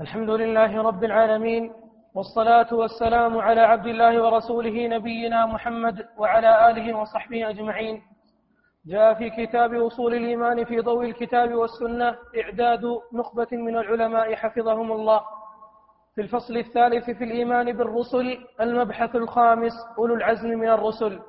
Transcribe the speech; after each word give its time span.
الحمد 0.00 0.30
لله 0.30 0.82
رب 0.82 1.04
العالمين 1.04 1.72
والصلاة 2.14 2.74
والسلام 2.74 3.38
على 3.38 3.60
عبد 3.60 3.86
الله 3.86 4.22
ورسوله 4.22 4.86
نبينا 4.86 5.46
محمد 5.46 6.06
وعلى 6.18 6.70
آله 6.70 6.96
وصحبه 6.98 7.50
أجمعين. 7.50 8.02
جاء 8.86 9.14
في 9.14 9.30
كتاب 9.30 9.74
أصول 9.74 10.14
الإيمان 10.14 10.64
في 10.64 10.80
ضوء 10.80 11.04
الكتاب 11.04 11.54
والسنة 11.54 12.16
إعداد 12.42 12.82
نخبة 13.12 13.46
من 13.52 13.76
العلماء 13.76 14.34
حفظهم 14.34 14.92
الله. 14.92 15.20
في 16.14 16.20
الفصل 16.20 16.56
الثالث 16.56 17.10
في 17.10 17.24
الإيمان 17.24 17.72
بالرسل 17.72 18.38
المبحث 18.60 19.16
الخامس 19.16 19.72
أولو 19.98 20.14
العزم 20.14 20.48
من 20.48 20.68
الرسل. 20.68 21.20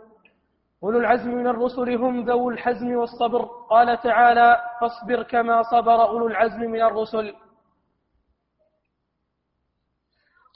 أولو 0.84 1.00
العزم 1.00 1.36
من 1.36 1.48
الرسل 1.48 1.96
هم 1.96 2.26
ذو 2.30 2.50
الحزم 2.50 2.96
والصبر. 2.96 3.42
قال 3.70 4.02
تعالى 4.02 4.58
فاصبر 4.82 5.24
كما 5.24 5.64
صبر 5.64 6.08
أولو 6.10 6.28
العزم 6.28 6.62
من 6.62 6.82
الرسل. 6.82 7.34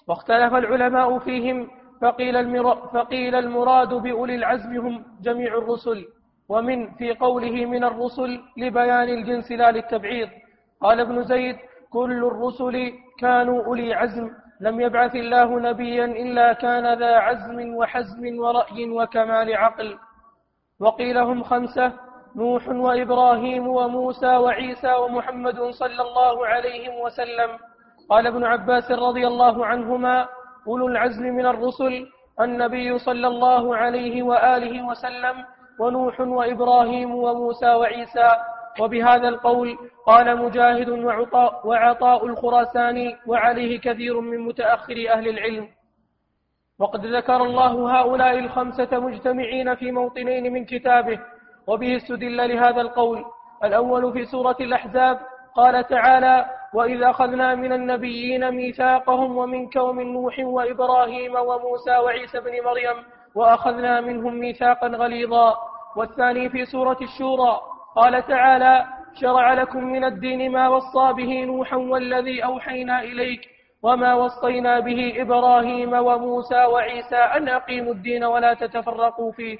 واختلف 0.10 0.54
العلماء 0.54 1.20
فيهم 1.20 1.68
فقيل, 2.02 2.36
فقيل 2.94 3.36
المراد 3.36 3.94
بأولي 3.94 4.36
العزم 4.36 4.78
هم 4.78 5.04
جميع 5.22 5.58
الرسل 5.58 6.06
ومن 6.50 6.92
في 6.96 7.14
قوله 7.14 7.66
من 7.66 7.84
الرسل 7.84 8.42
لبيان 8.58 9.10
الجنس 9.10 9.52
لا 9.52 9.72
للتبعيض. 9.72 10.30
قال 10.82 11.00
ابن 11.00 11.24
زيد 11.24 11.56
كل 11.90 12.26
الرسل 12.26 12.94
كانوا 13.20 13.66
أولي 13.66 13.94
عزم 13.94 14.30
لم 14.62 14.82
يبعث 14.82 15.16
الله 15.16 15.60
نبيا 15.60 16.06
إلا 16.06 16.54
كان 16.54 17.00
ذا 17.00 17.18
عزم 17.18 17.76
وحزم 17.76 18.40
ورأي 18.40 18.90
وكمال 18.90 19.56
عقل. 19.56 19.98
وقيل 20.80 21.18
هم 21.18 21.44
خمسة 21.44 21.94
نوح 22.36 22.68
وإبراهيم 22.70 23.68
وموسى 23.68 24.36
وعيسى 24.36 24.94
ومحمد 24.94 25.60
صلى 25.70 26.02
الله 26.02 26.48
عليه 26.48 27.02
وسلم. 27.04 27.69
قال 28.10 28.28
ابن 28.28 28.44
عباس 28.44 28.92
رضي 28.92 29.28
الله 29.28 29.66
عنهما 29.66 30.28
أولو 30.68 30.88
العزم 30.88 31.24
من 31.24 31.46
الرسل 31.46 32.08
النبي 32.42 32.98
صلى 32.98 33.28
الله 33.28 33.76
عليه 33.76 34.24
وآله 34.24 34.88
وسلم 34.88 35.46
ونوح 35.80 36.22
وإبراهيم 36.22 37.16
وموسى 37.16 37.70
وعيسى. 37.74 38.32
وبهذا 38.80 39.28
القول 39.28 39.78
قال 40.06 40.38
مجاهد 40.38 40.90
وعطاء, 40.90 41.68
وعطاء 41.68 42.26
الخراساني 42.26 43.18
وعليه 43.28 43.80
كثير 43.80 44.20
من 44.20 44.40
متأخر 44.40 45.06
أهل 45.10 45.28
العلم. 45.28 45.68
وقد 46.80 47.06
ذكر 47.06 47.44
الله 47.44 48.00
هؤلاء 48.00 48.40
الخمسة 48.40 49.00
مجتمعين 49.00 49.76
في 49.76 49.92
موطنين 49.92 50.54
من 50.54 50.66
كتابه 50.66 51.20
وبه 51.68 51.96
استدل 51.96 52.38
لهذا 52.38 52.82
القول. 52.82 53.26
الأول 53.64 54.14
في 54.14 54.26
سورة 54.26 54.56
الأحزاب 54.60 55.20
قال 55.56 55.88
تعالى 55.88 56.46
وإذ 56.74 57.04
أخذنا 57.04 57.56
من 57.56 57.72
النبيين 57.74 58.52
ميثاقهم 58.52 59.38
ومنك 59.38 59.76
ومن 59.76 60.14
نوح 60.14 60.40
وإبراهيم 60.40 61.36
وموسى 61.36 61.98
وعيسى 61.98 62.40
بن 62.40 62.52
مريم 62.66 62.98
وأخذنا 63.36 64.02
منهم 64.02 64.40
ميثاقا 64.40 64.88
غليظا. 64.88 65.58
والثاني 65.98 66.50
في 66.50 66.66
سورة 66.66 66.98
الشورى. 67.02 67.60
قال 67.96 68.28
تعالى 68.28 68.86
شرع 69.22 69.54
لكم 69.54 69.84
من 69.84 70.04
الدين 70.04 70.52
ما 70.52 70.68
وصى 70.68 71.14
به 71.14 71.44
نوحا 71.44 71.76
والذي 71.76 72.44
أوحينا 72.44 73.04
إليك 73.04 73.42
وما 73.84 74.14
وصينا 74.14 74.80
به 74.80 75.22
إبراهيم 75.22 75.94
وموسى 75.94 76.66
وعيسى 76.66 77.16
أن 77.16 77.50
أقيموا 77.50 77.94
الدين 77.94 78.24
ولا 78.24 78.54
تتفرقوا 78.54 79.32
فيه. 79.32 79.58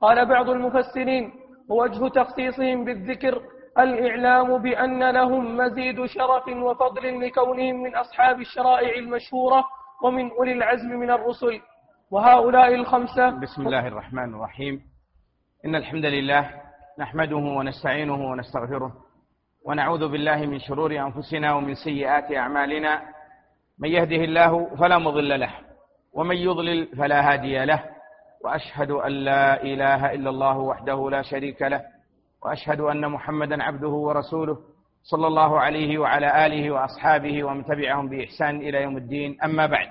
قال 0.00 0.26
بعض 0.26 0.50
المفسرين 0.50 1.32
ووجه 1.68 2.08
تخصيصهم 2.08 2.84
بالذكر 2.84 3.42
الإعلام 3.78 4.58
بأن 4.62 5.10
لهم 5.10 5.56
مزيد 5.56 6.06
شرف 6.06 6.48
وفضل 6.48 7.26
لكونهم 7.26 7.82
من 7.82 7.96
أصحاب 7.96 8.40
الشرائع 8.40 8.98
المشهورة 8.98 9.64
ومن 10.04 10.30
أولي 10.30 10.52
العزم 10.52 10.88
من 10.88 11.10
الرسل. 11.10 11.60
وهؤلاء 12.10 12.74
الخمسة 12.74 13.30
بسم 13.30 13.66
الله 13.66 13.86
الرحمن 13.86 14.34
الرحيم. 14.34 14.80
إن 15.64 15.74
الحمد 15.74 16.04
لله 16.04 16.50
نحمده 16.98 17.36
ونستعينه 17.36 18.30
ونستغفره 18.30 18.92
ونعوذ 19.64 20.08
بالله 20.08 20.46
من 20.46 20.58
شرور 20.58 20.92
أنفسنا 20.92 21.54
ومن 21.54 21.74
سيئات 21.74 22.32
أعمالنا. 22.32 23.02
من 23.78 23.88
يهده 23.88 24.24
الله 24.24 24.76
فلا 24.76 24.98
مضل 24.98 25.40
له 25.40 25.50
ومن 26.12 26.36
يضلل 26.36 26.96
فلا 26.96 27.32
هادي 27.32 27.64
له. 27.64 27.84
وأشهد 28.44 28.90
أن 28.90 29.12
لا 29.12 29.62
إله 29.62 30.12
إلا 30.12 30.30
الله 30.30 30.58
وحده 30.58 31.10
لا 31.10 31.22
شريك 31.22 31.62
له. 31.62 31.95
وأشهد 32.42 32.80
أن 32.80 33.08
محمدا 33.10 33.62
عبده 33.62 33.88
ورسوله 33.88 34.58
صلى 35.02 35.26
الله 35.26 35.60
عليه 35.60 35.98
وعلى 35.98 36.46
آله 36.46 36.70
وأصحابه 36.70 37.44
ومن 37.44 37.64
تبعهم 37.64 38.08
بإحسان 38.08 38.56
إلى 38.56 38.82
يوم 38.82 38.96
الدين. 38.96 39.38
أما 39.44 39.66
بعد. 39.66 39.88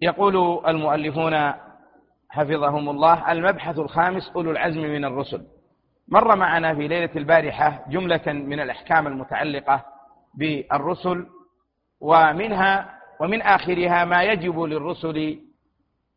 يقول 0.00 0.66
المؤلفون 0.68 1.52
حفظهم 2.28 2.88
الله 2.90 3.32
المبحث 3.32 3.78
الخامس 3.78 4.30
أولو 4.36 4.50
العزم 4.50 4.80
من 4.80 5.04
الرسل. 5.04 5.46
مر 6.08 6.36
معنا 6.36 6.74
في 6.74 6.88
ليلة 6.88 7.10
البارحة 7.16 7.84
جملة 7.88 8.22
من 8.32 8.60
الأحكام 8.60 9.06
المتعلقة 9.06 9.84
بالرسل 10.34 11.26
ومنها 12.00 13.00
ومن 13.20 13.42
آخرها 13.42 14.04
ما 14.04 14.22
يجب 14.22 14.60
للرسل 14.60 15.40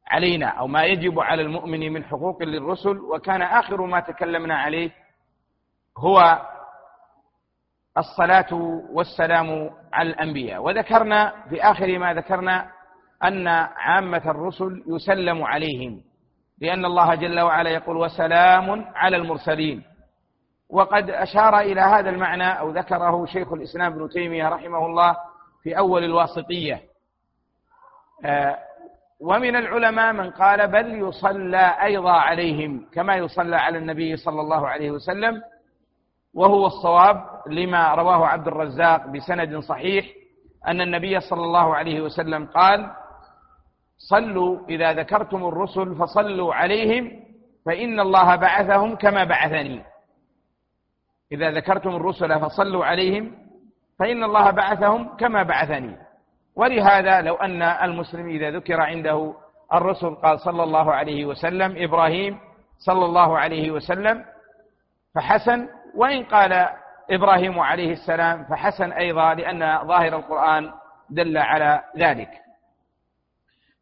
علينا 0.08 0.48
أو 0.48 0.68
ما 0.68 0.84
يجب 0.84 1.20
على 1.20 1.42
المؤمن 1.42 1.94
من 1.94 2.04
حقوق 2.06 2.44
للرسل 2.44 2.98
وكان 2.98 3.42
آخر 3.42 3.86
ما 3.86 4.00
تكلمنا 4.00 4.56
عليه 4.58 4.92
هو 5.98 6.42
الصلاة 7.98 8.54
والسلام 8.92 9.70
على 9.94 10.10
الأنبياء. 10.10 10.62
وذكرنا 10.64 11.34
في 11.50 11.62
آخر 11.62 11.98
ما 12.00 12.14
ذكرنا 12.14 12.72
أن 13.24 13.48
عامة 13.48 14.22
الرسل 14.26 14.84
يسلم 14.88 15.44
عليهم 15.44 16.02
لأن 16.62 16.86
الله 16.86 17.16
جل 17.16 17.40
وعلا 17.40 17.70
يقول 17.70 17.98
وسلام 17.98 18.86
على 18.96 19.18
المرسلين. 19.18 19.84
وقد 20.70 21.10
أشار 21.10 21.60
إلى 21.60 21.82
هذا 21.82 22.10
المعنى 22.10 22.60
أو 22.60 22.72
ذكره 22.72 23.26
شيخ 23.26 23.54
الإسلام 23.54 23.94
ابن 23.94 24.10
تيمية 24.10 24.50
رحمه 24.50 24.86
الله 24.86 25.16
في 25.64 25.78
أول 25.78 26.04
الواسطية. 26.04 26.82
آه، 28.26 28.58
ومن 29.24 29.56
العلماء 29.56 30.14
من 30.14 30.30
قال 30.30 30.68
بل 30.68 30.94
يصلى 31.08 31.76
أيضا 31.84 32.12
عليهم 32.12 32.86
كما 32.94 33.16
يصلى 33.16 33.56
على 33.56 33.78
النبي 33.78 34.16
صلى 34.16 34.42
الله 34.42 34.68
عليه 34.68 34.92
وسلم 34.92 35.42
وهو 36.34 36.66
الصواب 36.68 37.24
لما 37.48 37.96
رواه 37.96 38.28
عبد 38.28 38.48
الرزاق 38.48 39.08
بسند 39.08 39.60
صحيح 39.60 40.06
أن 40.68 40.82
النبي 40.82 41.20
صلى 41.20 41.44
الله 41.44 41.76
عليه 41.76 42.02
وسلم 42.02 42.46
قال 42.46 42.92
صلوا 43.98 44.60
إذا 44.70 44.94
ذكرتم 44.94 45.46
الرسل 45.46 45.96
فصلوا 45.96 46.54
عليهم 46.54 47.12
فإن 47.66 48.00
الله 48.00 48.36
بعثهم 48.36 48.96
كما 48.96 49.24
بعثني. 49.24 49.84
إذا 51.32 51.52
ذكرتم 51.52 51.90
الرسل 51.96 52.40
فصلوا 52.40 52.86
عليهم 52.86 53.32
فإن 54.00 54.24
الله 54.24 54.52
بعثهم 54.52 55.16
كما 55.18 55.44
بعثني. 55.44 55.98
ولهذا 56.56 57.22
لو 57.22 57.36
أن 57.36 57.62
المسلم 57.62 58.28
إذا 58.30 58.52
ذكر 58.52 58.82
عنده 58.82 59.34
الرسل 59.74 60.16
قال 60.16 60.40
صلى 60.40 60.64
الله 60.64 60.94
عليه 60.94 61.26
وسلم 61.26 61.76
إبراهيم 61.78 62.40
صلى 62.78 63.06
الله 63.06 63.38
عليه 63.40 63.72
وسلم 63.72 64.26
فحسن 65.16 65.68
وإن 65.96 66.24
قال 66.24 66.70
إبراهيم 67.12 67.60
عليه 67.60 67.92
السلام 67.92 68.44
فحسن 68.44 68.92
أيضا 68.92 69.34
لأن 69.34 69.88
ظاهر 69.88 70.16
القرآن 70.16 70.72
دل 71.10 71.38
على 71.38 71.84
ذلك. 71.98 72.30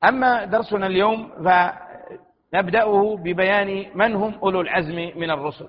أما 0.04 0.46
درسنا 0.46 0.88
اليوم 0.88 1.32
فنبدأه 1.46 3.18
ببيان 3.18 3.86
من 3.96 4.16
هم 4.16 4.40
أولو 4.44 4.62
العزم 4.62 5.12
من 5.16 5.32
الرسل. 5.32 5.68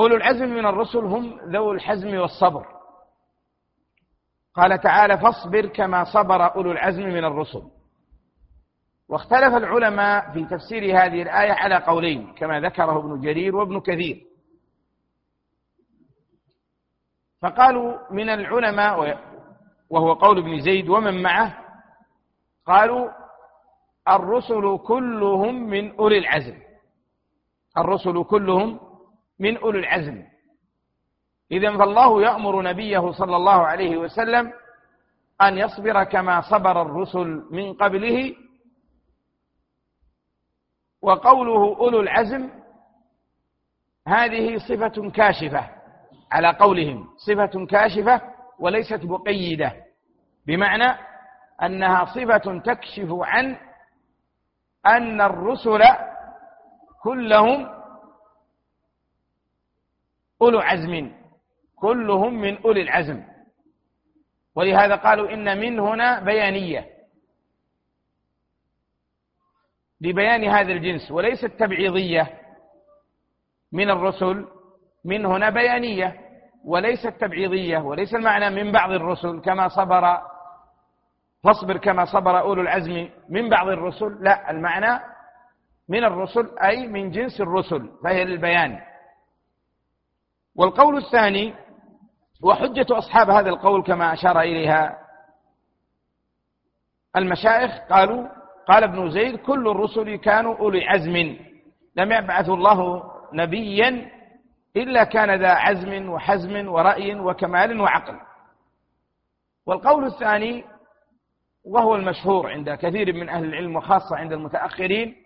أولو 0.00 0.16
العزم 0.16 0.48
من 0.48 0.66
الرسل 0.66 0.98
هم 0.98 1.40
ذو 1.44 1.72
الحزم 1.72 2.18
والصبر. 2.18 2.75
قال 4.56 4.80
تعالى 4.80 5.18
فاصبر 5.18 5.66
كما 5.66 6.04
صبر 6.04 6.54
أولو 6.54 6.72
العزم 6.72 7.02
من 7.02 7.24
الرسل. 7.24 7.62
واختلف 9.08 9.54
العلماء 9.54 10.32
في 10.32 10.44
تفسير 10.44 10.82
هذه 10.82 11.22
الآية 11.22 11.52
على 11.52 11.76
قولين 11.76 12.34
كما 12.34 12.60
ذكره 12.60 12.98
ابن 12.98 13.20
جرير 13.20 13.56
وابن 13.56 13.80
كثير. 13.80 14.26
فقالوا 17.42 18.12
من 18.12 18.28
العلماء 18.28 19.18
وهو 19.90 20.12
قول 20.12 20.38
ابن 20.38 20.60
زيد 20.60 20.88
ومن 20.88 21.22
معه 21.22 21.58
قالوا 22.66 23.10
الرسل 24.08 24.78
كلهم 24.78 25.54
من 25.54 25.96
أولي 25.96 26.18
العزم. 26.18 26.58
الرسل 27.78 28.24
كلهم 28.24 28.80
من 29.38 29.56
أولي 29.56 29.78
العزم. 29.78 30.22
إذا 31.52 31.78
فالله 31.78 32.22
يأمر 32.22 32.62
نبيه 32.62 33.12
صلى 33.12 33.36
الله 33.36 33.66
عليه 33.66 33.96
وسلم 33.96 34.52
أن 35.42 35.58
يصبر 35.58 36.04
كما 36.04 36.40
صبر 36.40 36.82
الرسل 36.82 37.44
من 37.50 37.72
قبله. 37.74 38.36
وقوله 41.02 41.76
أولو 41.78 42.00
العزم 42.00 42.50
هذه 44.08 44.58
صفة 44.58 45.10
كاشفة 45.10 45.70
على 46.32 46.48
قولهم 46.50 47.08
صفة 47.16 47.66
كاشفة 47.66 48.20
وليست 48.58 49.04
مقيدة 49.04 49.72
بمعنى 50.46 50.98
أنها 51.62 52.04
صفة 52.04 52.58
تكشف 52.58 53.08
عن 53.10 53.56
أن 54.86 55.20
الرسل 55.20 55.82
كلهم 57.02 57.68
أولو 60.42 60.60
عزم. 60.60 61.12
كلهم 61.76 62.40
من 62.40 62.62
أولي 62.62 62.82
العزم. 62.82 63.22
ولهذا 64.54 64.96
قالوا 64.96 65.32
إن 65.32 65.60
من 65.60 65.80
هنا 65.80 66.20
بيانية. 66.20 66.86
لبيان 70.00 70.44
هذا 70.44 70.72
الجنس 70.72 71.10
وليست 71.10 71.46
تبعيضية. 71.46 72.40
من 73.72 73.90
الرسل 73.90 74.46
من 75.04 75.26
هنا 75.26 75.50
بيانية. 75.50 76.20
وليست 76.64 77.08
تبعيضية 77.20 77.78
وليس 77.78 78.14
المعنى 78.14 78.50
من 78.50 78.72
بعض 78.72 78.90
الرسل 78.90 79.40
كما 79.40 79.68
صبر 79.68 80.18
فاصبر 81.44 81.76
كما 81.76 82.04
صبر 82.04 82.40
أولو 82.40 82.62
العزم 82.62 83.08
من 83.28 83.48
بعض 83.48 83.68
الرسل. 83.68 84.18
لا 84.20 84.50
المعنى 84.50 85.02
من 85.88 86.04
الرسل 86.04 86.58
أي 86.58 86.86
من 86.86 87.10
جنس 87.10 87.40
الرسل 87.40 87.90
فهي 88.04 88.24
للبيان. 88.24 88.80
والقول 90.56 90.96
الثاني 90.96 91.54
وحجة 92.42 92.86
أصحاب 92.98 93.30
هذا 93.30 93.48
القول 93.48 93.82
كما 93.82 94.12
أشار 94.12 94.40
إليها 94.40 94.98
المشايخ 97.16 97.72
قالوا 97.90 98.28
قال 98.68 98.84
ابن 98.84 99.10
زيد 99.10 99.36
كل 99.36 99.68
الرسل 99.68 100.16
كانوا 100.16 100.56
أولي 100.56 100.84
عزم 100.84 101.36
لم 101.96 102.12
يبعث 102.12 102.48
الله 102.48 103.10
نبيا 103.32 104.10
إلا 104.76 105.04
كان 105.04 105.40
ذا 105.40 105.50
عزم 105.50 106.08
وحزم 106.08 106.68
ورأي 106.68 107.14
وكمال 107.14 107.80
وعقل. 107.80 108.20
والقول 109.66 110.04
الثاني 110.04 110.64
وهو 111.64 111.96
المشهور 111.96 112.50
عند 112.50 112.70
كثير 112.70 113.12
من 113.12 113.28
أهل 113.28 113.44
العلم 113.44 113.76
وخاصة 113.76 114.16
عند 114.16 114.32
المتأخرين 114.32 115.16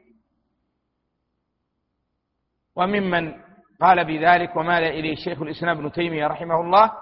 وممن 2.76 3.34
قال 3.80 4.04
بذلك 4.04 4.56
ومال 4.56 4.84
إليه 4.84 5.12
الشيخ 5.12 5.42
الإسلام 5.42 5.78
ابن 5.78 5.92
تيمية 5.92 6.26
رحمه 6.26 6.60
الله 6.60 6.92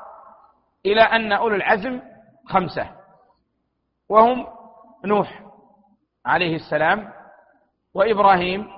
إلى 0.86 1.00
أن 1.00 1.32
أولو 1.32 1.56
العزم 1.56 2.00
خمسة 2.46 2.90
وهم 4.08 4.46
نوح 5.04 5.42
عليه 6.26 6.56
السلام 6.56 7.12
وإبراهيم 7.94 8.68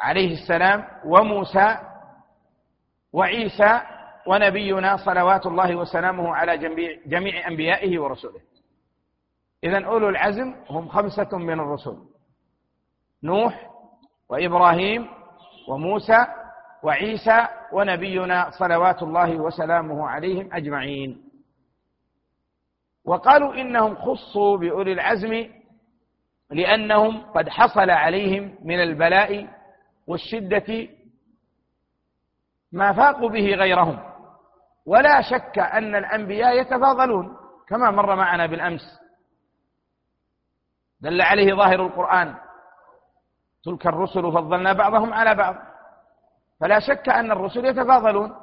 عليه 0.00 0.32
السلام 0.32 0.84
وموسى 1.04 1.78
وعيسى 3.12 3.80
ونبينا 4.26 4.96
صلوات 4.96 5.46
الله 5.46 5.76
وسلامه 5.76 6.34
على 6.34 6.58
جميع, 6.58 6.98
جميع 7.06 7.48
أنبيائه 7.48 7.98
ورسله. 7.98 8.40
إذا 9.64 9.86
أولو 9.86 10.08
العزم 10.08 10.54
هم 10.70 10.88
خمسة 10.88 11.38
من 11.38 11.60
الرسل 11.60 11.98
نوح 13.22 13.71
وإبراهيم 14.32 15.08
وموسى 15.68 16.26
وعيسى 16.82 17.46
ونبينا 17.72 18.50
صلوات 18.50 19.02
الله 19.02 19.36
وسلامه 19.36 20.08
عليهم 20.08 20.48
أجمعين. 20.52 21.24
وقالوا 23.04 23.54
إنهم 23.54 23.94
خصوا 23.94 24.56
بأولي 24.56 24.92
العزم 24.92 25.48
لأنهم 26.50 27.32
قد 27.32 27.48
حصل 27.48 27.90
عليهم 27.90 28.58
من 28.64 28.82
البلاء 28.82 29.48
والشدة 30.06 30.88
ما 32.72 32.92
فاقوا 32.92 33.28
به 33.28 33.54
غيرهم. 33.54 33.98
ولا 34.86 35.22
شك 35.22 35.58
أن 35.58 35.94
الأنبياء 35.94 36.60
يتفاضلون 36.60 37.36
كما 37.68 37.90
مر 37.90 38.16
معنا 38.16 38.46
بالأمس. 38.46 39.00
دل 41.00 41.22
عليه 41.22 41.54
ظاهر 41.54 41.86
القرآن. 41.86 42.34
تلك 43.64 43.86
الرسل 43.86 44.32
فضلنا 44.32 44.72
بعضهم 44.72 45.14
على 45.14 45.34
بعض. 45.34 45.56
فلا 46.60 46.80
شك 46.80 47.08
أن 47.08 47.32
الرسل 47.32 47.64
يتفاضلون. 47.64 48.34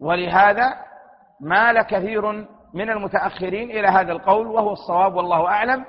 ولهذا 0.00 0.76
مال 1.40 1.82
كثير 1.82 2.32
من 2.74 2.90
المتأخرين 2.90 3.70
إلى 3.70 3.88
هذا 3.88 4.12
القول 4.12 4.46
وهو 4.46 4.72
الصواب 4.72 5.14
والله 5.14 5.46
أعلم 5.48 5.84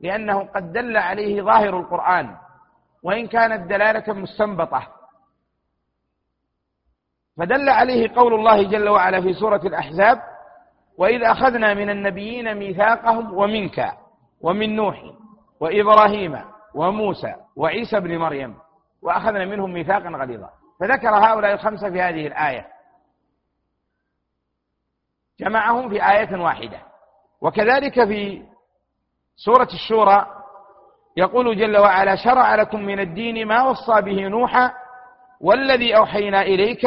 لأنه 0.00 0.44
قد 0.44 0.72
دل 0.72 0.96
عليه 0.96 1.42
ظاهر 1.42 1.80
القرآن 1.80 2.36
وإن 3.02 3.26
كانت 3.26 3.70
دلالة 3.70 4.12
مستنبطة. 4.12 4.88
فدل 7.36 7.68
عليه 7.68 8.14
قول 8.14 8.34
الله 8.34 8.62
جل 8.62 8.88
وعلا 8.88 9.20
في 9.20 9.32
سورة 9.32 9.60
الأحزاب 9.64 10.22
وإذ 10.98 11.22
أخذنا 11.22 11.74
من 11.74 11.90
النبيين 11.90 12.54
ميثاقهم 12.54 13.34
ومنك 13.34 13.92
ومن 14.40 14.76
نوح 14.76 15.04
وإبراهيم 15.60 16.53
وموسى 16.74 17.34
وعيسى 17.56 18.00
بن 18.00 18.18
مريم 18.18 18.58
وأخذنا 19.02 19.44
منهم 19.44 19.72
ميثاقا 19.72 20.08
غليظا. 20.08 20.50
فذكر 20.80 21.08
هؤلاء 21.08 21.52
الخمسة 21.52 21.90
في 21.90 22.02
هذه 22.02 22.26
الآية. 22.26 22.66
جمعهم 25.40 25.88
في 25.88 26.10
آية 26.10 26.40
واحدة. 26.40 26.78
وكذلك 27.40 28.04
في 28.04 28.42
سورة 29.36 29.68
الشورى 29.74 30.26
يقول 31.16 31.56
جل 31.56 31.78
وعلا 31.78 32.16
شرع 32.16 32.54
لكم 32.54 32.82
من 32.82 33.00
الدين 33.00 33.48
ما 33.48 33.62
وصى 33.62 34.00
به 34.00 34.28
نوحا 34.28 34.72
والذي 35.40 35.96
أوحينا 35.96 36.42
إليك 36.42 36.86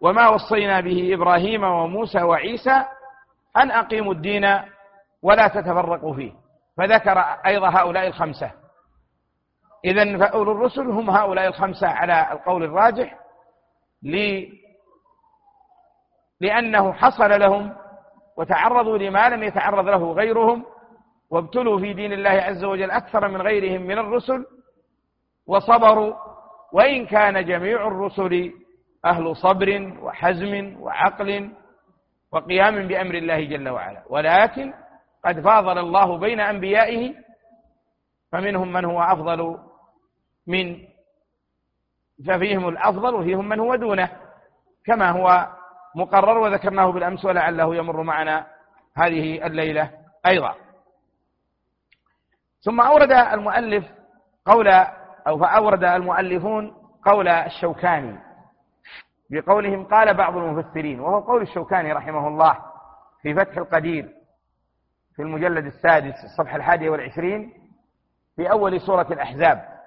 وما 0.00 0.28
وصينا 0.28 0.80
به 0.80 1.14
إبراهيم 1.14 1.64
وموسى 1.64 2.22
وعيسى 2.22 2.84
أن 3.56 3.70
أقيموا 3.70 4.12
الدين 4.12 4.60
ولا 5.22 5.48
تتفرقوا 5.48 6.14
فيه. 6.14 6.32
فذكر 6.76 7.18
أيضا 7.46 7.68
هؤلاء 7.68 8.06
الخمسة. 8.06 8.59
إذا 9.84 10.18
فأولو 10.18 10.52
الرسل 10.52 10.90
هم 10.90 11.10
هؤلاء 11.10 11.46
الخمسة 11.46 11.88
على 11.88 12.32
القول 12.32 12.64
الراجح 12.64 13.18
لأنه 16.40 16.92
حصل 16.92 17.40
لهم 17.40 17.76
وتعرضوا 18.36 18.98
لما 18.98 19.28
لم 19.28 19.42
يتعرض 19.42 19.88
له 19.88 20.12
غيرهم 20.12 20.64
وابتلوا 21.30 21.78
في 21.78 21.92
دين 21.92 22.12
الله 22.12 22.30
عز 22.30 22.64
وجل 22.64 22.90
أكثر 22.90 23.28
من 23.28 23.42
غيرهم 23.42 23.82
من 23.82 23.98
الرسل 23.98 24.46
وصبروا 25.46 26.14
وإن 26.72 27.06
كان 27.06 27.44
جميع 27.44 27.86
الرسل 27.86 28.52
أهل 29.04 29.36
صبر 29.36 29.98
وحزم 30.02 30.76
وعقل 30.80 31.50
وقيام 32.32 32.86
بأمر 32.88 33.14
الله 33.14 33.44
جل 33.44 33.68
وعلا. 33.68 34.02
ولكن 34.08 34.72
قد 35.24 35.40
فاضل 35.40 35.78
الله 35.78 36.18
بين 36.18 36.40
أنبيائه 36.40 37.14
فمنهم 38.32 38.72
من 38.72 38.84
هو 38.84 39.00
أفضل 39.00 39.58
من 40.50 40.76
ففيهم 42.26 42.68
الأفضل 42.68 43.14
وفيهم 43.14 43.48
من 43.48 43.60
هو 43.60 43.74
دونه 43.74 44.10
كما 44.86 45.10
هو 45.10 45.48
مقرر 45.94 46.38
وذكرناه 46.38 46.92
بالأمس 46.92 47.24
ولعله 47.24 47.76
يمر 47.76 48.02
معنا 48.02 48.46
هذه 48.96 49.46
الليلة 49.46 49.90
أيضا. 50.26 50.54
ثم 52.60 52.80
أورد 52.80 53.12
المؤلف 53.12 53.84
قول 54.46 54.68
أو 55.26 55.38
فأورد 55.38 55.84
المؤلفون 55.84 56.74
قول 57.04 57.28
الشوكاني 57.28 58.18
بقولهم 59.30 59.84
قال 59.84 60.14
بعض 60.14 60.36
المفسرين 60.36 61.00
وهو 61.00 61.20
قول 61.20 61.42
الشوكاني 61.42 61.92
رحمه 61.92 62.28
الله 62.28 62.56
في 63.22 63.34
فتح 63.34 63.56
القدير 63.56 64.08
في 65.16 65.22
المجلد 65.22 65.64
السادس 65.66 66.14
الصفحة 66.24 66.56
الحادية 66.56 66.90
والعشرين 66.90 67.52
في 68.36 68.50
أول 68.50 68.80
سورة 68.80 69.06
الأحزاب. 69.10 69.79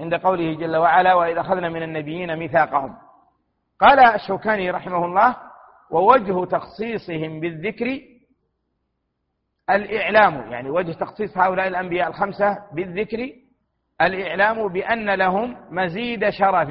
عند 0.00 0.14
قوله 0.14 0.54
جل 0.54 0.76
وعلا 0.76 1.14
وإذا 1.14 1.40
أخذنا 1.40 1.68
من 1.68 1.82
النبيين 1.82 2.36
ميثاقهم 2.36 2.96
قال 3.80 3.98
الشوكاني 3.98 4.70
رحمه 4.70 5.04
الله 5.04 5.36
ووجه 5.90 6.44
تخصيصهم 6.44 7.40
بالذكر 7.40 8.00
الإعلام 9.70 10.52
يعني 10.52 10.70
وجه 10.70 10.92
تخصيص 10.92 11.38
هؤلاء 11.38 11.68
الأنبياء 11.68 12.08
الخمسة 12.08 12.58
بالذكر 12.72 13.32
الإعلام 14.00 14.68
بأن 14.68 15.10
لهم 15.10 15.56
مزيد 15.70 16.30
شرف 16.30 16.68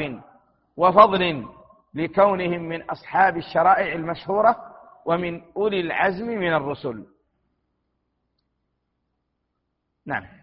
وفضل 0.78 1.46
لكونهم 1.94 2.62
من 2.62 2.82
أصحاب 2.82 3.38
الشرائع 3.38 3.94
المشهورة 3.94 4.56
ومن 5.06 5.42
أولي 5.58 5.80
العزم 5.80 6.28
من 6.28 6.54
الرسل. 6.54 7.06
نعم. 10.06 10.43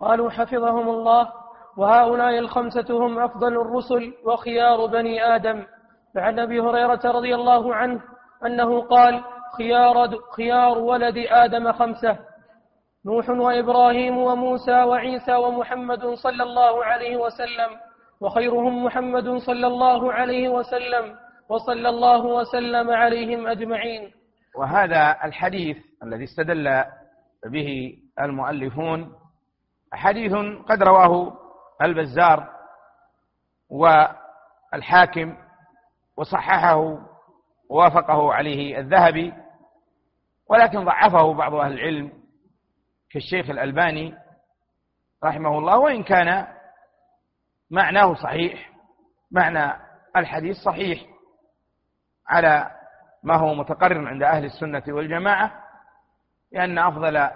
قالوا 0.00 0.30
حفظهم 0.30 0.88
الله 0.88 1.28
وهؤلاء 1.76 2.38
الخمسة 2.38 2.86
هم 2.90 3.18
أفضل 3.18 3.60
الرسل 3.60 4.14
وخيار 4.24 4.86
بني 4.86 5.24
آدم. 5.24 5.66
فعن 6.14 6.38
أبي 6.38 6.60
هريرة 6.60 7.00
رضي 7.04 7.34
الله 7.34 7.74
عنه 7.74 8.00
أنه 8.46 8.80
قال 8.82 9.24
خيار, 9.58 10.08
خيار 10.36 10.78
ولد 10.78 11.26
آدم 11.30 11.72
خمسة 11.72 12.18
نوح 13.06 13.30
وإبراهيم 13.30 14.18
وموسى 14.18 14.82
وعيسى 14.82 15.34
ومحمد 15.34 16.06
صلى 16.14 16.42
الله 16.42 16.84
عليه 16.84 17.16
وسلم 17.16 17.70
وخيرهم 18.20 18.84
محمد 18.84 19.36
صلى 19.36 19.66
الله 19.66 20.12
عليه 20.12 20.48
وسلم 20.48 21.14
وصلى 21.48 21.88
الله 21.88 22.24
وسلم 22.26 22.90
عليهم 22.90 23.46
أجمعين. 23.46 24.12
وهذا 24.58 25.16
الحديث 25.24 25.76
الذي 26.02 26.24
استدل 26.24 26.84
به 27.52 27.96
المؤلفون 28.20 29.12
حديث 29.96 30.32
قد 30.68 30.82
رواه 30.82 31.38
البزار 31.82 32.48
والحاكم 33.70 35.36
وصححه 36.16 36.98
ووافقه 37.70 38.34
عليه 38.34 38.78
الذهبي 38.78 39.32
ولكن 40.48 40.84
ضعفه 40.84 41.34
بعض 41.34 41.54
أهل 41.54 41.72
العلم 41.72 42.12
كالشيخ 43.10 43.50
الألباني 43.50 44.14
رحمه 45.24 45.58
الله 45.58 45.78
وإن 45.78 46.02
كان 46.02 46.46
معناه 47.70 48.14
صحيح 48.14 48.70
معنى 49.30 49.72
الحديث 50.16 50.56
صحيح 50.56 51.06
على 52.28 52.70
ما 53.22 53.36
هو 53.36 53.54
متقرر 53.54 54.08
عند 54.08 54.22
أهل 54.22 54.44
السنة 54.44 54.82
والجماعة 54.88 55.62
لأن 56.52 56.78
أفضل 56.78 57.30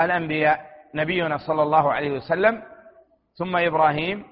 الأنبياء 0.00 0.71
نبينا 0.94 1.36
صلى 1.36 1.62
الله 1.62 1.92
عليه 1.92 2.10
وسلم 2.10 2.62
ثم 3.38 3.56
إبراهيم 3.56 4.24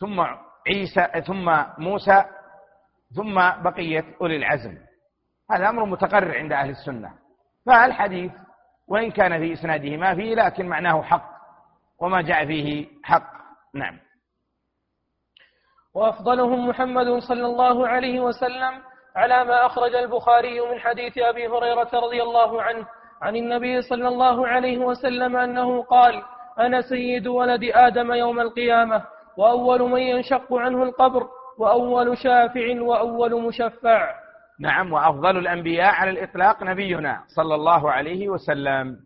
ثم 0.00 0.20
عيسى 0.66 1.22
ثم 1.26 1.62
موسى 1.78 2.24
ثم 3.16 3.34
بقية 3.62 4.04
أولي 4.20 4.36
العزم. 4.36 4.78
هذا 5.50 5.68
أمر 5.68 5.84
متقرر 5.84 6.38
عند 6.38 6.52
أهل 6.52 6.70
السنة. 6.70 7.12
فالحديث 7.66 8.32
وإن 8.88 9.10
كان 9.10 9.38
في 9.38 9.52
إسناده 9.52 9.96
ما 9.96 10.14
فيه 10.14 10.34
لكن 10.34 10.68
معناه 10.68 11.02
حق 11.02 11.30
وما 11.98 12.22
جاء 12.22 12.46
فيه 12.46 12.86
حق. 13.02 13.32
نعم. 13.74 13.98
وأفضلهم 15.94 16.68
محمد 16.68 17.18
صلى 17.18 17.46
الله 17.46 17.88
عليه 17.88 18.20
وسلم 18.20 18.82
على 19.16 19.44
ما 19.44 19.66
أخرج 19.66 19.94
البخاري 19.94 20.60
من 20.60 20.80
حديث 20.80 21.18
أبي 21.18 21.48
هريرة 21.48 21.90
رضي 21.94 22.22
الله 22.22 22.62
عنه 22.62 22.86
عن 23.22 23.36
النبي 23.36 23.82
صلى 23.82 24.08
الله 24.08 24.48
عليه 24.48 24.78
وسلم 24.78 25.36
أنه 25.36 25.82
قال 25.82 26.22
أنا 26.58 26.80
سيد 26.80 27.26
ولد 27.26 27.60
آدم 27.74 28.12
يوم 28.12 28.40
القيامة 28.40 29.04
وأول 29.36 29.82
من 29.82 30.00
ينشق 30.00 30.54
عنه 30.54 30.82
القبر 30.82 31.28
وأول 31.58 32.18
شافع 32.18 32.80
وأول 32.80 33.42
مشفع. 33.42 34.14
نعم 34.60 34.92
وأفضل 34.92 35.38
الأنبياء 35.38 35.94
على 35.94 36.10
الإطلاق 36.10 36.62
نبينا 36.62 37.20
صلى 37.36 37.54
الله 37.54 37.90
عليه 37.90 38.28
وسلم 38.28 38.96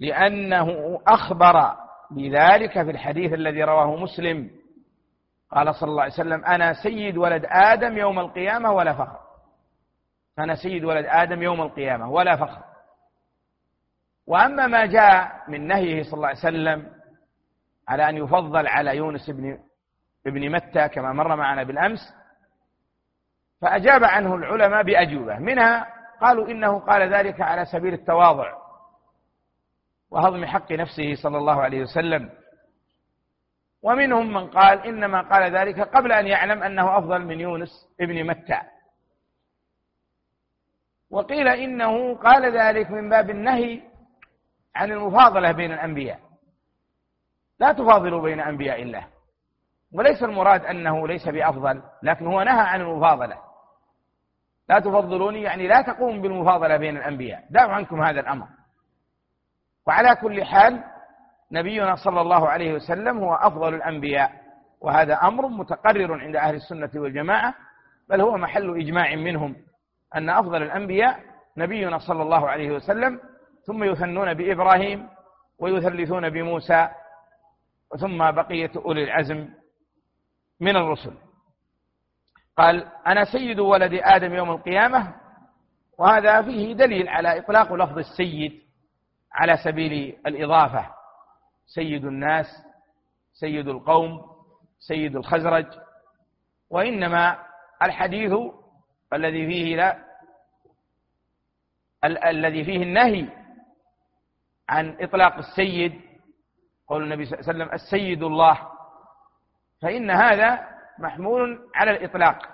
لأنه 0.00 1.00
أخبر 1.06 1.72
بذلك 2.10 2.72
في 2.72 2.90
الحديث 2.90 3.32
الذي 3.32 3.64
رواه 3.64 3.96
مسلم. 3.96 4.50
قال 5.52 5.74
صلى 5.74 5.90
الله 5.90 6.02
عليه 6.02 6.12
وسلم 6.12 6.44
أنا 6.44 6.72
سيد 6.72 7.16
ولد 7.16 7.46
آدم 7.50 7.98
يوم 7.98 8.18
القيامة 8.18 8.72
ولا 8.72 8.92
فخر. 8.92 9.23
أنا 10.38 10.54
سيد 10.54 10.84
ولد 10.84 11.06
آدم 11.08 11.42
يوم 11.42 11.62
القيامة 11.62 12.10
ولا 12.10 12.36
فخر. 12.36 12.62
وأما 14.26 14.66
ما 14.66 14.86
جاء 14.86 15.42
من 15.48 15.66
نهيه 15.66 16.02
صلى 16.02 16.14
الله 16.14 16.28
عليه 16.28 16.38
وسلم 16.38 16.94
على 17.88 18.08
أن 18.08 18.16
يفضل 18.16 18.66
على 18.66 18.96
يونس 18.96 19.30
بن 19.30 19.58
ابن 20.26 20.50
متى 20.50 20.88
كما 20.88 21.12
مر 21.12 21.36
معنا 21.36 21.62
بالأمس 21.62 22.00
فأجاب 23.60 24.04
عنه 24.04 24.34
العلماء 24.34 24.82
بأجوبة. 24.82 25.38
منها 25.38 25.86
قالوا 26.20 26.48
إنه 26.48 26.78
قال 26.78 27.14
ذلك 27.14 27.40
على 27.40 27.64
سبيل 27.64 27.94
التواضع 27.94 28.52
وهضم 30.10 30.44
حق 30.44 30.72
نفسه 30.72 31.14
صلى 31.14 31.38
الله 31.38 31.62
عليه 31.62 31.82
وسلم. 31.82 32.30
ومنهم 33.82 34.32
من 34.32 34.50
قال 34.50 34.86
إنما 34.86 35.20
قال 35.22 35.56
ذلك 35.56 35.80
قبل 35.80 36.12
أن 36.12 36.26
يعلم 36.26 36.62
أنه 36.62 36.98
أفضل 36.98 37.24
من 37.24 37.40
يونس 37.40 37.70
ابن 38.00 38.26
متى. 38.26 38.60
وقيل 41.14 41.48
إنه 41.48 42.14
قال 42.14 42.58
ذلك 42.58 42.90
من 42.90 43.08
باب 43.08 43.30
النهي 43.30 43.82
عن 44.76 44.92
المفاضلة 44.92 45.52
بين 45.52 45.72
الأنبياء. 45.72 46.20
لا 47.60 47.72
تفاضلوا 47.72 48.22
بين 48.22 48.40
أنبياء 48.40 48.82
الله. 48.82 49.06
وليس 49.92 50.22
المراد 50.22 50.64
أنه 50.64 51.08
ليس 51.08 51.28
بأفضل 51.28 51.82
لكن 52.02 52.26
هو 52.26 52.42
نهى 52.42 52.60
عن 52.60 52.80
المفاضلة. 52.80 53.36
لا 54.68 54.78
تفضلوني 54.78 55.42
يعني 55.42 55.68
لا 55.68 55.82
تقوم 55.82 56.22
بالمفاضلة 56.22 56.76
بين 56.76 56.96
الأنبياء. 56.96 57.44
دعوا 57.50 57.72
عنكم 57.72 58.02
هذا 58.02 58.20
الأمر. 58.20 58.46
وعلى 59.86 60.16
كل 60.16 60.44
حال 60.44 60.84
نبينا 61.52 61.94
صلى 61.94 62.20
الله 62.20 62.48
عليه 62.48 62.74
وسلم 62.74 63.18
هو 63.18 63.34
أفضل 63.34 63.74
الأنبياء. 63.74 64.32
وهذا 64.80 65.14
أمر 65.14 65.48
متقرر 65.48 66.20
عند 66.20 66.36
أهل 66.36 66.54
السنة 66.54 66.90
والجماعة 66.96 67.54
بل 68.08 68.20
هو 68.20 68.36
محل 68.36 68.80
إجماع 68.80 69.14
منهم. 69.14 69.56
أن 70.16 70.30
أفضل 70.30 70.62
الأنبياء 70.62 71.20
نبينا 71.56 71.98
صلى 71.98 72.22
الله 72.22 72.48
عليه 72.48 72.70
وسلم 72.70 73.20
ثم 73.66 73.84
يثنون 73.84 74.34
بإبراهيم 74.34 75.08
ويثلثون 75.58 76.30
بموسى 76.30 76.88
ثم 78.00 78.30
بقية 78.30 78.70
أولي 78.76 79.04
العزم 79.04 79.48
من 80.60 80.76
الرسل. 80.76 81.14
قال 82.56 82.88
أنا 83.06 83.24
سيد 83.24 83.60
ولد 83.60 84.00
آدم 84.02 84.34
يوم 84.34 84.50
القيامة 84.50 85.14
وهذا 85.98 86.42
فيه 86.42 86.72
دليل 86.72 87.08
على 87.08 87.38
إطلاق 87.38 87.72
لفظ 87.72 87.98
السيد 87.98 88.62
على 89.32 89.56
سبيل 89.56 90.18
الإضافة. 90.26 90.86
سيد 91.66 92.04
الناس 92.04 92.46
سيد 93.32 93.68
القوم 93.68 94.22
سيد 94.78 95.16
الخزرج 95.16 95.66
وإنما 96.70 97.38
الحديث 97.82 98.32
الذي 99.12 99.46
فيه 99.46 99.76
الذي 102.04 102.64
فيه 102.64 102.82
النهي 102.82 103.28
عن 104.68 104.96
إطلاق 105.00 105.36
السيد 105.36 106.00
قول 106.88 107.02
النبي 107.02 107.24
صلى 107.24 107.38
الله 107.38 107.48
عليه 107.48 107.58
وسلم 107.64 107.74
السيد 107.74 108.22
الله. 108.22 108.58
فإن 109.82 110.10
هذا 110.10 110.68
محمول 110.98 111.58
على 111.74 111.90
الإطلاق. 111.90 112.48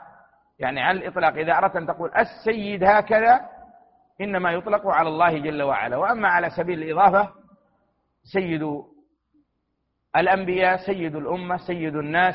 يعني 0.58 0.82
على 0.82 0.98
الإطلاق. 0.98 1.34
إذا 1.34 1.58
أردت 1.58 1.76
أن 1.76 1.86
تقول 1.86 2.10
السيد 2.16 2.84
هكذا 2.84 3.40
إنما 4.20 4.52
يطلق 4.52 4.86
على 4.86 5.08
الله 5.08 5.38
جل 5.38 5.62
وعلا. 5.62 5.96
وأما 5.96 6.28
على 6.28 6.50
سبيل 6.50 6.82
الإضافة 6.82 7.32
سيد 8.32 8.82
الأنبياء 10.16 10.76
سيد 10.76 11.16
الأمة 11.16 11.56
سيد 11.56 11.96
الناس 11.96 12.34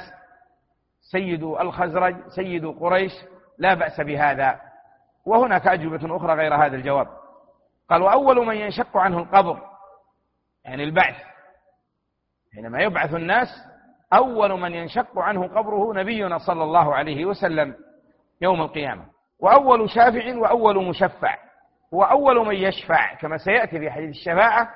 سيد 1.12 1.44
الخزرج 1.44 2.28
سيد 2.28 2.66
قريش 2.66 3.12
لا 3.58 3.74
بأس 3.74 4.02
بهذا. 4.02 4.62
وهناك 5.26 5.68
أجوبة 5.68 6.18
أخرى 6.18 6.34
غير 6.34 6.56
هذا 6.56 6.76
الجواب. 6.76 7.08
قال 7.90 8.02
وأول 8.02 8.46
من 8.46 8.56
ينشق 8.56 8.98
عنه 8.98 9.20
القبر 9.20 9.62
يعني 10.66 10.84
البعث. 10.84 11.16
حينما 12.56 12.82
يبعث 12.82 13.14
الناس 13.14 13.48
أول 14.14 14.60
من 14.60 14.74
ينشق 14.74 15.20
عنه 15.20 15.48
قبره 15.48 15.94
نبينا 15.94 16.38
صلى 16.38 16.64
الله 16.64 16.96
عليه 16.96 17.26
وسلم 17.26 17.76
يوم 18.42 18.62
القيامة. 18.62 19.06
وأول 19.40 19.90
شافع 19.90 20.36
وأول 20.38 20.86
مشفع. 20.86 21.38
وأول 21.92 22.46
من 22.46 22.56
يشفع 22.56 23.14
كما 23.14 23.38
سيأتي 23.38 23.80
في 23.80 23.92
حديث 23.92 24.10
الشفاعة 24.10 24.70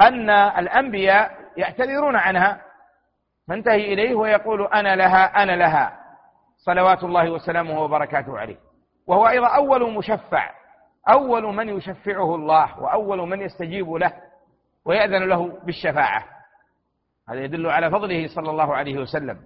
أن 0.00 0.30
الأنبياء 0.30 1.34
يعتذرون 1.56 2.16
عنها. 2.16 2.60
فانتهي 3.48 3.92
إليه 3.92 4.14
ويقول 4.14 4.66
أنا 4.66 4.96
لها 4.96 5.42
أنا 5.42 5.52
لها. 5.52 6.00
صلوات 6.56 7.04
الله 7.04 7.30
وسلامه 7.30 7.80
وبركاته 7.80 8.38
عليه. 8.38 8.56
وهو 9.06 9.28
أيضا 9.28 9.46
أول 9.46 9.92
مشفع 9.92 10.50
أول 11.08 11.42
من 11.54 11.68
يشفعه 11.68 12.34
الله 12.34 12.80
وأول 12.80 13.18
من 13.28 13.40
يستجيب 13.40 13.92
له 13.92 14.12
ويأذن 14.84 15.28
له 15.28 15.60
بالشفاعة. 15.64 16.24
هذا 17.28 17.44
يدل 17.44 17.66
على 17.66 17.90
فضله 17.90 18.28
صلى 18.34 18.50
الله 18.50 18.74
عليه 18.74 18.98
وسلم. 18.98 19.40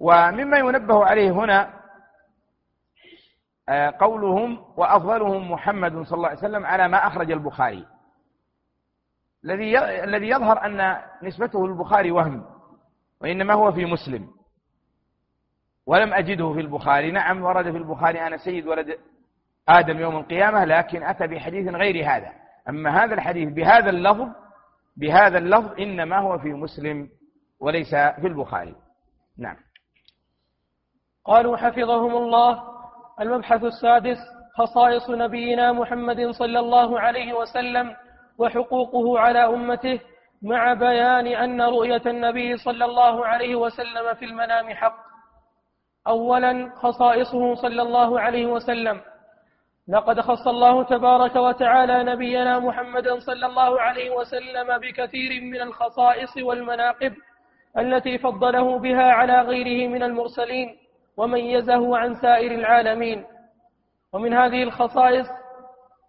ومما 0.00 0.58
ينبه 0.58 1.04
عليه 1.04 1.30
هنا 1.30 1.84
آه، 3.68 3.94
قولهم 4.00 4.64
وأفضلهم 4.76 5.52
محمد 5.52 6.02
صلى 6.02 6.16
الله 6.16 6.28
عليه 6.28 6.38
وسلم 6.38 6.66
على 6.66 6.88
ما 6.88 7.06
أخرج 7.06 7.30
البخاري. 7.30 7.86
الذي 9.44 9.78
الذي 9.78 10.28
يظهر 10.28 10.66
أن 10.66 10.96
نسبته 11.22 11.68
للبخاري 11.68 12.10
وهم 12.10 12.44
وإنما 13.20 13.54
هو 13.54 13.72
في 13.72 13.84
مسلم. 13.84 14.28
ولم 15.86 16.14
أجده 16.14 16.52
في 16.52 16.60
البخاري. 16.60 17.10
نعم 17.10 17.42
ورد 17.42 17.70
في 17.70 17.76
البخاري 17.76 18.26
أنا 18.26 18.36
سيد 18.36 18.66
ولد 18.66 18.98
آدم 19.68 19.98
يوم 20.00 20.16
القيامة 20.16 20.64
لكن 20.64 21.02
أتى 21.02 21.26
بحديث 21.26 21.68
غير 21.68 22.04
هذا. 22.10 22.32
أما 22.68 23.04
هذا 23.04 23.14
الحديث 23.14 23.52
بهذا 23.52 23.90
اللفظ 23.90 24.28
بهذا 24.96 25.38
اللفظ 25.38 25.80
إنما 25.80 26.18
هو 26.18 26.38
في 26.38 26.48
مسلم 26.48 27.08
وليس 27.60 27.94
في 27.94 28.26
البخاري. 28.26 28.74
نعم. 29.38 29.56
قالوا 31.24 31.56
حفظهم 31.56 32.16
الله 32.16 32.62
المبحث 33.20 33.64
السادس 33.64 34.16
خصائص 34.58 35.10
نبينا 35.10 35.72
محمد 35.72 36.30
صلى 36.30 36.58
الله 36.58 37.00
عليه 37.00 37.32
وسلم 37.32 37.96
وحقوقه 38.38 39.18
على 39.18 39.38
أمته 39.38 40.00
مع 40.42 40.74
بيان 40.74 41.26
أن 41.26 41.62
رؤية 41.62 42.02
النبي 42.06 42.56
صلى 42.56 42.84
الله 42.84 43.26
عليه 43.26 43.56
وسلم 43.56 44.14
في 44.14 44.24
المنام 44.24 44.68
حق. 44.68 45.13
أولا 46.08 46.70
خصائصه 46.76 47.54
صلى 47.54 47.82
الله 47.82 48.20
عليه 48.20 48.46
وسلم. 48.46 49.00
لقد 49.88 50.20
خص 50.20 50.48
الله 50.48 50.84
تبارك 50.84 51.36
وتعالى 51.36 52.04
نبينا 52.04 52.58
محمدا 52.58 53.18
صلى 53.18 53.46
الله 53.46 53.80
عليه 53.80 54.10
وسلم 54.10 54.78
بكثير 54.78 55.42
من 55.42 55.60
الخصائص 55.60 56.36
والمناقب 56.36 57.12
التي 57.78 58.18
فضله 58.18 58.78
بها 58.78 59.12
على 59.12 59.40
غيره 59.40 59.88
من 59.88 60.02
المرسلين 60.02 60.76
وميزه 61.16 61.98
عن 61.98 62.14
سائر 62.14 62.52
العالمين. 62.52 63.24
ومن 64.12 64.34
هذه 64.34 64.62
الخصائص 64.62 65.26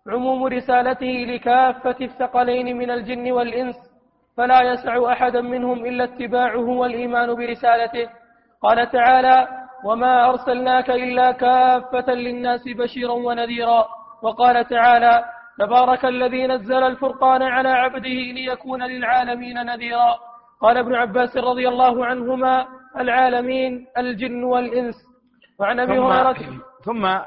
عموم 0.08 0.46
رسالته 0.46 1.26
لكافة 1.28 1.96
الثقلين 2.02 2.78
من 2.78 2.92
الجن 2.92 3.32
والإنس 3.32 3.76
فلا 4.38 4.62
يسع 4.62 5.12
أحدا 5.12 5.42
منهم 5.42 5.86
إلا 5.86 6.04
اتباعه 6.04 6.70
والإيمان 6.70 7.36
برسالته. 7.36 8.10
قال 8.62 8.90
تعالى 8.90 9.65
وما 9.86 10.30
أرسلناك 10.30 10.90
إلا 10.90 11.32
كافة 11.32 12.14
للناس 12.14 12.62
بشيرا 12.68 13.12
ونذيرا 13.12 13.86
وقال 14.22 14.68
تعالى 14.68 15.26
تبارك 15.60 16.06
الذي 16.06 16.48
نزل 16.48 16.84
الفرقان 16.84 17.42
على 17.42 17.70
عبده 17.70 18.10
ليكون 18.10 18.84
للعالمين 18.84 19.66
نذيرا 19.66 20.16
قال 20.62 20.78
ابن 20.78 20.96
عباس 20.96 21.38
رضي 21.38 21.68
الله 21.70 22.06
عنهما 22.06 22.68
العالمين 22.98 23.88
الجن 23.98 24.44
والإنس 24.44 24.96
وعن 25.60 25.80
أبي 25.80 26.00
هريرة 26.00 26.62
ثم 26.86 27.18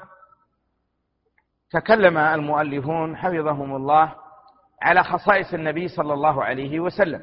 تكلم 1.71 2.19
المؤلفون 2.19 3.17
حفظهم 3.17 3.77
الله 3.77 4.15
على 4.83 5.03
خصائص 5.05 5.55
النبي 5.55 5.89
صلى 5.89 6.15
الله 6.15 6.45
عليه 6.45 6.81
وسلم 6.81 7.23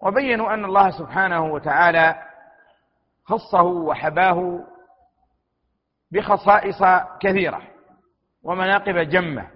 وبينوا 0.00 0.54
أن 0.54 0.64
الله 0.64 0.90
سبحانه 0.90 1.44
وتعالى 1.44 2.14
خصه 3.26 3.62
وحباه 3.62 4.64
بخصائص 6.10 6.82
كثيرة 7.20 7.62
ومناقب 8.42 8.98
جمة. 8.98 9.50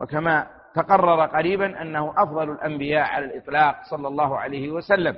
وكما 0.00 0.50
تقرر 0.74 1.26
قريبا 1.26 1.82
أنه 1.82 2.14
أفضل 2.16 2.50
الأنبياء 2.50 3.02
على 3.02 3.24
الإطلاق 3.24 3.82
صلى 3.90 4.08
الله 4.08 4.38
عليه 4.38 4.70
وسلم. 4.70 5.16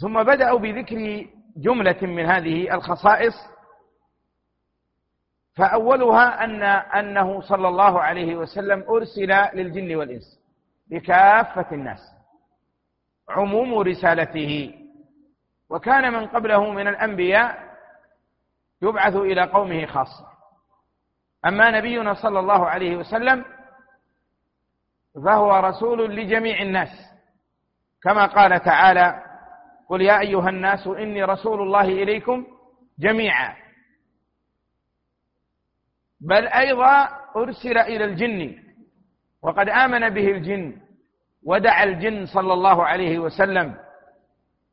ثم 0.00 0.22
بدأوا 0.22 0.58
بذكر 0.58 1.26
جملة 1.56 1.98
من 2.02 2.26
هذه 2.26 2.74
الخصائص 2.74 3.34
فأولها 5.54 6.44
أن 6.44 6.62
أنه 6.98 7.40
صلى 7.40 7.68
الله 7.68 8.00
عليه 8.00 8.36
وسلم 8.36 8.84
أرسل 8.88 9.32
للجن 9.54 9.96
والإنس 9.96 10.40
بكافة 10.86 11.66
الناس. 11.72 12.00
عموم 13.28 13.74
رسالته 13.78 14.74
وكان 15.72 16.12
من 16.12 16.26
قبله 16.26 16.70
من 16.70 16.88
الأنبياء 16.88 17.72
يبعث 18.82 19.16
إلى 19.16 19.42
قومه 19.42 19.86
خاصة. 19.86 20.26
أما 21.46 21.70
نبينا 21.70 22.14
صلى 22.14 22.40
الله 22.40 22.66
عليه 22.66 22.96
وسلم 22.96 23.44
فهو 25.24 25.56
رسول 25.56 26.16
لجميع 26.16 26.62
الناس. 26.62 26.88
كما 28.02 28.26
قال 28.26 28.60
تعالى 28.60 29.22
قل 29.88 30.02
يا 30.02 30.20
أيها 30.20 30.48
الناس 30.48 30.86
إني 30.86 31.24
رسول 31.24 31.62
الله 31.62 31.84
إليكم 31.84 32.46
جميعا. 32.98 33.56
بل 36.20 36.46
أيضا 36.46 37.08
أرسل 37.36 37.78
إلى 37.78 38.04
الجن 38.04 38.62
وقد 39.42 39.68
آمن 39.68 40.08
به 40.10 40.30
الجن 40.30 40.80
ودعا 41.44 41.84
الجن 41.84 42.26
صلى 42.26 42.52
الله 42.52 42.84
عليه 42.84 43.18
وسلم 43.18 43.74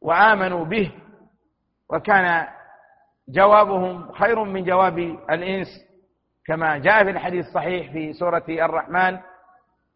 وآمنوا 0.02 0.66
به 0.66 0.92
وكان 1.90 2.48
جوابهم 3.30 4.12
خير 4.12 4.44
من 4.44 4.64
جواب 4.64 5.00
الإنس 5.30 5.68
كما 6.46 6.78
جاء 6.78 7.04
في 7.04 7.10
الحديث 7.10 7.48
الصحيح 7.48 7.92
في 7.92 8.14
سورة 8.14 8.44
الرحمن 8.50 9.20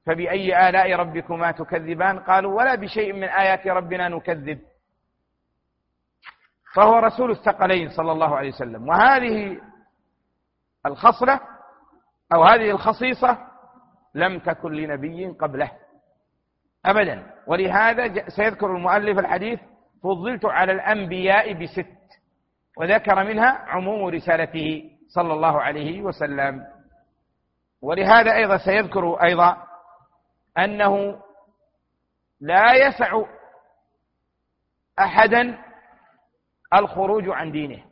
فبأي 0.06 0.69
آلاء 0.69 0.93
ربكما 0.93 1.51
تكذبان؟ 1.51 2.19
قالوا 2.19 2.58
ولا 2.58 2.75
بشيء 2.75 3.13
من 3.13 3.23
آيات 3.23 3.67
ربنا 3.67 4.10
نكذب. 4.10 4.60
فهو 6.75 6.99
رسول 6.99 7.32
الثقلين 7.32 7.89
صلى 7.89 8.12
الله 8.12 8.36
عليه 8.38 8.49
وسلم. 8.49 8.88
وهذه 8.88 9.62
الخصلة 10.86 11.39
أو 12.34 12.43
هذه 12.43 12.71
الخصيصة 12.71 13.38
لم 14.15 14.39
تكن 14.39 14.71
لنبي 14.71 15.27
قبله 15.27 15.71
أبدا. 16.86 17.34
ولهذا 17.47 18.30
سيذكر 18.30 18.75
المؤلف 18.75 19.19
الحديث 19.19 19.60
فضلت 20.03 20.45
على 20.45 20.71
الأنبياء 20.71 21.53
بست 21.53 21.87
وذكر 22.77 23.23
منها 23.23 23.49
عموم 23.49 24.05
رسالته 24.05 24.91
صلى 25.07 25.33
الله 25.33 25.61
عليه 25.61 26.01
وسلم. 26.01 26.65
ولهذا 27.81 28.35
أيضا 28.35 28.57
سيذكر 28.57 29.23
أيضا 29.23 29.57
أنه 30.57 31.19
لا 32.41 32.73
يسع 32.73 33.21
أحدا 34.99 35.57
الخروج 36.73 37.29
عن 37.29 37.51
دينه. 37.51 37.83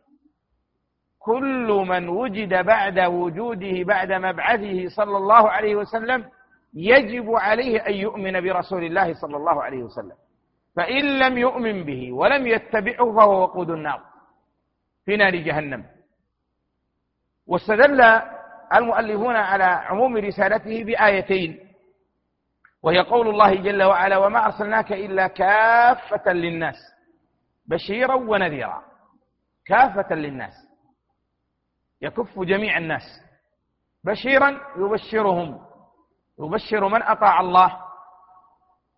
كل 1.20 1.86
من 1.88 2.10
وجد 2.10 2.54
بعد 2.66 3.00
وجوده 3.00 3.84
بعد 3.84 4.12
مبعثه 4.12 4.88
صلى 4.88 5.18
الله 5.18 5.50
عليه 5.50 5.76
وسلم 5.76 6.30
يجب 6.74 7.32
عليه 7.36 7.88
أن 7.88 7.94
يؤمن 7.94 8.42
برسول 8.42 8.84
الله 8.84 9.14
صلى 9.14 9.38
الله 9.38 9.64
عليه 9.64 9.84
وسلم. 9.84 10.16
فإن 10.76 11.20
لم 11.20 11.38
يؤمن 11.38 11.84
به 11.84 12.12
ولم 12.12 12.48
يتبعه 12.48 13.16
فهو 13.16 13.42
وقود 13.42 13.70
النار. 13.70 14.02
في 15.06 15.18
نار 15.18 15.36
جهنم. 15.36 15.86
واستدل 17.48 18.02
المؤلفون 18.74 19.36
على 19.36 19.64
عموم 19.64 20.18
رسالته 20.18 20.84
بآيتين. 20.84 21.72
وهي 22.84 23.00
قول 23.00 23.28
الله 23.28 23.56
جل 23.56 23.84
وعلا 23.84 24.18
وما 24.18 24.46
أرسلناك 24.46 24.92
إلا 24.92 25.28
كافة 25.28 26.34
للناس 26.34 26.76
بشيرا 27.66 28.16
ونذيرا. 28.16 28.84
كافة 29.66 30.16
للناس. 30.16 30.54
يكف 32.02 32.40
جميع 32.40 32.78
الناس. 32.78 33.22
بشيرا 34.04 34.62
يبشرهم. 34.78 35.66
يبشر 36.40 36.88
من 36.88 37.04
أطاع 37.04 37.40
الله 37.40 37.78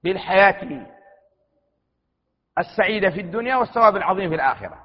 بالحياة. 0.03 0.87
السعيدة 2.59 3.09
في 3.09 3.21
الدنيا 3.21 3.55
والثواب 3.55 3.95
العظيم 3.95 4.29
في 4.29 4.35
الآخرة. 4.35 4.77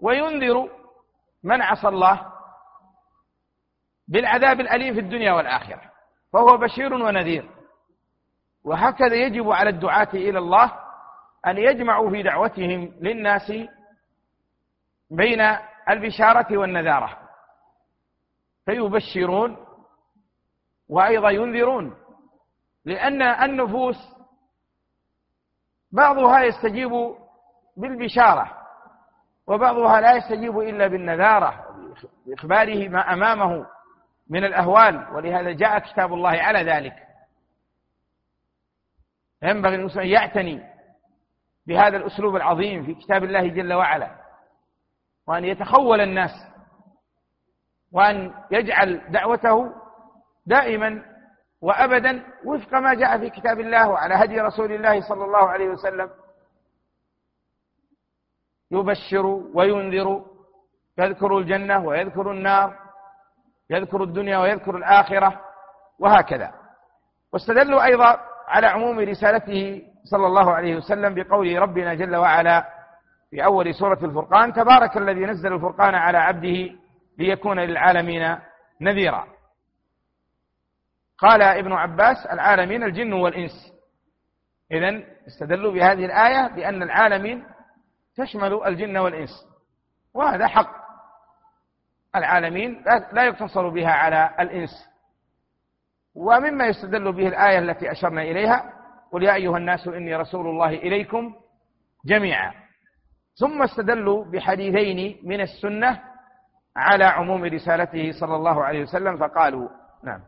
وينذر 0.00 0.68
من 1.44 1.62
عصى 1.62 1.88
الله 1.88 2.32
بالعذاب 4.08 4.60
الأليم 4.60 4.94
في 4.94 5.00
الدنيا 5.00 5.32
والآخرة. 5.32 5.80
فهو 6.32 6.56
بشير 6.56 6.94
ونذير. 6.94 7.50
وهكذا 8.64 9.14
يجب 9.14 9.50
على 9.50 9.70
الدعاة 9.70 10.08
إلى 10.14 10.38
الله 10.38 10.72
أن 11.46 11.58
يجمعوا 11.58 12.10
في 12.10 12.22
دعوتهم 12.22 12.94
للناس 13.00 13.52
بين 15.10 15.40
البشارة 15.90 16.58
والنذارة. 16.58 17.18
فيبشرون 18.66 19.66
وأيضا 20.88 21.30
ينذرون. 21.30 21.96
لأن 22.84 23.22
النفوس 23.22 23.96
بعضها 25.92 26.42
يستجيب 26.42 26.90
بالبشارة 27.76 28.58
وبعضها 29.46 30.00
لا 30.00 30.16
يستجيب 30.16 30.58
إلا 30.58 30.86
بالنذارة 30.86 31.64
بإخباره 32.26 32.88
ما 32.88 33.12
أمامه 33.12 33.66
من 34.30 34.44
الأهوال 34.44 35.08
ولهذا 35.14 35.52
جاء 35.52 35.78
كتاب 35.78 36.12
الله 36.12 36.30
على 36.30 36.62
ذلك. 36.72 36.94
ينبغي 39.42 39.74
المسلم 39.74 40.00
أن 40.00 40.08
يعتني 40.08 40.62
بهذا 41.66 41.96
الأسلوب 41.96 42.36
العظيم 42.36 42.84
في 42.84 42.94
كتاب 42.94 43.24
الله 43.24 43.48
جل 43.48 43.72
وعلا 43.72 44.22
وأن 45.26 45.44
يتخول 45.44 46.00
الناس 46.00 46.30
وأن 47.92 48.34
يجعل 48.50 49.12
دعوته 49.12 49.72
دائما 50.46 51.11
وأبدا 51.62 52.22
وفق 52.44 52.74
ما 52.74 52.94
جاء 52.94 53.18
في 53.18 53.30
كتاب 53.30 53.60
الله 53.60 53.88
وعلى 53.88 54.14
هدي 54.14 54.40
رسول 54.40 54.72
الله 54.72 55.00
صلى 55.00 55.24
الله 55.24 55.50
عليه 55.50 55.68
وسلم. 55.68 56.10
يبشر 58.70 59.26
وينذر 59.54 60.24
يذكر 60.98 61.38
الجنة 61.38 61.84
ويذكر 61.84 62.30
النار 62.30 62.76
يذكر 63.70 64.02
الدنيا 64.02 64.38
ويذكر 64.38 64.76
الآخرة 64.76 65.40
وهكذا. 65.98 66.52
واستدلوا 67.32 67.84
أيضا 67.84 68.20
على 68.48 68.66
عموم 68.66 69.00
رسالته 69.00 69.82
صلى 70.04 70.26
الله 70.26 70.52
عليه 70.52 70.76
وسلم 70.76 71.14
بقول 71.14 71.58
ربنا 71.58 71.94
جل 71.94 72.16
وعلا 72.16 72.68
في 73.30 73.44
أول 73.44 73.74
سورة 73.74 73.98
الفرقان 74.04 74.52
تبارك 74.52 74.96
الذي 74.96 75.24
نزل 75.26 75.52
الفرقان 75.52 75.94
على 75.94 76.18
عبده 76.18 76.70
ليكون 77.18 77.60
للعالمين 77.60 78.36
نذيرا. 78.80 79.26
قال 81.22 81.42
ابن 81.42 81.72
عباس 81.72 82.26
العالمين 82.26 82.82
الجن 82.82 83.12
والإنس. 83.12 83.72
إذا 84.72 85.02
استدلوا 85.26 85.72
بهذه 85.72 86.04
الآية 86.04 86.48
بأن 86.48 86.82
العالمين 86.82 87.44
تشمل 88.16 88.66
الجن 88.66 88.96
والإنس. 88.96 89.46
وهذا 90.14 90.46
حق. 90.46 90.82
العالمين 92.16 92.84
لا 93.12 93.24
يقتصر 93.24 93.68
بها 93.68 93.90
على 93.90 94.34
الإنس. 94.40 94.88
ومما 96.14 96.66
يستدل 96.66 97.12
به 97.12 97.28
الآية 97.28 97.58
التي 97.58 97.90
أشرنا 97.90 98.22
إليها 98.22 98.72
قل 99.12 99.22
يا 99.22 99.34
أيها 99.34 99.56
الناس 99.56 99.88
إني 99.88 100.16
رسول 100.16 100.46
الله 100.46 100.68
إليكم 100.68 101.34
جميعا. 102.06 102.52
ثم 103.40 103.62
استدلوا 103.62 104.24
بحديثين 104.24 105.28
من 105.28 105.40
السنة 105.40 106.00
على 106.76 107.04
عموم 107.04 107.44
رسالته 107.44 108.12
صلى 108.20 108.36
الله 108.36 108.64
عليه 108.64 108.82
وسلم 108.82 109.16
فقالوا 109.16 109.68
نعم. 110.04 110.20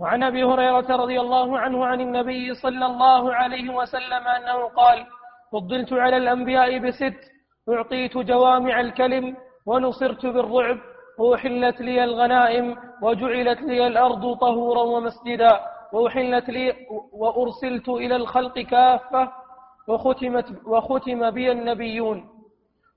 وعن 0.00 0.22
أبي 0.22 0.44
هريرة 0.44 0.96
رضي 0.96 1.20
الله 1.20 1.58
عنه 1.58 1.86
عن 1.86 2.00
النبي 2.00 2.54
صلى 2.54 2.86
الله 2.86 3.34
عليه 3.34 3.74
وسلم 3.74 4.28
أنه 4.36 4.68
قال 4.68 5.06
فضلت 5.52 5.92
على 5.92 6.16
الأنبياء 6.16 6.78
بست 6.78 7.18
أعطيت 7.68 8.18
جوامع 8.18 8.80
الكلم 8.80 9.36
ونصرت 9.66 10.26
بالرعب 10.26 10.78
وأحلت 11.18 11.80
لي 11.80 12.04
الغنائم 12.04 12.76
وجعلت 13.02 13.60
لي 13.60 13.86
الأرض 13.86 14.36
طهورا 14.36 14.82
ومسجدا 14.82 15.60
وأحلت 15.92 16.48
لي 16.48 16.74
وأرسلت 17.12 17.88
إلى 17.88 18.16
الخلق 18.16 18.58
كافة 18.58 19.32
وختمت 19.88 20.66
وختم 20.66 21.30
بي 21.30 21.52
النبيون. 21.52 22.28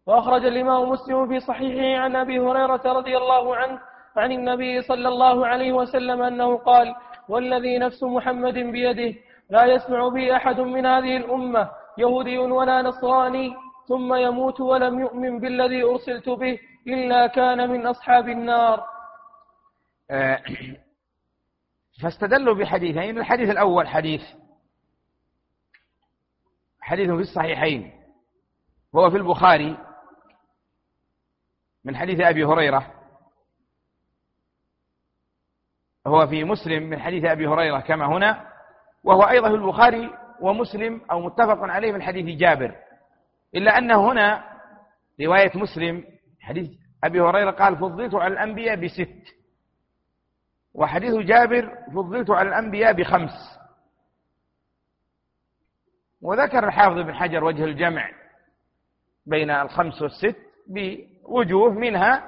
وأخرج 0.08 0.46
الإمام 0.46 0.90
مسلم 0.90 1.28
في 1.28 1.40
صحيحه 1.40 2.02
عن 2.04 2.16
أبي 2.16 2.40
هريرة 2.40 2.82
رضي 2.86 3.18
الله 3.18 3.56
عنه 3.56 3.80
عن 4.18 4.32
النبي 4.32 4.82
صلى 4.82 5.08
الله 5.08 5.48
عليه 5.48 5.72
وسلم 5.74 6.22
أنه 6.22 6.58
قال 6.58 6.96
والذي 7.30 7.78
نفس 7.78 8.04
محمد 8.04 8.54
بيده 8.54 9.20
لا 9.50 9.66
يسمع 9.66 10.08
بي 10.08 10.36
أحد 10.36 10.60
من 10.60 10.86
هذه 10.86 11.18
الأمة 11.18 11.72
يهودي 11.98 12.38
ولا 12.38 12.82
نصراني 12.82 13.56
ثم 13.88 14.14
يموت 14.14 14.60
ولم 14.60 15.00
يؤمن 15.00 15.40
بالذي 15.40 15.84
أرسلت 15.84 16.30
به 16.30 16.60
إلا 16.88 17.28
كان 17.28 17.70
من 17.70 17.88
أصحاب 17.88 18.30
النار. 18.30 18.84
آه، 20.12 20.42
فاستدلوا 22.04 22.56
بحديثين 22.56 23.18
الحديث 23.18 23.50
الأول 23.50 23.88
حديث 23.88 24.22
حديث 26.82 27.10
في 27.10 27.22
الصحيحين 27.22 27.92
هو 28.96 29.10
في 29.10 29.18
البخاري 29.18 29.78
من 31.84 31.96
حديث 31.96 32.20
أبي 32.20 32.46
هريرة 32.46 33.01
هو 36.08 36.28
في 36.28 36.44
مسلم 36.44 36.84
من 36.84 37.00
حديث 37.00 37.26
أبي 37.26 37.48
هريرة 37.48 37.80
كما 37.80 38.06
هنا 38.06 38.48
وهو 39.04 39.24
أيضا 39.24 39.50
في 39.50 39.56
البخاري 39.56 40.10
ومسلم 40.40 41.02
أو 41.12 41.20
متفق 41.20 41.58
عليه 41.64 41.92
من 41.92 42.02
حديث 42.02 42.40
جابر. 42.40 42.76
إلا 43.56 43.78
أن 43.78 43.92
هنا 43.92 44.44
رواية 45.22 45.52
مسلم 45.56 46.04
حديث 46.42 46.70
أبي 47.04 47.22
هريرة 47.22 47.52
قال 47.52 47.78
فضلت 47.78 48.16
على 48.16 48.34
الأنبياء 48.34 48.76
بست 48.76 49.36
وحديث 50.74 51.14
جابر 51.16 51.78
فضلت 51.96 52.30
على 52.30 52.50
الأنبياء 52.50 52.94
بخمس 52.94 53.60
وذكر 56.22 56.68
الحافظ 56.68 56.98
بن 56.98 57.14
حجر 57.14 57.44
وجه 57.44 57.64
الجمع 57.66 58.10
بين 59.26 59.50
الخمس 59.50 60.02
والست 60.02 60.36
بوجوه 60.68 61.72
منها 61.72 62.24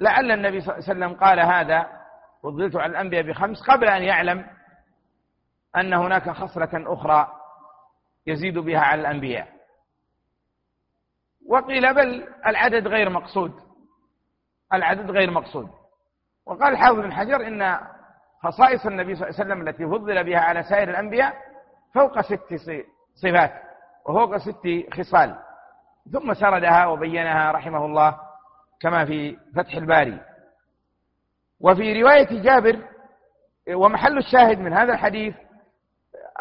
لعل 0.00 0.30
النبي 0.30 0.60
صلى 0.60 0.74
الله 0.74 0.88
عليه 0.88 0.98
وسلم 0.98 1.20
قال 1.20 1.40
هذا 1.40 2.03
فضلت 2.44 2.76
على 2.76 2.90
الأنبياء 2.90 3.22
بخمس 3.22 3.62
قبل 3.62 3.88
أن 3.88 4.02
يعلم 4.02 4.46
أن 5.76 5.92
هناك 5.94 6.30
خصلة 6.30 6.70
أخرى 6.74 7.28
يزيد 8.26 8.58
بها 8.58 8.80
على 8.80 9.00
الأنبياء. 9.00 9.48
وقيل 11.48 11.94
بل 11.94 12.28
العدد 12.46 12.86
غير 12.88 13.10
مقصود. 13.10 13.52
العدد 14.72 15.10
غير 15.10 15.30
مقصود. 15.30 15.70
وقال 16.46 16.72
الحافظ 16.72 16.98
بن 16.98 17.12
حجر 17.12 17.46
إن 17.46 17.78
خصائص 18.42 18.86
النبي 18.86 19.14
صلى 19.14 19.28
الله 19.28 19.40
عليه 19.40 19.44
وسلم 19.44 19.68
التي 19.68 19.86
فضل 19.86 20.24
بها 20.24 20.40
على 20.40 20.62
سائر 20.62 20.90
الأنبياء 20.90 21.34
فوق 21.94 22.20
ست 22.20 22.54
صفات 23.14 23.52
وفوق 24.06 24.36
ست 24.36 24.94
خصال. 24.94 25.38
ثم 26.12 26.34
سردها 26.34 26.86
وبينها 26.86 27.52
رحمه 27.52 27.86
الله 27.86 28.20
كما 28.80 29.04
في 29.04 29.36
فتح 29.56 29.74
الباري. 29.74 30.33
وفي 31.64 32.02
رواية 32.02 32.42
جابر 32.42 32.78
ومحل 33.74 34.18
الشاهد 34.18 34.58
من 34.58 34.72
هذا 34.72 34.92
الحديث 34.92 35.34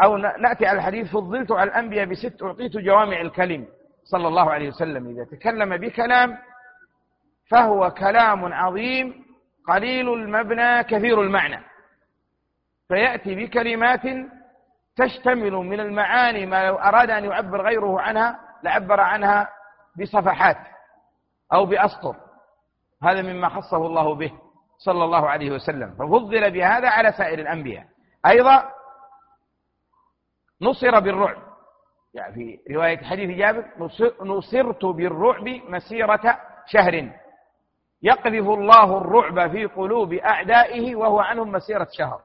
أو 0.04 0.18
نأتي 0.18 0.66
على 0.66 0.78
الحديث 0.78 1.12
فضلت 1.12 1.52
على 1.52 1.70
الأنبياء 1.70 2.06
بست 2.06 2.44
أعطيت 2.44 2.78
جوامع 2.78 3.22
الكلم 3.22 3.68
صلى 4.04 4.28
الله 4.28 4.52
عليه 4.52 4.68
وسلم. 4.68 5.08
إذا 5.08 5.38
تكلم 5.38 5.78
بكلام 5.78 6.38
فهو 7.50 7.92
كلام 7.92 8.54
عظيم 8.54 9.26
قليل 9.68 10.14
المبنى 10.14 10.84
كثير 10.84 11.22
المعنى. 11.22 11.60
فيأتي 12.88 13.36
بكلمات 13.36 14.02
تشتمل 14.96 15.52
من 15.52 15.80
المعاني 15.80 16.46
ما 16.46 16.68
لو 16.68 16.76
أراد 16.76 17.10
أن 17.10 17.26
يعبر 17.26 17.62
غيره 17.62 18.02
عنها 18.02 18.40
لعبر 18.64 19.00
عنها 19.00 19.50
بصفحات 20.00 20.58
أو 21.54 21.66
بأسطر. 21.66 22.16
هذا 23.04 23.22
مما 23.22 23.50
خصه 23.50 23.78
الله 23.78 24.16
به. 24.16 24.43
صلى 24.86 25.04
الله 25.04 25.30
عليه 25.30 25.52
وسلم 25.52 25.96
ففضل 25.96 26.52
بهذا 26.52 26.90
على 26.90 27.12
سائر 27.12 27.40
الأنبياء. 27.40 27.86
أيضا 28.26 28.70
نصر 30.62 31.00
بالرعب. 31.00 31.38
يعني 32.14 32.34
في 32.34 32.74
رواية 32.74 32.98
حديث 32.98 33.38
جابر 33.38 33.66
نصرت 34.22 34.86
بالرعب 34.86 35.48
مسيرة 35.70 36.40
شهر. 36.66 37.10
يقذف 38.04 38.50
الله 38.50 38.98
الرعب 38.98 39.52
في 39.52 39.66
قلوب 39.66 40.14
أعدائه 40.14 40.96
وهو 40.96 41.20
عنهم 41.20 41.52
مسيرة 41.52 41.88
شهر. 41.98 42.22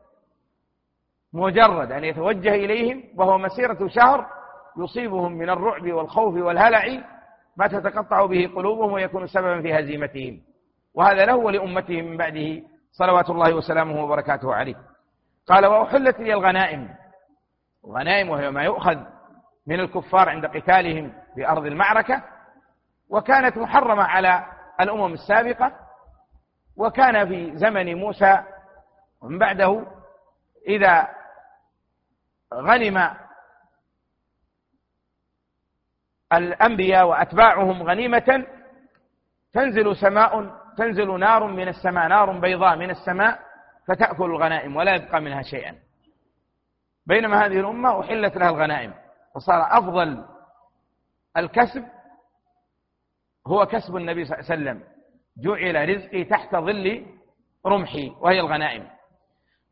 مجرد 1.33 1.93
أن 1.93 2.05
يتوجه 2.05 2.55
إليهم 2.55 3.05
وهو 3.17 3.39
مسيرة 3.39 3.89
شهر 3.89 4.27
يصيبهم 4.79 5.33
من 5.33 5.51
الرعب 5.51 5.93
والخوف 5.93 6.35
والهلع 6.35 7.03
ما 7.57 7.67
تتقطع 7.67 8.27
به 8.27 8.51
قلوبهم 8.57 8.93
ويكون 8.93 9.27
سببا 9.27 9.63
في 9.63 9.75
هزيمتهم. 9.79 10.41
وهذا 10.95 11.25
له 11.25 11.37
ولأمته 11.37 12.03
من 12.03 12.17
بعده 12.17 12.63
صلوات 12.93 13.31
الله 13.31 13.55
وسلامه 13.55 14.05
وبركاته 14.05 14.55
عليه. 14.55 14.77
قال 15.49 15.67
وأحلت 15.67 16.21
لي 16.21 16.33
الغنائم. 16.33 16.95
الغنائم 17.85 18.31
وهي 18.31 18.51
ما 18.51 18.63
يؤخذ 18.63 18.99
من 19.67 19.81
الكفار 19.81 20.29
عند 20.29 20.47
قتالهم 20.47 21.13
في 21.35 21.49
أرض 21.49 21.67
المعركة 21.67 22.23
وكانت 23.09 23.57
محرمة 23.57 24.03
على 24.03 24.47
الأمم 24.81 25.13
السابقة 25.13 25.73
وكان 26.77 27.29
في 27.29 27.57
زمن 27.57 27.95
موسى 27.95 28.43
ومن 29.21 29.39
بعده 29.39 29.87
إذا 30.69 31.09
غنم 32.55 33.15
الأنبياء 36.33 37.07
وأتباعهم 37.07 37.83
غنيمة 37.83 38.47
تنزل 39.53 39.97
سماء 39.97 40.59
تنزل 40.79 41.19
نار 41.19 41.47
من 41.47 41.69
السماء 41.69 42.09
نار 42.09 42.39
بيضاء 42.39 42.77
من 42.77 42.91
السماء 42.91 43.39
فتأكل 43.89 44.25
الغنائم 44.25 44.77
ولا 44.77 44.95
يبقى 44.95 45.21
منها 45.21 45.43
شيئا. 45.43 45.75
بينما 47.07 47.47
هذه 47.47 47.61
الأمة 47.61 48.01
أحلت 48.01 48.37
لها 48.37 48.51
الغنائم 48.51 48.95
وصار 49.37 49.79
أفضل 49.79 50.25
الكسب 51.37 51.85
هو 53.47 53.67
كسب 53.67 53.97
النبي 53.97 54.25
صلى 54.25 54.39
الله 54.39 54.51
عليه 54.51 54.63
وسلم. 54.63 54.85
جعل 55.39 55.89
رزقي 55.89 56.25
تحت 56.25 56.57
ظل 56.57 57.07
رمحي 57.67 58.13
وهي 58.21 58.41
الغنائم. 58.41 58.89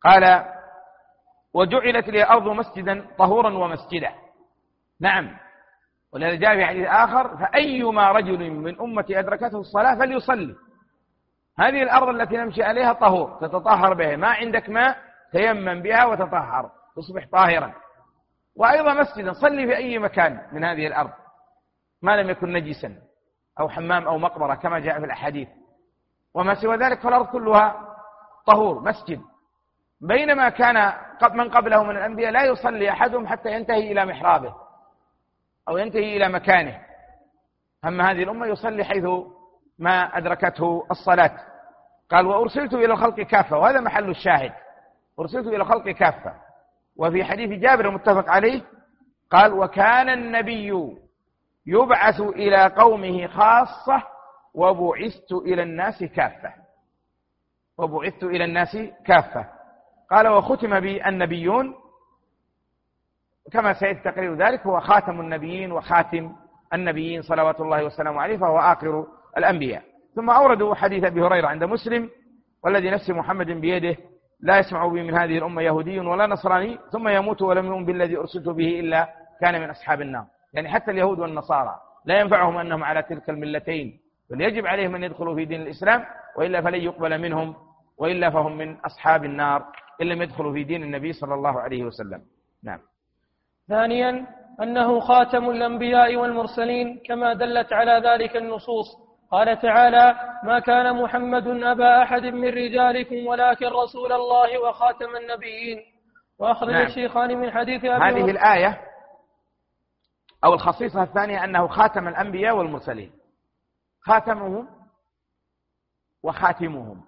قال 0.03 0.45
وجعلت 1.55 2.09
لي 2.09 2.23
الأرض 2.23 2.49
مسجدا 2.49 3.07
طهورا 3.19 3.51
ومسجدا. 3.51 4.11
نعم. 5.01 5.37
ولهذا 6.12 6.35
جاء 6.35 6.57
في 6.57 6.64
حديث 6.64 6.87
آخر 6.88 7.37
فأيما 7.37 8.12
رجل 8.12 8.51
من 8.51 8.81
أمتي 8.81 9.19
أدركته 9.19 9.61
الصلاة 9.61 9.99
فليصلي. 9.99 10.55
هذه 11.59 11.83
الأرض 11.83 12.09
التي 12.09 12.37
نمشي 12.37 12.62
عليها 12.62 12.92
طهور 12.92 13.38
تتطهر 13.40 13.95
بها. 13.95 14.16
ما 14.16 14.29
عندك 14.29 14.69
ماء 14.69 14.99
تيمم 15.33 15.83
بها 15.83 16.05
وتطهر. 16.05 16.71
تصبح 16.97 17.27
طاهرا. 17.33 17.75
وأيضا 18.57 18.95
مسجدا 18.95 19.33
صلي 19.33 19.66
في 19.66 19.77
أي 19.77 19.99
مكان 19.99 20.47
من 20.53 20.64
هذه 20.64 20.87
الأرض. 20.87 21.11
ما 22.03 22.16
لم 22.23 22.31
يكن 22.31 22.53
نجسا 22.53 22.95
أو 23.61 23.69
حمام 23.69 24.07
أو 24.07 24.19
مقبرة 24.19 24.55
كما 24.55 24.79
جاء 24.79 24.99
في 24.99 25.05
الأحاديث. 25.05 25.49
وما 26.35 26.55
سوى 26.55 26.77
ذلك 26.77 27.01
فالأرض 27.01 27.27
كلها 27.27 27.97
طهور 28.47 28.81
مسجد. 28.81 29.21
بينما 30.01 30.49
كان 30.49 30.92
من 31.33 31.51
قبله 31.51 31.83
من 31.83 31.97
الأنبياء 31.97 32.33
لا 32.33 32.45
يصلي 32.45 32.90
أحدهم 32.90 33.27
حتى 33.27 33.53
ينتهي 33.53 33.92
إلى 33.92 34.05
محرابه 34.05 34.55
أو 35.69 35.77
ينتهي 35.77 36.16
إلى 36.16 36.29
مكانه. 36.29 36.81
أما 37.85 38.11
هذه 38.11 38.23
الأمة 38.23 38.47
يصلي 38.47 38.85
حيث 38.85 39.05
ما 39.79 40.19
أدركته 40.19 40.87
الصلاة. 40.91 41.39
قال 42.11 42.27
وأرسلت 42.27 42.75
إلى 42.75 42.93
الخلق 42.93 43.21
كافة 43.21 43.59
وهذا 43.59 43.81
محل 43.81 44.11
الشاهد. 44.11 44.53
أرسلت 45.21 45.47
إلى 45.47 45.57
الخلق 45.57 45.89
كافة. 45.89 46.35
وفي 46.97 47.25
حديث 47.25 47.61
جابر 47.61 47.89
المتفق 47.89 48.31
عليه 48.31 48.62
قال 49.31 49.53
وكان 49.53 50.09
النبي 50.09 50.97
يبعث 51.67 52.21
إلى 52.21 52.67
قومه 52.67 53.27
خاصة 53.27 54.03
وبعثت 54.55 55.33
إلى 55.33 55.62
الناس 55.62 56.05
كافة. 56.05 56.53
وبعثت 57.79 58.25
إلى 58.25 58.45
الناس 58.45 58.79
كافة. 59.07 59.47
قال 60.11 60.29
وختم 60.29 60.81
بي 60.81 61.09
النبيون. 61.09 61.75
كما 63.53 63.73
سيأتي 63.73 64.01
تقرير 64.01 64.35
ذلك 64.35 64.67
هو 64.67 64.81
خاتم 64.81 65.21
النبيين 65.21 65.73
وخاتم 65.73 66.33
النبيين 66.73 67.23
صلوات 67.23 67.61
الله 67.61 67.85
وسلامه 67.85 68.21
عليه 68.23 68.37
فهو 68.37 68.59
آخر 68.59 69.07
الأنبياء. 69.37 69.83
ثم 70.14 70.31
أوردوا 70.31 70.75
حديث 70.75 71.05
أبي 71.05 71.22
هريرة 71.22 71.46
عند 71.46 71.64
مسلم 71.64 72.11
والذي 72.64 72.90
نفس 72.90 73.11
محمد 73.11 73.46
بيده 73.46 73.96
لا 74.40 74.59
يسمع 74.59 74.87
بي 74.87 75.03
من 75.03 75.14
هذه 75.14 75.38
الأمة 75.38 75.62
يهودي 75.62 76.01
ولا 76.01 76.27
نصراني 76.27 76.79
ثم 76.92 77.09
يموت 77.09 77.42
ولم 77.42 77.66
يؤمن 77.66 77.85
بالذي 77.85 78.16
أرسلت 78.16 78.49
به 78.49 78.81
إلا 78.81 79.09
كان 79.40 79.61
من 79.61 79.70
أصحاب 79.70 80.01
النار. 80.01 80.25
يعني 80.55 80.68
حتى 80.68 80.90
اليهود 80.90 81.18
والنصارى 81.18 81.75
لا 82.05 82.20
ينفعهم 82.20 82.57
أنهم 82.59 82.85
على 82.85 83.03
تلك 83.03 83.31
الملتين 83.31 84.01
بل 84.31 84.40
يجب 84.40 84.66
عليهم 84.66 84.94
أن 84.94 85.05
يدخلوا 85.05 85.35
في 85.35 85.44
دين 85.44 85.62
الإسلام 85.62 86.05
وإلا 86.37 86.61
فلن 86.62 86.81
يقبل 86.81 87.18
منهم 87.18 87.55
وإلا 87.99 88.31
فهم 88.31 88.57
من 88.59 88.77
أصحاب 88.77 89.25
النار 89.25 89.64
إن 90.03 90.07
لم 90.07 90.22
يدخلوا 90.22 90.53
في 90.53 90.64
دين 90.64 90.83
النبي 90.83 91.12
صلى 91.12 91.35
الله 91.35 91.61
عليه 91.61 91.85
وسلم. 91.85 92.22
نعم. 92.64 92.79
ثانيا 93.68 94.27
أنه 94.62 95.01
خاتم 95.01 95.51
الأنبياء 95.51 96.16
والمرسلين 96.16 97.01
كما 97.07 97.35
دلت 97.35 97.72
على 97.72 98.09
ذلك 98.09 98.37
النصوص. 98.37 99.06
قال 99.31 99.59
تعالى 99.61 100.15
ما 100.45 100.59
كان 100.59 101.03
محمد 101.03 101.47
أبا 101.47 102.03
أحد 102.03 102.23
من 102.23 102.49
رجالكم 102.49 103.27
ولكن 103.27 103.67
رسول 103.67 104.12
الله 104.12 104.59
وخاتم 104.59 105.17
النبيين. 105.17 105.79
وأخرج 106.39 106.71
نعم. 106.71 106.87
الشيخان 106.87 107.39
من 107.39 107.51
حديث 107.51 107.85
أبي 107.85 108.05
هذه 108.05 108.31
الآية 108.31 108.81
أو 110.45 110.55
الخصيصة 110.55 111.03
الثانية 111.03 111.45
أنه 111.45 111.69
خاتم 111.69 112.09
الأنبياء 112.09 112.57
والمرسلين. 112.57 113.12
خاتمهم 114.01 114.69
وخاتمهم. 116.23 117.05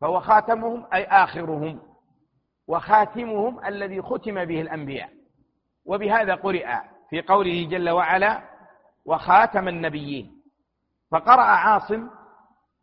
فهو 0.00 0.20
خاتمهم 0.20 0.86
أي 0.94 1.04
آخرهم. 1.04 1.80
وخاتمهم 2.68 3.64
الذي 3.64 4.02
ختم 4.02 4.44
به 4.44 4.60
الأنبياء. 4.60 5.08
وبهذا 5.86 6.34
قرئ 6.34 6.66
في 7.10 7.22
قوله 7.22 7.68
جل 7.70 7.90
وعلا 7.90 8.42
وخاتم 9.06 9.68
النبيين. 9.68 10.37
فقرأ 11.10 11.42
عاصم 11.42 12.10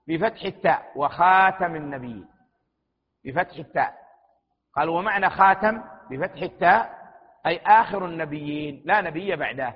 بفتح 0.08 0.42
التاء 0.42 0.92
وخاتم 0.96 1.76
النبيين. 1.76 2.28
بفتح 3.26 3.56
التاء. 3.56 4.06
قال 4.76 4.90
ومعنى 4.90 5.30
خاتم 5.30 5.84
بفتح 6.10 6.42
التاء 6.42 7.06
أي 7.46 7.58
آخر 7.58 8.06
النبيين 8.06 8.84
لا 8.86 9.02
نبي 9.02 9.36
بعده. 9.36 9.76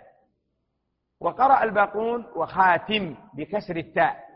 وقرأ 1.20 1.64
الباقون 1.64 2.26
وخاتم 2.36 3.16
بكسر 3.34 3.76
التاء. 3.76 4.30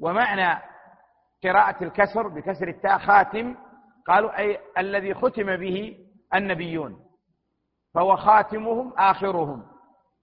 ومعنى 0.00 0.62
قراءة 1.44 1.84
الكسر 1.84 2.28
بكسر 2.28 2.68
التاء 2.68 2.98
خاتم 2.98 3.56
قالوا 4.06 4.38
أي 4.38 4.60
الذي 4.78 5.14
ختم 5.14 5.56
به 5.56 6.06
النبيون. 6.34 7.06
فهو 7.94 8.16
خاتمهم 8.16 8.94
آخرهم. 8.98 9.69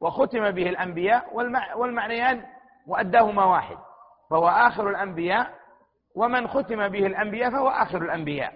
وختم 0.01 0.51
به 0.51 0.69
الأنبياء 0.69 1.35
والمعنيان 1.77 2.45
مؤداهما 2.87 3.45
واحد 3.45 3.77
فهو 4.29 4.47
آخر 4.47 4.89
الأنبياء 4.89 5.53
ومن 6.15 6.47
ختم 6.47 6.87
به 6.87 7.05
الأنبياء 7.05 7.51
فهو 7.51 7.69
آخر 7.69 8.01
الأنبياء. 8.01 8.53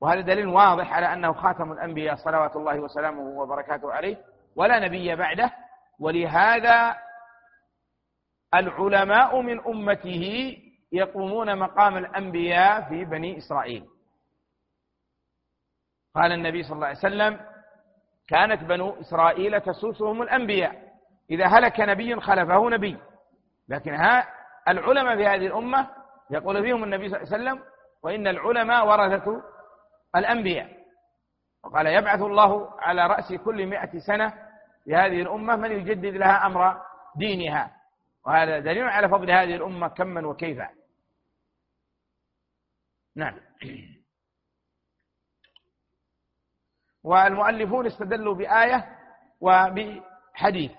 وهذا 0.00 0.20
دليل 0.20 0.46
واضح 0.46 0.92
على 0.92 1.12
أنه 1.12 1.32
خاتم 1.32 1.72
الأنبياء 1.72 2.16
صلوات 2.16 2.56
الله 2.56 2.80
وسلامه 2.80 3.22
وبركاته 3.22 3.92
عليه 3.92 4.16
ولا 4.56 4.78
نبي 4.78 5.16
بعده. 5.16 5.52
ولهذا 6.00 6.96
العلماء 8.54 9.40
من 9.40 9.60
أمته 9.60 10.56
يقومون 10.92 11.58
مقام 11.58 11.96
الأنبياء 11.96 12.88
في 12.88 13.04
بني 13.04 13.38
إسرائيل. 13.38 13.86
قال 16.14 16.32
النبي 16.32 16.62
صلى 16.62 16.72
الله 16.72 16.86
عليه 16.86 16.98
وسلم 16.98 17.53
كانت 18.28 18.64
بنو 18.64 19.00
إسرائيل 19.00 19.60
تسوسهم 19.60 20.22
الأنبياء. 20.22 20.94
إذا 21.30 21.46
هلك 21.46 21.80
نبي 21.80 22.20
خلفه 22.20 22.70
نبي. 22.70 22.98
لكن 23.68 23.94
ها 23.94 24.28
العلماء 24.68 25.16
في 25.16 25.26
هذه 25.26 25.46
الأمة 25.46 25.90
يقول 26.30 26.62
فيهم 26.62 26.84
النبي 26.84 27.08
صلى 27.08 27.22
الله 27.22 27.34
عليه 27.34 27.44
وسلم 27.44 27.64
وإن 28.02 28.26
العلماء 28.26 28.86
ورثة 28.86 29.42
الأنبياء. 30.16 30.84
وقال 31.64 31.86
يبعث 31.86 32.22
الله 32.22 32.80
على 32.80 33.06
رأس 33.06 33.32
كل 33.32 33.66
مئة 33.66 33.98
سنة 33.98 34.30
في 34.84 34.94
هذه 34.94 35.22
الأمة 35.22 35.56
من 35.56 35.72
يجدد 35.72 36.14
لها 36.16 36.46
أمر 36.46 36.82
دينها. 37.16 37.70
وهذا 38.26 38.58
دليل 38.58 38.84
على 38.84 39.08
فضل 39.08 39.30
هذه 39.30 39.54
الأمة 39.54 39.88
كما 39.88 40.26
وكيفا. 40.26 40.68
نعم. 43.16 43.34
والمؤلفون 47.04 47.86
استدلوا 47.86 48.34
بآية 48.34 48.84
وبحديث 49.40 50.72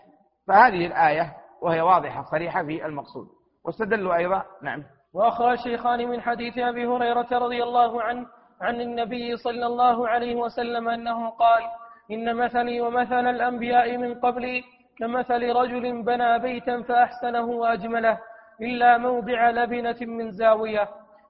فهذه 0.47 0.85
الآية 0.85 1.33
وهي 1.61 1.81
واضحة 1.81 2.23
صريحة 2.23 2.63
في 2.63 2.85
المقصود. 2.85 3.27
واستدلوا 3.65 4.15
أيضا 4.15 4.43
نعم. 4.61 4.83
وأخرج 5.13 5.51
الشيخان 5.51 6.09
من 6.09 6.21
حديث 6.21 6.57
أبي 6.57 6.87
هريرة 6.87 7.27
رضي 7.31 7.63
الله 7.63 8.01
عنه 8.01 8.25
عن 8.61 8.81
النبي 8.81 9.37
صلى 9.37 9.65
الله 9.65 10.07
عليه 10.07 10.35
وسلم 10.35 10.89
أنه 10.89 11.29
قال 11.29 11.63
إن 12.11 12.35
مثلي 12.35 12.81
ومثل 12.81 13.27
الأنبياء 13.27 13.97
من 13.97 14.19
قبلي 14.19 14.63
كمثل 14.99 15.55
رجل 15.55 16.03
بنى 16.03 16.39
بيتا 16.39 16.81
فأحسنه 16.81 17.45
وأجمله 17.45 18.19
إلا 18.61 18.97
موضع 18.97 19.49
لبنة 19.49 19.97
من 20.01 20.31
زاوية 20.31 20.89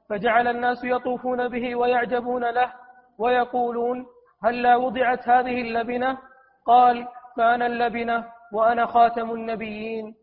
فجعل 0.09 0.47
الناس 0.47 0.83
يطوفون 0.83 1.47
به 1.47 1.75
ويعجبون 1.75 2.43
له 2.43 2.73
ويقولون 3.17 4.05
هلا 4.45 4.75
وضعت 4.75 5.29
هذه 5.29 5.61
اللبنة؟ 5.61 6.17
قال 6.65 7.07
فأنا 7.37 7.65
اللبنة 7.65 8.31
وأنا 8.53 8.85
خاتم 8.85 9.31
النبيين. 9.31 10.15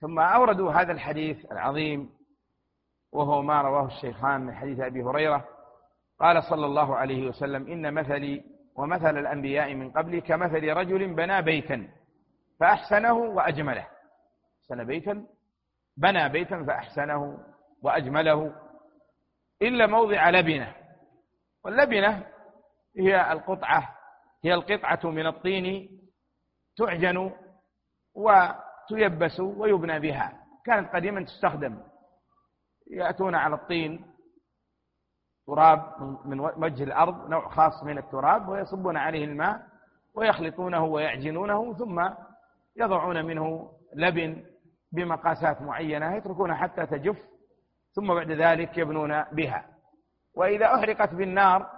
ثم 0.00 0.18
أوردوا 0.18 0.72
هذا 0.72 0.92
الحديث 0.92 1.52
العظيم 1.52 2.10
وهو 3.12 3.42
ما 3.42 3.62
رواه 3.62 3.86
الشيخان 3.86 4.40
من 4.40 4.54
حديث 4.54 4.80
أبي 4.80 5.02
هريرة. 5.02 5.44
قال 6.20 6.42
صلى 6.42 6.66
الله 6.66 6.96
عليه 6.96 7.28
وسلم 7.28 7.66
إن 7.66 7.94
مثلي 7.94 8.44
ومثل 8.76 9.18
الأنبياء 9.18 9.74
من 9.74 9.90
قبلي 9.90 10.20
كمثل 10.20 10.68
رجل 10.68 11.14
بنى 11.14 11.42
بيتا 11.42 11.88
فأحسنه 12.60 13.14
وأجمله. 13.14 13.86
أحسن 14.62 14.84
بيتا؟ 14.84 15.26
بنى 15.96 16.28
بيتا 16.28 16.64
فأحسنه 16.64 17.38
وأجمله. 17.82 18.52
إلا 19.62 19.86
موضع 19.86 20.30
لبنة 20.30 20.74
واللبنة 21.64 22.26
هي 22.96 23.32
القطعة 23.32 23.94
هي 24.44 24.54
القطعة 24.54 25.10
من 25.10 25.26
الطين 25.26 25.88
تعجن 26.76 27.32
وتيبس 28.14 29.40
ويبنى 29.40 29.98
بها. 30.00 30.32
كانت 30.66 30.94
قديما 30.94 31.24
تستخدم. 31.24 31.78
يأتون 32.90 33.34
على 33.34 33.54
الطين 33.54 34.06
تراب 35.46 35.94
من 36.24 36.40
وجه 36.40 36.84
الأرض 36.84 37.28
نوع 37.28 37.48
خاص 37.48 37.84
من 37.84 37.98
التراب 37.98 38.48
ويصبون 38.48 38.96
عليه 38.96 39.24
الماء 39.24 39.66
ويخلطونه 40.14 40.84
ويعجنونه 40.84 41.74
ثم 41.74 42.08
يضعون 42.76 43.24
منه 43.24 43.72
لبن 43.94 44.44
بمقاسات 44.92 45.62
معينة 45.62 46.14
يتركونها 46.14 46.56
حتى 46.56 46.86
تجف 46.86 47.18
ثم 47.92 48.14
بعد 48.14 48.30
ذلك 48.30 48.78
يبنون 48.78 49.22
بها. 49.22 49.66
وإذا 50.34 50.74
أحرقت 50.74 51.14
بالنار 51.14 51.77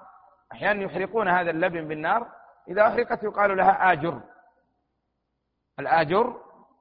أحيانا 0.52 0.82
يحرقون 0.82 1.28
هذا 1.28 1.50
اللبن 1.50 1.88
بالنار 1.88 2.28
إذا 2.68 2.86
أحرقت 2.86 3.22
يقال 3.22 3.56
لها 3.56 3.92
آجر. 3.92 4.20
الآجر 5.78 6.40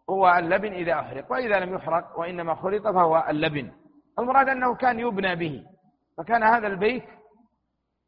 هو 0.09 0.35
اللبن 0.37 0.73
إذا 0.73 0.93
أحرق 0.93 1.31
وإذا 1.31 1.59
لم 1.59 1.73
يحرق 1.73 2.19
وإنما 2.19 2.55
خلط 2.55 2.87
فهو 2.87 3.25
اللبن. 3.29 3.71
المراد 4.19 4.49
أنه 4.49 4.75
كان 4.75 4.99
يبنى 4.99 5.35
به 5.35 5.65
فكان 6.17 6.43
هذا 6.43 6.67
البيت 6.67 7.03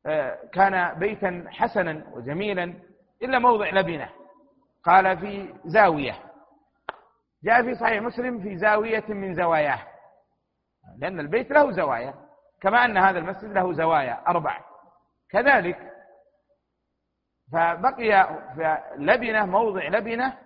آه، 0.06 0.40
كان 0.54 1.00
بيتا 1.00 1.46
حسنا 1.48 2.04
وجميلا 2.14 2.74
إلا 3.22 3.40
موضع 3.40 3.70
لبنة. 3.70 4.10
قال 4.84 5.18
في 5.18 5.54
زاوية. 5.66 6.16
جاء 7.44 7.64
في 7.64 7.76
صحيح 7.76 8.02
مسلم 8.02 8.42
في 8.42 8.58
زاوية 8.58 9.04
من 9.08 9.36
زواياه. 9.36 9.80
لأن 10.98 11.20
البيت 11.20 11.52
له 11.52 11.72
زوايا 11.72 12.14
كما 12.62 12.86
أن 12.86 12.98
هذا 12.98 13.20
المسجد 13.20 13.52
له 13.52 13.74
زوايا 13.74 14.24
أربع. 14.28 14.71
كذلك. 15.32 15.92
فبقي 17.52 18.40
لبنة 18.98 19.46
موضع 19.46 19.88
لبنة 19.88 20.38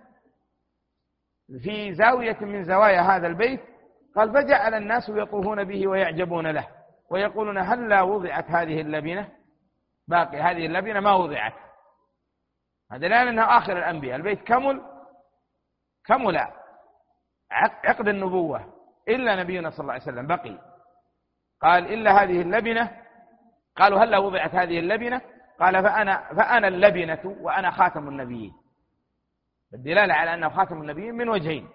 في 1.62 1.94
زاوية 1.94 2.36
من 2.40 2.64
زوايا 2.64 3.00
هذا 3.00 3.26
البيت 3.26 3.60
قال 4.16 4.32
فجعل 4.32 4.74
الناس 4.74 5.08
يطوفون 5.08 5.64
به 5.64 5.88
ويعجبون 5.88 6.46
له 6.46 6.68
ويقولون 7.10 7.58
هل 7.58 7.88
لا 7.88 8.02
وضعت 8.02 8.50
هذه 8.50 8.80
اللبنة؟ 8.80 9.28
باقي 10.08 10.40
هذه 10.40 10.66
اللبنة 10.66 11.00
ما 11.00 11.14
وضعت. 11.14 11.54
هذا 12.92 13.08
لا 13.08 13.22
أنها 13.22 13.58
آخر 13.58 13.78
الأنبياء. 13.78 14.16
البيت 14.16 14.42
كمل 14.42 14.82
كمل 16.04 16.38
عقد 17.84 18.08
النبوة 18.08 18.74
إلا 19.08 19.36
نبينا 19.42 19.70
صلى 19.70 19.80
الله 19.80 19.92
عليه 19.92 20.02
وسلم 20.02 20.26
بقي. 20.26 20.58
قال 21.60 21.92
إلا 21.92 22.22
هذه 22.22 22.42
اللبنة 22.42 23.05
قالوا 23.76 24.00
هل 24.00 24.16
وضعت 24.16 24.54
هذه 24.54 24.78
اللبنة؟ 24.78 25.20
قال 25.60 25.82
فأنا 25.82 26.34
فأنا 26.34 26.68
اللبنة 26.68 27.36
وأنا 27.40 27.70
خاتم 27.70 28.08
النبيين. 28.08 28.52
الدلالة 29.74 30.14
على 30.14 30.34
أنه 30.34 30.48
خاتم 30.48 30.80
النبيين 30.82 31.14
من 31.14 31.28
وجهين. 31.28 31.68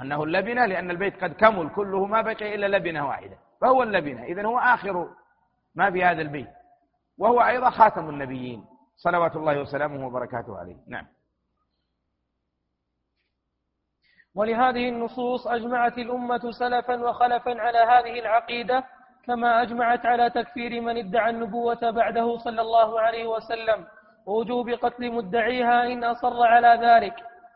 أنه 0.00 0.24
اللبنة 0.24 0.66
لأن 0.66 0.90
البيت 0.90 1.24
قد 1.24 1.32
كمل 1.32 1.68
كله 1.74 2.06
ما 2.06 2.20
بقي 2.20 2.54
إلا 2.54 2.76
لبنة 2.76 3.08
واحدة. 3.08 3.38
فهو 3.60 3.82
اللبنة. 3.82 4.24
إذن 4.24 4.46
هو 4.46 4.58
آخر 4.58 5.08
ما 5.74 5.90
في 5.90 6.04
هذا 6.04 6.22
البيت. 6.22 6.50
وهو 7.18 7.40
أيضا 7.40 7.70
خاتم 7.70 8.08
النبيين. 8.08 8.64
صلوات 8.96 9.36
الله 9.36 9.60
وسلامه 9.60 10.06
وبركاته 10.06 10.58
عليه. 10.58 10.76
نعم. 10.88 11.06
ولهذه 14.34 14.88
النصوص 14.88 15.46
أجمعت 15.46 15.98
الأمة 15.98 16.50
سلفا 16.50 17.08
وخلفا 17.08 17.60
على 17.60 17.78
هذه 17.78 18.18
العقيدة 18.20 18.84
كما 19.26 19.62
أجمعت 19.62 20.06
على 20.06 20.30
تكفير 20.30 20.80
من 20.80 20.96
ادعى 20.96 21.30
النبوة 21.30 21.90
بعده 21.90 22.36
صلى 22.38 22.60
الله 22.60 23.00
عليه 23.00 23.26
وسلم 23.26 23.86
ووجوب 24.26 24.70
قتل 24.70 25.12
مدعيها 25.12 25.86
إن 25.86 26.04
أصر 26.04 26.42
على 26.42 26.78
ذلك. 26.86 27.14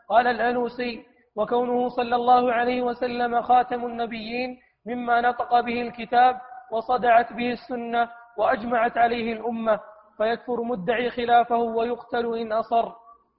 قال 0.09 0.27
الألوسي 0.27 1.05
وكونه 1.35 1.89
صلى 1.89 2.15
الله 2.15 2.53
عليه 2.53 2.81
وسلم 2.81 3.41
خاتم 3.41 3.85
النبيين 3.85 4.59
مما 4.85 5.21
نطق 5.21 5.59
به 5.59 5.81
الكتاب 5.81 6.41
وصدعت 6.71 7.33
به 7.33 7.51
السنة 7.51 8.09
وأجمعت 8.37 8.97
عليه 8.97 9.33
الأمة 9.33 9.79
فيكفر 10.17 10.61
مدعي 10.63 11.09
خلافه 11.09 11.55
ويقتل 11.57 12.37
إن 12.37 12.51
أصر. 12.51 12.91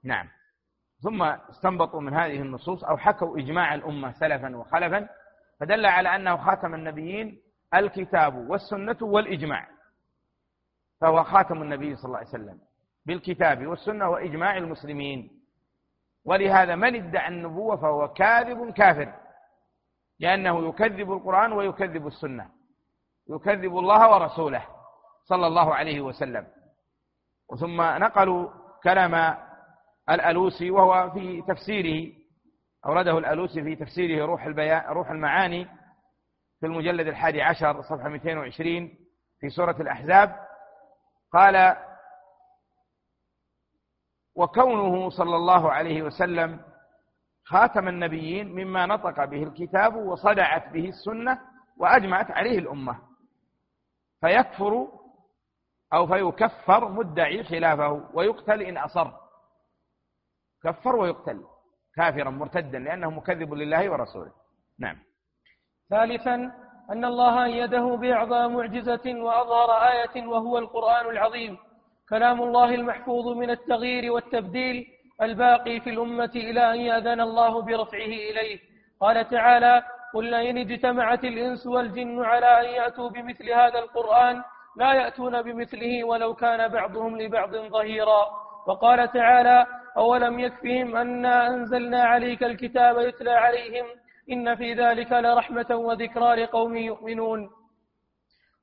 نعم. 0.03 0.27
ثم 1.03 1.23
استنبطوا 1.23 2.01
من 2.01 2.13
هذه 2.13 2.41
النصوص 2.41 2.83
أو 2.83 2.97
حكوا 2.97 3.37
إجماع 3.37 3.73
الأمة 3.75 4.11
سلفا 4.11 4.57
وخلفا 4.57 5.07
فدل 5.59 5.85
على 5.85 6.15
أنه 6.15 6.37
خاتم 6.37 6.73
النبيين 6.73 7.42
الكتاب 7.75 8.49
والسنة 8.49 8.97
والإجماع. 9.01 9.67
فهو 11.01 11.23
خاتم 11.23 11.61
النبي 11.61 11.95
صلى 11.95 12.05
الله 12.05 12.17
عليه 12.17 12.27
وسلم 12.27 12.59
بالكتاب 13.05 13.67
والسنة 13.67 14.09
وإجماع 14.09 14.57
المسلمين. 14.57 15.41
ولهذا 16.25 16.75
من 16.75 16.95
ادعى 16.95 17.27
النبوة 17.27 17.75
فهو 17.75 18.07
كاذب 18.07 18.73
كافر 18.73 19.13
لأنه 20.19 20.69
يكذب 20.69 21.11
القرآن 21.11 21.53
ويكذب 21.53 22.07
السنة 22.07 22.49
يكذب 23.29 23.77
الله 23.77 24.11
ورسوله 24.11 24.65
صلى 25.23 25.47
الله 25.47 25.75
عليه 25.75 26.01
وسلم. 26.01 26.47
ثم 27.59 27.81
نقلوا 27.81 28.49
كلام 28.83 29.37
الألوسي 30.09 30.71
وهو 30.71 31.11
في 31.11 31.41
تفسيره 31.41 32.13
أورده 32.85 33.17
الألوسي 33.17 33.63
في 33.63 33.75
تفسيره 33.75 34.25
روح, 34.25 34.45
البيان 34.45 34.85
روح 34.89 35.11
المعاني 35.11 35.67
في 36.63 36.67
المجلد 36.67 37.07
الحادي 37.07 37.41
عشر 37.41 37.81
صفحة 37.81 38.09
220 38.09 38.89
في 39.39 39.49
سورة 39.49 39.75
الأحزاب 39.79 40.47
قال 41.33 41.77
وكونه 44.35 45.09
صلى 45.09 45.35
الله 45.35 45.71
عليه 45.71 46.01
وسلم 46.01 46.61
خاتم 47.45 47.87
النبيين 47.87 48.47
مما 48.55 48.85
نطق 48.85 49.25
به 49.25 49.43
الكتاب 49.43 49.95
وصدعت 49.95 50.69
به 50.69 50.89
السنة 50.89 51.39
وأجمعت 51.77 52.31
عليه 52.31 52.59
الأمة 52.59 52.99
فيكفر 54.21 54.87
أو 55.93 56.07
فيكفر 56.07 56.89
مدعي 56.89 57.43
خلافه 57.43 58.09
ويقتل 58.13 58.61
إن 58.61 58.77
أصر. 58.77 59.11
كفر 60.63 60.95
ويقتل 60.95 61.43
كافرا 61.95 62.29
مرتدا 62.29 62.79
لأنه 62.79 63.09
مكذب 63.09 63.53
لله 63.53 63.89
ورسوله. 63.91 64.31
نعم. 64.79 64.99
ثالثا 65.89 66.51
أن 66.91 67.05
الله 67.05 67.45
أيده 67.45 67.85
بأعظم 67.95 68.53
معجزة 68.55 69.05
وأظهر 69.05 69.69
آية 69.91 70.27
وهو 70.27 70.57
القرآن 70.57 71.05
العظيم 71.09 71.57
كلام 72.09 72.41
الله 72.41 72.75
المحفوظ 72.75 73.37
من 73.37 73.49
التغيير 73.49 74.11
والتبديل 74.11 74.85
الباقي 75.21 75.79
في 75.79 75.89
الأمة 75.89 76.31
إلى 76.35 76.71
أن 76.73 76.79
يأذن 76.79 77.21
الله 77.21 77.61
برفعه 77.61 78.13
إليه. 78.29 78.59
قال 79.01 79.29
تعالى 79.29 79.83
قل 80.13 80.25
لئن 80.31 80.57
اجتمعت 80.57 81.23
الإنس 81.23 81.67
والجن 81.67 82.23
على 82.23 82.45
أن 82.45 82.65
يأتوا 82.65 83.09
بمثل 83.09 83.49
هذا 83.51 83.79
القرآن 83.79 84.43
لا 84.77 84.93
يأتون 84.93 85.41
بمثله 85.41 86.03
ولو 86.03 86.33
كان 86.33 86.67
بعضهم 86.67 87.21
لبعض 87.21 87.55
ظهيرا 87.55 88.21
وقال 88.67 89.11
تعالى 89.11 89.65
أولم 89.97 90.39
يكفهم 90.39 90.95
أنا 90.95 91.47
أنزلنا 91.47 92.03
عليك 92.03 92.43
الكتاب 92.43 92.97
يتلى 92.97 93.31
عليهم 93.31 93.85
إن 94.31 94.55
في 94.55 94.73
ذلك 94.73 95.11
لرحمة 95.11 95.65
وذكرى 95.71 96.43
لقوم 96.43 96.77
يؤمنون. 96.77 97.49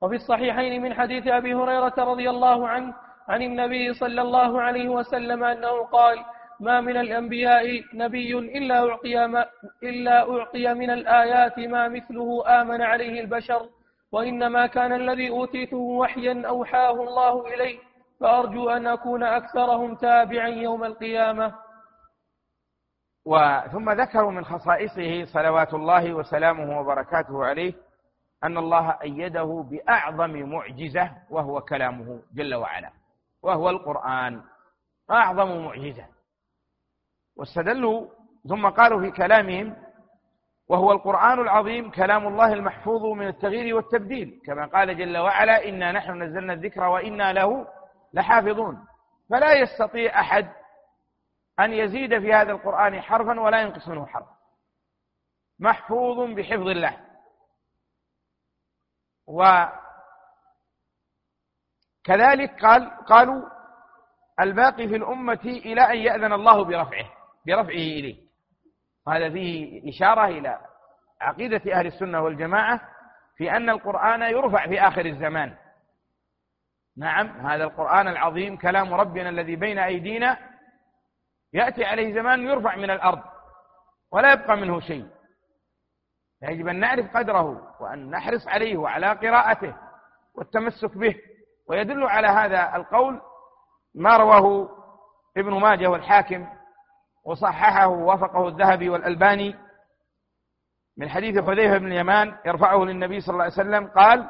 وفي 0.01 0.15
الصحيحين 0.15 0.81
من 0.81 0.93
حديث 0.93 1.27
أبي 1.27 1.53
هريرة 1.53 1.93
رضي 1.97 2.29
الله 2.29 2.67
عنه 2.67 2.93
عن 3.29 3.41
النبي 3.41 3.93
صلى 3.93 4.21
الله 4.21 4.61
عليه 4.61 4.89
وسلم 4.89 5.43
أنه 5.43 5.83
قال 5.83 6.17
ما 6.59 6.81
من 6.81 6.97
الأنبياء 6.97 7.83
نبي 7.93 8.37
إلا 8.37 8.89
أعطي, 8.89 9.27
ما 9.27 9.45
إلا 9.83 10.29
أعطي 10.29 10.73
من 10.73 10.89
الآيات 10.89 11.59
ما 11.59 11.87
مثله 11.87 12.43
آمن 12.61 12.81
عليه 12.81 13.21
البشر 13.21 13.69
وإنما 14.11 14.67
كان 14.67 14.93
الذي 14.93 15.29
أوتيته 15.29 15.77
وحيا 15.77 16.43
أوحاه 16.47 16.91
الله 17.03 17.47
إلي 17.53 17.79
فأرجو 18.19 18.69
أن 18.69 18.87
أكون 18.87 19.23
أكثرهم 19.23 19.95
تابعا 19.95 20.47
يوم 20.47 20.83
القيامة. 20.83 21.53
وثم 23.25 23.89
ذكروا 23.89 24.31
من 24.31 24.45
خصائصه 24.45 25.25
صلوات 25.25 25.73
الله 25.73 26.13
وسلامه 26.13 26.79
وبركاته 26.79 27.45
عليه 27.45 27.73
أن 28.43 28.57
الله 28.57 28.97
أيده 29.01 29.65
بأعظم 29.69 30.49
معجزة 30.49 31.11
وهو 31.29 31.61
كلامه 31.61 32.21
جل 32.33 32.55
وعلا 32.55 32.91
وهو 33.43 33.69
القرآن 33.69 34.41
أعظم 35.11 35.65
معجزة. 35.65 36.05
واستدلوا 37.37 38.07
ثم 38.49 38.69
قالوا 38.69 39.01
في 39.01 39.11
كلامهم 39.11 39.75
وهو 40.69 40.91
القرآن 40.91 41.39
العظيم 41.39 41.91
كلام 41.91 42.27
الله 42.27 42.53
المحفوظ 42.53 43.05
من 43.05 43.27
التغيير 43.27 43.75
والتبديل. 43.75 44.41
كما 44.45 44.65
قال 44.65 44.97
جل 44.97 45.17
وعلا 45.17 45.69
إنا 45.69 45.91
نحن 45.91 46.23
نزلنا 46.23 46.53
الذكر 46.53 46.83
وإنا 46.83 47.33
له 47.33 47.67
لحافظون. 48.13 48.85
فلا 49.29 49.53
يستطيع 49.53 50.19
أحد 50.19 50.49
أن 51.65 51.73
يزيد 51.73 52.19
في 52.19 52.33
هذا 52.33 52.51
القرآن 52.51 53.01
حرفا 53.01 53.39
ولا 53.39 53.61
ينقص 53.61 53.87
منه 53.87 54.05
حرف. 54.05 54.27
محفوظ 55.59 56.33
بحفظ 56.35 56.67
الله. 56.67 56.97
وكذلك 62.07 62.61
قال 62.61 63.05
قالوا 63.05 63.49
الباقي 64.39 64.87
في 64.87 64.95
الأمة 64.95 65.39
إلى 65.45 65.81
أن 65.81 65.97
يأذن 65.97 66.33
الله 66.33 66.63
برفعه 66.63 67.09
برفعه 67.47 67.69
إليه. 67.69 68.21
وهذا 69.07 69.29
فيه 69.29 69.89
إشارة 69.89 70.25
إلى 70.25 70.59
عقيدة 71.21 71.73
أهل 71.73 71.87
السنة 71.87 72.21
والجماعة 72.21 72.81
في 73.37 73.51
أن 73.51 73.69
القرآن 73.69 74.21
يرفع 74.21 74.67
في 74.67 74.81
آخر 74.81 75.05
الزمان. 75.05 75.57
نعم 76.97 77.47
هذا 77.47 77.63
القرآن 77.63 78.07
العظيم 78.07 78.57
كلام 78.57 78.93
ربنا 78.93 79.29
الذي 79.29 79.55
بين 79.55 79.79
أيدينا 79.79 80.50
يأتي 81.53 81.85
عليه 81.85 82.13
زمان 82.13 82.47
يرفع 82.47 82.75
من 82.75 82.91
الأرض 82.91 83.21
ولا 84.11 84.33
يبقى 84.33 84.57
منه 84.57 84.79
شيء. 84.79 85.07
يجب 86.41 86.67
أن 86.67 86.79
نعرف 86.79 87.17
قدره 87.17 87.75
وأن 87.81 88.09
نحرص 88.09 88.47
عليه 88.47 88.77
وعلى 88.77 89.07
قراءته 89.07 89.75
والتمسك 90.35 90.97
به. 90.97 91.15
ويدل 91.67 92.03
على 92.03 92.27
هذا 92.27 92.75
القول 92.75 93.21
ما 93.95 94.17
رواه 94.17 94.69
ابن 95.37 95.59
ماجه 95.59 95.87
والحاكم 95.87 96.47
وصححه 97.25 97.87
ووافقه 97.87 98.47
الذهبي 98.47 98.89
والألباني 98.89 99.55
من 100.97 101.09
حديث 101.09 101.39
حذيفة 101.43 101.77
بن 101.77 101.87
اليمان 101.87 102.37
يرفعه 102.45 102.77
للنبي 102.77 103.21
صلى 103.21 103.33
الله 103.33 103.43
عليه 103.43 103.53
وسلم 103.53 103.87
قال 103.87 104.29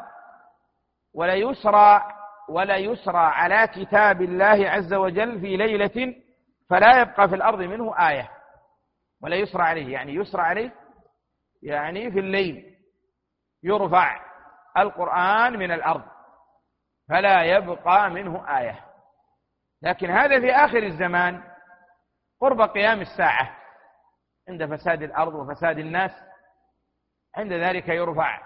ولا 1.13 1.34
يسرى 1.34 2.01
ولا 2.49 2.76
يسرى 2.78 3.17
على 3.17 3.67
كتاب 3.67 4.22
الله 4.22 4.69
عز 4.69 4.93
وجل 4.93 5.39
في 5.39 5.57
ليلة 5.57 6.15
فلا 6.72 7.01
يبقى 7.01 7.30
في 7.30 7.36
الأرض 7.36 7.59
منه 7.61 8.09
آية 8.09 8.32
ولا 9.22 9.36
يسرى 9.36 9.63
عليه 9.63 9.93
يعني 9.93 10.15
يسرى 10.15 10.41
عليه 10.41 10.72
يعني 11.63 12.11
في 12.11 12.19
الليل 12.19 12.78
يرفع 13.63 14.19
القرآن 14.78 15.59
من 15.59 15.72
الأرض 15.72 16.03
فلا 17.09 17.43
يبقى 17.43 18.09
منه 18.09 18.57
آية. 18.59 18.86
لكن 19.82 20.09
هذا 20.09 20.39
في 20.39 20.51
آخر 20.51 20.78
الزمان 20.84 21.43
قرب 22.41 22.61
قيام 22.61 23.01
الساعة 23.01 23.57
عند 24.49 24.76
فساد 24.76 25.03
الأرض 25.03 25.34
وفساد 25.34 25.78
الناس 25.78 26.11
عند 27.38 27.53
ذلك 27.53 27.89
يرفع 27.89 28.41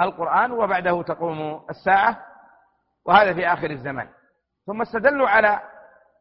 القرآن 0.00 0.52
وبعده 0.52 1.02
تقوم 1.02 1.66
الساعة 1.70 2.26
وهذا 3.06 3.34
في 3.34 3.46
آخر 3.46 3.70
الزمان. 3.70 4.08
ثم 4.66 4.82
استدلوا 4.82 5.28
على 5.28 5.60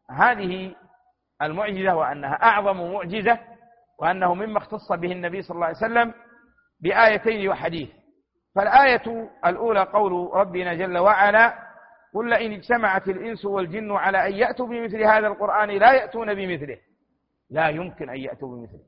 هذه 0.09 0.75
المعجزة 1.41 1.95
وأنها 1.95 2.33
أعظم 2.33 2.93
معجزة 2.93 3.39
وأنه 3.99 4.33
مما 4.33 4.57
اختص 4.57 4.91
به 4.91 5.11
النبي 5.11 5.41
صلى 5.41 5.55
الله 5.55 5.65
عليه 5.65 5.77
وسلم 5.77 6.13
بآيتين 6.79 7.49
وحديث. 7.49 7.89
فالآية 8.55 9.29
الأولى 9.45 9.83
قول 9.83 10.33
ربنا 10.33 10.73
جل 10.73 10.97
وعلا 10.97 11.53
قل 12.13 12.29
لئن 12.29 12.51
اجتمعت 12.51 13.07
الإنس 13.07 13.45
والجن 13.45 13.91
على 13.91 14.27
أن 14.27 14.33
يأتوا 14.33 14.67
بمثل 14.67 15.03
هذا 15.03 15.27
القرآن 15.27 15.69
لا 15.69 15.93
يأتون 15.93 16.33
بمثله. 16.33 16.77
لا 17.49 17.69
يمكن 17.69 18.09
أن 18.09 18.17
يأتوا 18.17 18.55
بمثله. 18.55 18.83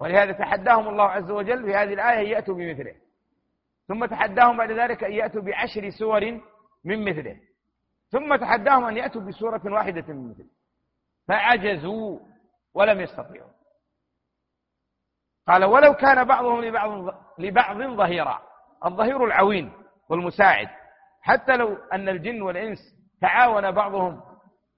ولهذا 0.00 0.32
تحداهم 0.32 0.88
الله 0.88 1.04
عز 1.04 1.30
وجل 1.30 1.64
في 1.64 1.74
هذه 1.74 1.92
الآية 1.94 2.20
أن 2.20 2.26
يأتوا 2.26 2.54
بمثله. 2.54 2.94
ثم 3.88 4.04
تحداهم 4.04 4.56
بعد 4.56 4.70
ذلك 4.70 5.04
أن 5.04 5.12
يأتوا 5.12 5.42
بعشر 5.42 5.90
سور 5.90 6.40
من 6.84 7.04
مثله. 7.04 7.36
ثم 8.08 8.36
تحداهم 8.36 8.84
أن 8.84 8.96
يأتوا 8.96 9.20
بسورة 9.20 9.62
واحدة 9.64 10.04
من 10.08 10.30
مثله. 10.30 10.46
فعجزوا 11.28 12.18
ولم 12.74 13.00
يستطيعوا. 13.00 13.50
قال 15.48 15.64
ولو 15.64 15.94
كان 15.94 16.24
بعضهم 16.24 16.60
لبعض 16.64 17.14
لبعض 17.38 17.76
ظهيرا 17.76 18.42
الظهير 18.84 19.24
العوين 19.24 19.72
والمساعد. 20.08 20.68
حتى 21.22 21.56
لو 21.56 21.76
أن 21.92 22.08
الجن 22.08 22.42
والإنس 22.42 22.78
تعاون 23.20 23.70
بعضهم 23.70 24.20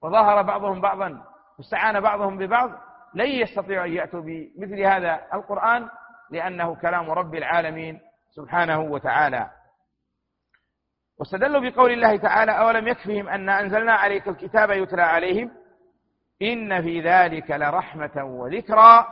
وظهر 0.03 0.41
بعضهم 0.41 0.81
بعضا 0.81 1.23
واستعان 1.57 1.99
بعضهم 1.99 2.37
ببعض 2.37 2.69
لن 3.13 3.25
يستطيعوا 3.25 3.85
أن 3.85 3.93
يأتوا 3.93 4.21
بمثل 4.21 4.79
هذا 4.79 5.27
القرآن 5.33 5.89
لأنه 6.31 6.75
كلام 6.75 7.11
رب 7.11 7.35
العالمين 7.35 7.99
سبحانه 8.35 8.79
وتعالى. 8.79 9.49
واستدلوا 11.19 11.69
بقول 11.69 11.91
الله 11.91 12.17
تعالى 12.17 12.51
أولم 12.51 12.87
يكفهم 12.87 13.29
أن 13.29 13.49
أنزلنا 13.49 13.93
عليك 13.93 14.27
الكتاب 14.27 14.71
يتلى 14.71 15.01
عليهم؟ 15.01 15.51
إن 16.41 16.81
في 16.81 17.01
ذلك 17.01 17.51
لرحمة 17.51 18.23
وذكرى 18.23 19.07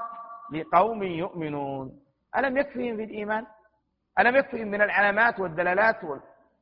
لقوم 0.51 1.03
يؤمنون. 1.03 1.99
ألم 2.37 2.57
يكفهم 2.57 2.95
في 2.97 3.03
الإيمان؟ 3.03 3.45
ألم 4.19 4.35
يكفهم 4.35 4.67
من 4.67 4.81
العلامات 4.81 5.39
والدلالات 5.39 5.97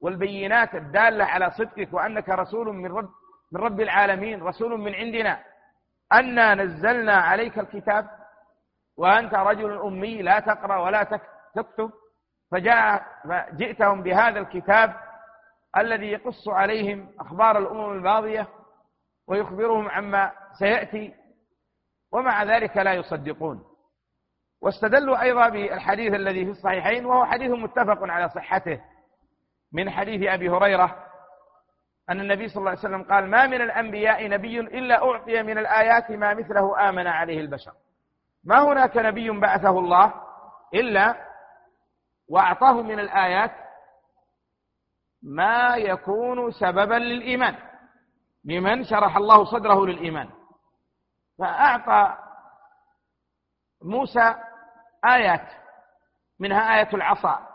والبينات 0.02 0.76
الدالة 0.76 1.26
على 1.26 1.52
صدقك 1.52 1.94
وأنك 1.94 2.30
رسول 2.30 2.74
من 2.74 2.92
رب 2.92 3.10
من 3.52 3.62
رب 3.62 3.82
العالمين 3.82 4.44
رسول 4.44 4.80
من 4.80 4.96
عندنا؟ 4.96 5.40
أنا 6.14 6.56
نزلنا 6.56 7.14
عليك 7.14 7.60
الكتاب 7.60 8.10
وأنت 8.98 9.34
رجل 9.34 9.82
أمي 9.82 10.22
لا 10.22 10.40
تقرأ 10.40 10.78
ولا 10.78 11.04
تكتب. 11.56 11.92
فجاء 12.52 13.06
فجئتهم 13.30 14.04
بهذا 14.04 14.40
الكتاب 14.40 14.94
الذي 15.78 16.08
يقص 16.12 16.48
عليهم 16.48 17.12
أخبار 17.20 17.58
الأمم 17.58 17.92
الماضية 17.92 18.48
ويخبرهم 19.28 19.90
عما 19.90 20.32
سيأتي 20.60 21.14
ومع 22.12 22.44
ذلك 22.44 22.78
لا 22.78 22.94
يصدقون. 22.94 23.64
واستدلوا 24.62 25.22
أيضا 25.22 25.50
بالحديث 25.50 26.14
الذي 26.14 26.46
في 26.46 26.52
الصحيحين 26.52 27.06
وهو 27.06 27.26
حديث 27.26 27.52
متفق 27.52 28.04
على 28.04 28.30
صحته. 28.30 28.82
من 29.74 29.90
حديث 29.90 30.30
أبي 30.30 30.50
هريرة 30.50 31.04
أن 32.10 32.20
النبي 32.20 32.48
صلى 32.48 32.60
الله 32.60 32.70
عليه 32.70 32.80
وسلم 32.80 33.04
قال 33.04 33.30
ما 33.30 33.48
من 33.48 33.62
الأنبياء 33.62 34.28
نبي 34.28 34.60
إلا 34.60 35.04
أعطي 35.04 35.44
من 35.44 35.58
الآيات 35.58 36.12
ما 36.12 36.34
مثله 36.34 36.90
آمن 36.90 37.08
عليه 37.08 37.40
البشر. 37.40 37.72
ما 38.44 38.64
هناك 38.64 38.98
نبي 38.98 39.30
بعثه 39.30 39.80
الله 39.80 40.14
إلا 40.74 41.16
وأعطاه 42.30 42.82
من 42.82 43.00
الآيات 43.00 43.52
ما 45.24 45.76
يكون 45.76 46.52
سببا 46.52 46.94
للإيمان 46.94 47.56
لمن 48.46 48.84
شرح 48.84 49.18
الله 49.18 49.46
صدره 49.46 49.86
للإيمان. 49.86 50.30
فأعطى 51.40 52.18
موسى 53.82 54.36
آيات 55.06 55.64
منها 56.40 56.80
آية 56.80 56.96
العصا 56.96 57.48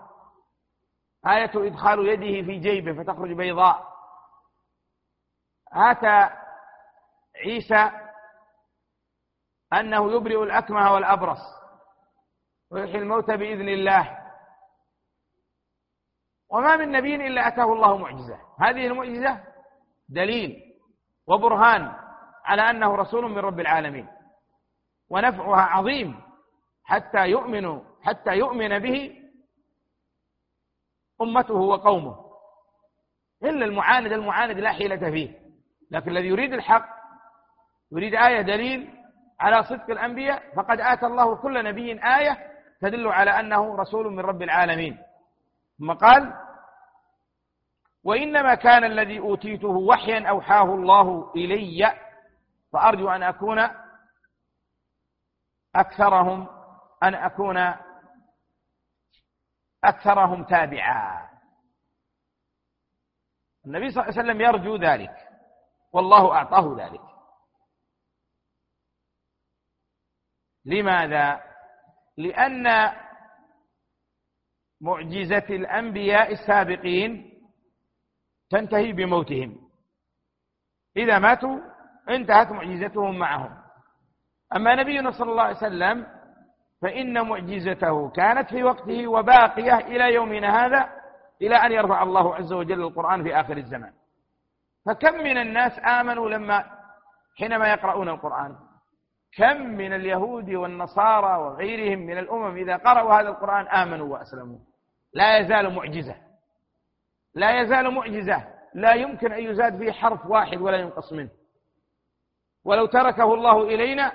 آية 1.26 1.50
إدخال 1.54 2.08
يده 2.08 2.46
في 2.46 2.58
جيبه 2.58 3.02
فتخرج 3.02 3.32
بيضاء. 3.32 3.88
آتى 5.72 6.36
عيسى 7.36 7.90
أنه 9.72 10.12
يبرئ 10.12 10.42
الأكمه 10.42 10.92
والأبرص 10.92 11.40
ويحيي 12.70 12.98
الموتى 12.98 13.36
بإذن 13.36 13.68
الله. 13.68 14.18
وما 16.50 16.76
من 16.76 16.92
نبي 16.92 17.14
إلا 17.14 17.48
أتاه 17.48 17.72
الله 17.72 17.96
معجزة. 17.96 18.38
هذه 18.60 18.86
المعجزة 18.86 19.44
دليل 20.08 20.78
وبرهان. 21.26 22.07
على 22.48 22.62
أنه 22.70 22.94
رسول 22.94 23.30
من 23.30 23.38
رب 23.38 23.60
العالمين. 23.60 24.08
ونفعها 25.10 25.60
عظيم. 25.60 26.20
حتى 26.84 27.26
يؤمنوا 27.26 27.80
حتى 28.02 28.30
يؤمن 28.30 28.78
به 28.78 29.22
أمته 31.22 31.54
وقومه. 31.54 32.16
إلا 33.42 33.64
المعاند 33.64 34.12
المعاند 34.12 34.58
لا 34.58 34.72
حيلة 34.72 35.10
فيه. 35.10 35.38
لكن 35.90 36.10
الذي 36.10 36.28
يريد 36.28 36.52
الحق 36.52 36.88
يريد 37.92 38.14
آية 38.14 38.40
دليل 38.40 38.90
على 39.40 39.64
صدق 39.64 39.90
الأنبياء 39.90 40.54
فقد 40.56 40.80
آتى 40.80 41.06
الله 41.06 41.36
كل 41.36 41.64
نبي 41.64 41.92
آية 41.92 42.38
تدل 42.80 43.08
على 43.08 43.30
أنه 43.40 43.76
رسول 43.76 44.12
من 44.12 44.20
رب 44.20 44.42
العالمين. 44.42 44.98
ثم 45.78 45.92
قال 45.92 46.34
وإنما 48.04 48.54
كان 48.54 48.84
الذي 48.84 49.18
أوتيته 49.18 49.68
وحيا 49.68 50.28
أوحاه 50.28 50.74
الله 50.74 51.32
إلي 51.36 52.07
فأرجو 52.72 53.08
أن 53.08 53.22
أكون 53.22 53.58
أكثرهم 55.74 56.48
أن 57.02 57.14
أكون 57.14 57.56
أكثرهم 59.84 60.44
تابعا. 60.44 61.28
النبي 63.66 63.90
صلى 63.90 64.02
الله 64.02 64.18
عليه 64.18 64.22
وسلم 64.22 64.40
يرجو 64.40 64.76
ذلك 64.76 65.28
والله 65.92 66.32
أعطاه 66.32 66.76
ذلك. 66.78 67.00
لماذا؟ 70.64 71.48
لأن 72.16 72.92
معجزة 74.80 75.46
الأنبياء 75.50 76.32
السابقين 76.32 77.40
تنتهي 78.50 78.92
بموتهم. 78.92 79.70
إذا 80.96 81.18
ماتوا 81.18 81.77
انتهت 82.08 82.52
معجزتهم 82.52 83.18
معهم. 83.18 83.50
أما 84.56 84.74
نبينا 84.74 85.10
صلى 85.10 85.30
الله 85.30 85.42
عليه 85.42 85.56
وسلم 85.56 86.06
فإن 86.82 87.28
معجزته 87.28 88.10
كانت 88.10 88.48
في 88.50 88.64
وقته 88.64 89.08
وباقية 89.08 89.78
إلى 89.78 90.14
يومنا 90.14 90.66
هذا 90.66 90.88
إلى 91.42 91.56
أن 91.56 91.72
يرفع 91.72 92.02
الله 92.02 92.34
عز 92.34 92.52
وجل 92.52 92.80
القرآن 92.80 93.22
في 93.22 93.40
آخر 93.40 93.56
الزمان. 93.56 93.92
فكم 94.86 95.14
من 95.14 95.38
الناس 95.38 95.72
آمنوا 95.78 96.30
لما 96.30 96.64
حينما 97.38 97.68
يقرؤون 97.68 98.08
القرآن؟ 98.08 98.56
كم 99.36 99.56
من 99.62 99.92
اليهود 99.92 100.50
والنصارى 100.50 101.42
وغيرهم 101.42 101.98
من 101.98 102.18
الأمم 102.18 102.56
إذا 102.56 102.76
قرأوا 102.76 103.14
هذا 103.20 103.28
القرآن 103.28 103.66
آمنوا 103.66 104.06
وأسلموا. 104.06 104.58
لا 105.14 105.38
يزال 105.38 105.74
معجزة. 105.74 106.14
لا 107.34 107.60
يزال 107.60 107.94
معجزة. 107.94 108.44
لا 108.74 108.94
يمكن 108.94 109.32
أن 109.32 109.42
يزاد 109.42 109.78
فيه 109.78 109.92
حرف 109.92 110.26
واحد 110.26 110.58
ولا 110.58 110.76
ينقص 110.76 111.12
منه. 111.12 111.30
ولو 112.68 112.86
تركه 112.86 113.34
الله 113.34 113.62
إلينا 113.62 114.12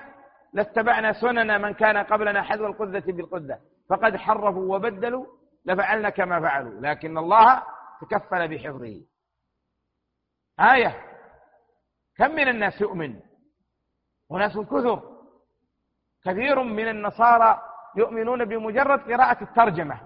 لاتبعنا 0.53 1.13
سنن 1.13 1.61
من 1.61 1.73
كان 1.73 1.97
قبلنا 1.97 2.41
حذو 2.41 2.65
القذة 2.65 3.03
بالقذة. 3.11 3.59
فقد 3.89 4.17
حرفوا 4.17 4.75
وبدلوا 4.75 5.25
لفعلنا 5.65 6.09
كما 6.09 6.39
فعلوا. 6.39 6.81
لكن 6.81 7.17
الله 7.17 7.63
تكفل 8.01 8.47
بحفظه. 8.47 9.05
آية. 10.59 10.91
كم 12.17 12.31
من 12.31 12.47
الناس 12.47 12.81
يؤمن؟ 12.81 13.19
وناس 14.29 14.57
كثر. 14.57 15.23
كثير 16.25 16.63
من 16.63 16.87
النصارى 16.87 17.61
يؤمنون 17.95 18.45
بمجرد 18.45 19.11
قراءة 19.11 19.43
الترجمة 19.43 20.01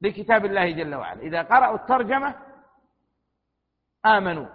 لكتاب 0.00 0.44
الله 0.44 0.70
جل 0.70 0.94
وعلا. 0.94 1.20
إذا 1.20 1.42
قرأوا 1.42 1.76
الترجمة 1.76 2.34
آمنوا. 4.06 4.46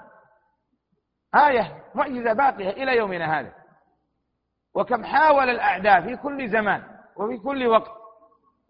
آية. 1.35 1.80
معجزة 1.95 2.33
باقية 2.33 2.69
إلى 2.69 2.97
يومنا 2.97 3.39
هذا. 3.39 3.53
وكم 4.75 5.05
حاول 5.05 5.49
الأعداء 5.49 6.01
في 6.01 6.17
كل 6.17 6.49
زمان 6.49 6.83
وفي 7.15 7.37
كل 7.37 7.67
وقت 7.67 7.91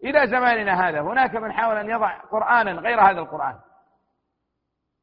إلى 0.04 0.26
زماننا 0.26 0.88
هذا 0.88 1.00
هناك 1.00 1.34
من 1.34 1.52
حاول 1.52 1.76
أن 1.76 1.90
يضع 1.90 2.18
قرآنا 2.20 2.72
غير 2.72 3.00
هذا 3.00 3.20
القرآن. 3.20 3.58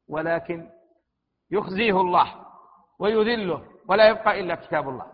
ولكن 0.08 0.70
يخزيه 1.50 2.00
الله 2.00 2.46
ويذله 2.98 3.62
ولا 3.88 4.08
يبقى 4.08 4.40
إلا 4.40 4.54
كتاب 4.54 4.88
الله. 4.88 5.06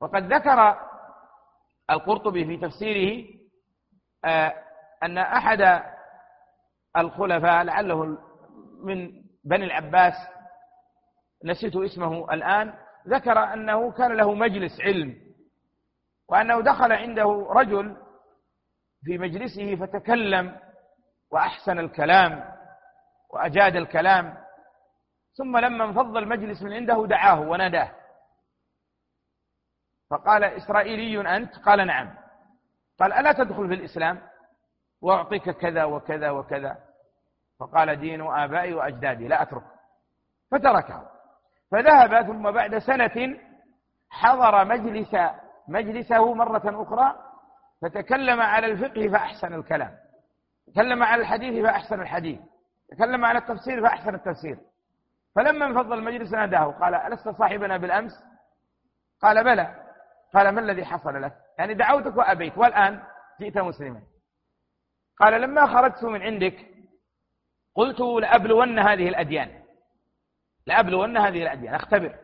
وقد 0.00 0.32
ذكر 0.32 0.78
القرطبي 1.90 2.44
في 2.44 2.56
تفسيره 2.56 3.40
آه، 4.24 4.54
أن 5.02 5.18
أحد 5.18 5.82
الخلفاء 6.96 7.62
لعله 7.62 8.18
من 8.84 9.12
بني 9.44 9.64
العباس 9.64 10.14
نسيت 11.44 11.76
اسمه 11.76 12.34
الآن 12.34 12.74
ذكر 13.08 13.38
أنه 13.38 13.92
كان 13.92 14.16
له 14.16 14.34
مجلس 14.34 14.80
علم 14.80 15.16
وأنه 16.28 16.60
دخل 16.60 16.92
عنده 16.92 17.46
رجل 17.50 17.96
في 19.04 19.18
مجلسه 19.18 19.76
فتكلم 19.76 20.56
وأحسن 21.30 21.78
الكلام 21.78 22.54
وأجاد 23.30 23.76
الكلام 23.76 24.36
ثم 25.38 25.56
لما 25.56 25.84
انفض 25.84 26.16
المجلس 26.16 26.62
من 26.62 26.72
عنده 26.72 27.06
دعاه 27.06 27.40
وناداه. 27.40 27.90
فقال 30.10 30.44
إسرائيلي 30.44 31.36
أنت؟ 31.36 31.56
قال 31.56 31.86
نعم. 31.86 32.14
قال 33.00 33.12
ألا 33.12 33.32
تدخل 33.32 33.68
في 33.68 33.74
الإسلام؟ 33.74 34.22
وأعطيك 35.00 35.50
كذا 35.50 35.84
وكذا 35.84 36.30
وكذا. 36.30 36.78
فقال 37.60 37.96
دين 37.96 38.20
آبائي 38.20 38.74
وأجدادي 38.74 39.28
لا 39.28 39.42
أترك. 39.42 39.64
فتركه. 40.50 41.10
فذهب 41.70 42.26
ثم 42.26 42.50
بعد 42.50 42.78
سنة 42.78 43.38
حضر 44.10 44.64
مجلس 44.64 45.16
مجلسه 45.68 46.34
مرة 46.34 46.82
أخرى 46.82 47.14
فتكلم 47.82 48.40
على 48.40 48.66
الفقه 48.66 49.08
فأحسن 49.08 49.54
الكلام 49.54 49.96
تكلم 50.74 51.02
على 51.02 51.22
الحديث 51.22 51.64
فأحسن 51.64 52.00
الحديث 52.00 52.40
تكلم 52.90 53.24
على 53.24 53.38
التفسير 53.38 53.82
فأحسن 53.82 54.14
التفسير. 54.14 54.58
فلما 55.36 55.66
انفضل 55.66 55.98
المجلس 55.98 56.32
ناداه 56.32 56.64
قال 56.64 56.94
ألست 56.94 57.28
صاحبنا 57.28 57.76
بالأمس؟ 57.76 58.12
قال 59.22 59.44
بلى. 59.44 59.84
قال 60.34 60.48
ما 60.48 60.60
الذي 60.60 60.84
حصل 60.84 61.22
لك؟ 61.22 61.32
يعني 61.58 61.74
دعوتك 61.74 62.16
وأبيت 62.16 62.58
والآن 62.58 63.02
جئت 63.40 63.58
مسلما. 63.58 64.02
قال 65.18 65.40
لما 65.40 65.66
خرجت 65.66 66.04
من 66.04 66.22
عندك 66.22 66.66
قلت 67.74 68.00
لأبلون 68.00 68.78
هذه 68.78 69.08
الأديان. 69.08 69.59
لأبلون 70.70 71.16
هذه 71.16 71.42
الأديان 71.42 71.74
أختبر 71.74 72.14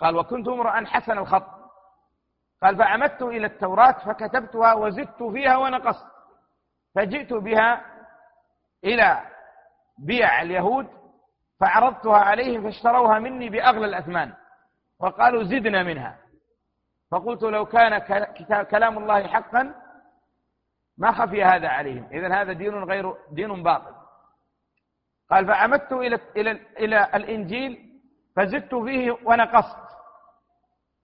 قال 0.00 0.16
وكنت 0.16 0.48
امرأ 0.48 0.86
حسن 0.86 1.18
الخط. 1.18 1.56
قال 2.62 2.76
فعمدت 2.76 3.22
إلى 3.22 3.46
التوراة 3.46 3.92
فكتبتها 3.92 4.74
وزدت 4.74 5.22
فيها 5.22 5.56
ونقصت. 5.56 6.06
فجئت 6.94 7.32
بها 7.32 7.80
إلى 8.84 9.20
بيع 9.98 10.42
اليهود 10.42 10.86
فعرضتها 11.60 12.18
عليهم 12.18 12.62
فاشتروها 12.62 13.18
مني 13.18 13.48
بأغلى 13.48 13.86
الأثمان. 13.86 14.32
وقالوا 15.00 15.42
زدنا 15.42 15.82
منها. 15.82 16.18
فقلت 17.10 17.42
لو 17.42 17.66
كان 17.66 17.98
كلام 18.62 18.98
الله 18.98 19.26
حقا 19.26 19.74
ما 20.98 21.12
خفي 21.12 21.44
هذا 21.44 21.68
عليهم. 21.68 22.08
إذا 22.12 22.34
هذا 22.34 22.52
دين 22.52 22.84
غير 22.84 23.14
دين 23.30 23.62
باطل. 23.62 23.95
قال 25.30 25.46
فعمدت 25.46 25.92
إلى 25.92 26.18
إلى 26.36 26.50
إلى 26.78 27.10
الإنجيل 27.14 28.00
فزدت 28.36 28.74
فيه 28.74 29.16
ونقصت. 29.24 29.86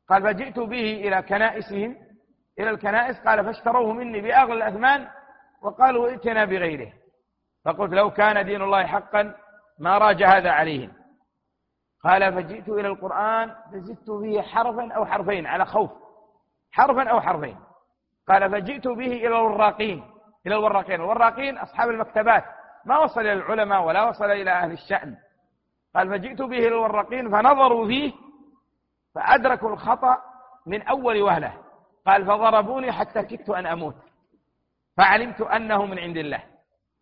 قال 0.09 0.23
فجئت 0.23 0.59
به 0.59 1.09
إلى 1.09 1.23
كنائسهم 1.23 1.97
إلى 2.59 2.71
الكنائس. 2.71 3.21
قال 3.21 3.45
فاشتروه 3.45 3.93
مني 3.93 4.21
بأغلى 4.21 4.55
الأثمان 4.55 5.09
وقالوا 5.63 6.09
ائتنا 6.09 6.45
بغيره. 6.45 6.93
فقلت 7.65 7.93
لو 7.93 8.11
كان 8.11 8.45
دين 8.45 8.63
الله 8.63 8.87
حقا 8.87 9.35
ما 9.79 9.99
راج 9.99 10.23
هذا 10.23 10.51
عليهم. 10.51 10.93
قال 12.05 12.33
فجئت 12.33 12.69
إلى 12.69 12.89
القرآن 12.89 13.55
فزدت 13.73 14.11
فيه 14.11 14.43
حرفا 14.43 14.93
أو 14.93 15.07
حرفين 15.07 15.47
على 15.47 15.67
خوف. 15.67 15.91
حرفا 16.73 17.11
أو 17.11 17.21
حرفين. 17.21 17.57
قال 18.29 18.51
فجئت 18.51 18.89
به 18.89 19.13
إلى 19.13 19.27
الوراقين. 19.27 20.05
إلى 20.47 20.55
الوراقين. 20.55 20.95
الوراقين 20.95 21.59
أصحاب 21.59 21.91
المكتبات. 21.91 22.45
ما 22.85 22.99
وصل 22.99 23.21
إلى 23.21 23.33
العلماء 23.33 23.85
ولا 23.85 24.09
وصل 24.09 24.31
إلى 24.31 24.51
أهل 24.51 24.73
الشأن. 24.73 25.17
قال 25.95 26.09
فجئت 26.09 26.43
به 26.43 26.59
إلى 26.59 26.69
الوراقين 26.69 27.31
فنظروا 27.31 27.87
فيه 27.87 28.13
فأدركوا 29.15 29.71
الخطأ 29.71 30.23
من 30.67 30.83
أول 30.83 31.23
وهلة. 31.23 31.55
قال 32.07 32.27
فضربوني 32.27 32.93
حتى 32.93 33.23
كدت 33.23 33.51
أن 33.51 33.67
أموت. 33.67 33.97
فعلمت 34.97 35.41
أنه 35.41 35.87
من 35.87 35.99
عند 35.99 36.17
الله. 36.17 36.43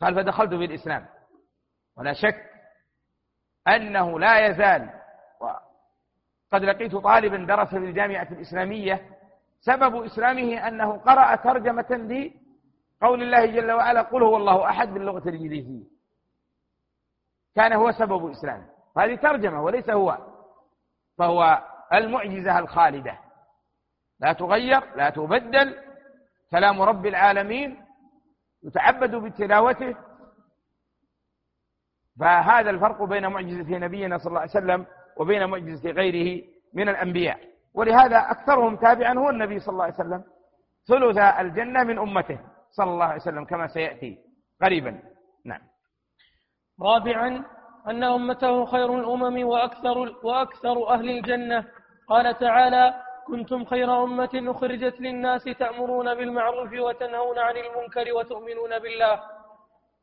قال 0.00 0.14
فدخلت 0.14 0.54
في 0.54 0.64
الإسلام 0.64 1.06
ولا 1.96 2.12
شك 2.12 2.50
أنه 3.68 4.20
لا 4.20 4.46
يزال 4.46 4.90
قد 6.52 6.64
لقيت 6.64 6.96
طالبا 6.96 7.36
درس 7.36 7.68
في 7.68 7.76
الجامعة 7.76 8.28
الإسلامية. 8.30 9.08
سبب 9.60 10.04
إسلامه 10.04 10.68
أنه 10.68 10.96
قرأ 10.98 11.36
ترجمة 11.36 11.86
لقول 13.02 13.22
الله 13.22 13.46
جل 13.46 13.72
وعلا 13.72 14.02
قل 14.02 14.22
هو 14.22 14.36
الله 14.36 14.70
أحد 14.70 14.88
باللغة 14.88 15.28
الإنجليزية. 15.28 15.84
كان 17.54 17.72
هو 17.72 17.92
سبب 17.92 18.30
إسلامه 18.30 18.66
هذه 18.98 19.14
ترجمة 19.14 19.62
وليس 19.62 19.90
هو. 19.90 20.18
فهو 21.18 21.64
المعجزة 21.92 22.58
الخالدة. 22.58 23.18
لا 24.20 24.32
تغير 24.32 24.96
لا 24.96 25.10
تبدل. 25.10 25.76
كلام 26.50 26.82
رب 26.82 27.06
العالمين. 27.06 27.84
يتعبد 28.62 29.14
بتلاوته. 29.14 29.96
فهذا 32.20 32.70
الفرق 32.70 33.02
بين 33.02 33.26
معجزة 33.26 33.78
نبينا 33.78 34.18
صلى 34.18 34.26
الله 34.26 34.40
عليه 34.40 34.50
وسلم 34.50 34.86
وبين 35.16 35.44
معجزة 35.44 35.90
غيره 35.90 36.44
من 36.74 36.88
الأنبياء. 36.88 37.40
ولهذا 37.74 38.18
أكثرهم 38.18 38.76
تابعا 38.76 39.18
هو 39.18 39.30
النبي 39.30 39.60
صلى 39.60 39.72
الله 39.72 39.84
عليه 39.84 39.94
وسلم. 39.94 40.24
ثلث 40.86 41.18
الجنة 41.18 41.84
من 41.84 41.98
أمته. 41.98 42.49
صلى 42.70 42.90
الله 42.90 43.04
عليه 43.04 43.20
وسلم 43.20 43.44
كما 43.44 43.66
سيأتي 43.66 44.18
قريبا. 44.62 45.02
نعم. 45.44 45.60
رابعا 46.82 47.44
أن 47.88 48.04
أمته 48.04 48.64
خير 48.64 48.94
الأمم 48.94 49.46
وأكثر, 49.46 50.16
وأكثر 50.22 50.88
أهل 50.88 51.10
الجنة. 51.10 51.64
قال 52.08 52.38
تعالى 52.38 53.02
كنتم 53.26 53.64
خير 53.64 54.04
أمة 54.04 54.30
أخرجت 54.34 55.00
للناس 55.00 55.44
تأمرون 55.44 56.14
بالمعروف 56.14 56.72
وتنهون 56.72 57.38
عن 57.38 57.56
المنكر 57.56 58.14
وتؤمنون 58.16 58.78
بالله. 58.78 59.20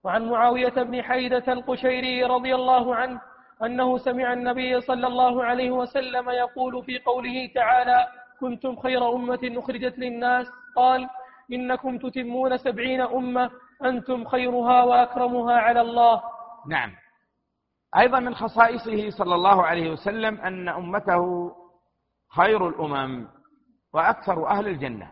وعن 0.03 0.30
معاوية 0.30 0.70
بن 0.70 1.03
حيدة 1.03 1.53
القشيري 1.53 2.24
رضي 2.24 2.55
الله 2.55 2.95
عنه 2.95 3.22
أنه 3.63 3.97
سمع 3.97 4.34
النبي 4.34 4.82
صلى 4.82 5.07
الله 5.07 5.43
عليه 5.43 5.72
وسلم 5.72 6.30
يقول 6.30 6.84
في 6.84 6.99
قوله 6.99 7.51
تعالى 7.55 8.07
كنتم 8.39 8.76
خير 8.76 9.15
أمة 9.15 9.39
أخرجت 9.43 9.99
للناس. 9.99 10.47
قال 10.76 11.09
إنكم 11.54 11.98
تتمون 11.98 12.58
سبعين 12.58 13.02
أمة 13.02 13.52
أنتم 13.84 14.26
خيرها 14.26 14.84
وأكرمها 14.84 15.56
على 15.56 15.82
الله. 15.82 16.24
نعم. 16.68 16.95
أيضا 17.98 18.20
من 18.20 18.36
خصائصه 18.36 19.10
صلى 19.10 19.36
الله 19.36 19.66
عليه 19.66 19.91
وسلم 19.91 20.41
أن 20.41 20.70
أمته 20.70 21.52
خير 22.36 22.68
الأمم 22.68 23.28
وأكثر 23.93 24.48
أهل 24.48 24.68
الجنة. 24.68 25.12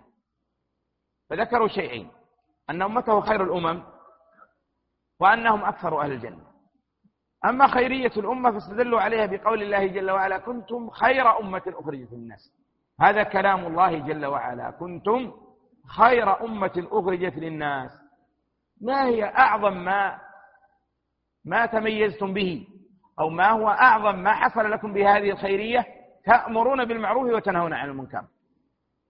فذكروا 1.29 1.67
شيئين. 1.67 2.11
أن 2.69 2.81
أمته 2.81 3.21
خير 3.21 3.43
الأمم 3.43 3.83
وأنهم 5.19 5.63
أكثر 5.63 6.01
أهل 6.01 6.11
الجنة. 6.11 6.45
أما 7.45 7.67
خيرية 7.67 8.11
الأمة 8.17 8.51
فاستدلوا 8.51 9.01
عليها 9.01 9.25
بقول 9.25 9.61
الله 9.63 9.87
جل 9.87 10.11
وعلا 10.11 10.37
كنتم 10.37 10.89
خير 10.89 11.39
أمة 11.39 11.61
أخرجت 11.67 12.11
للناس. 12.11 12.51
هذا 13.01 13.23
كلام 13.23 13.65
الله 13.65 13.97
جل 13.97 14.25
وعلا. 14.25 14.71
كنتم 14.71 15.31
خير 15.87 16.45
أمة 16.45 16.87
أخرجت 16.91 17.37
للناس. 17.37 17.91
ما 18.81 19.05
هي 19.05 19.23
أعظم 19.23 19.73
ما 19.77 20.19
ما 21.45 21.65
تميزتم 21.65 22.33
به؟ 22.33 22.67
أو 23.19 23.29
ما 23.29 23.49
هو 23.49 23.69
أعظم 23.69 24.15
ما 24.19 24.33
حصل 24.33 24.71
لكم 24.71 24.93
بهذه 24.93 25.29
الخيرية؟ 25.31 25.85
تأمرون 26.25 26.85
بالمعروف 26.85 27.33
وتنهون 27.33 27.73
عن 27.73 27.89
المنكر. 27.89 28.23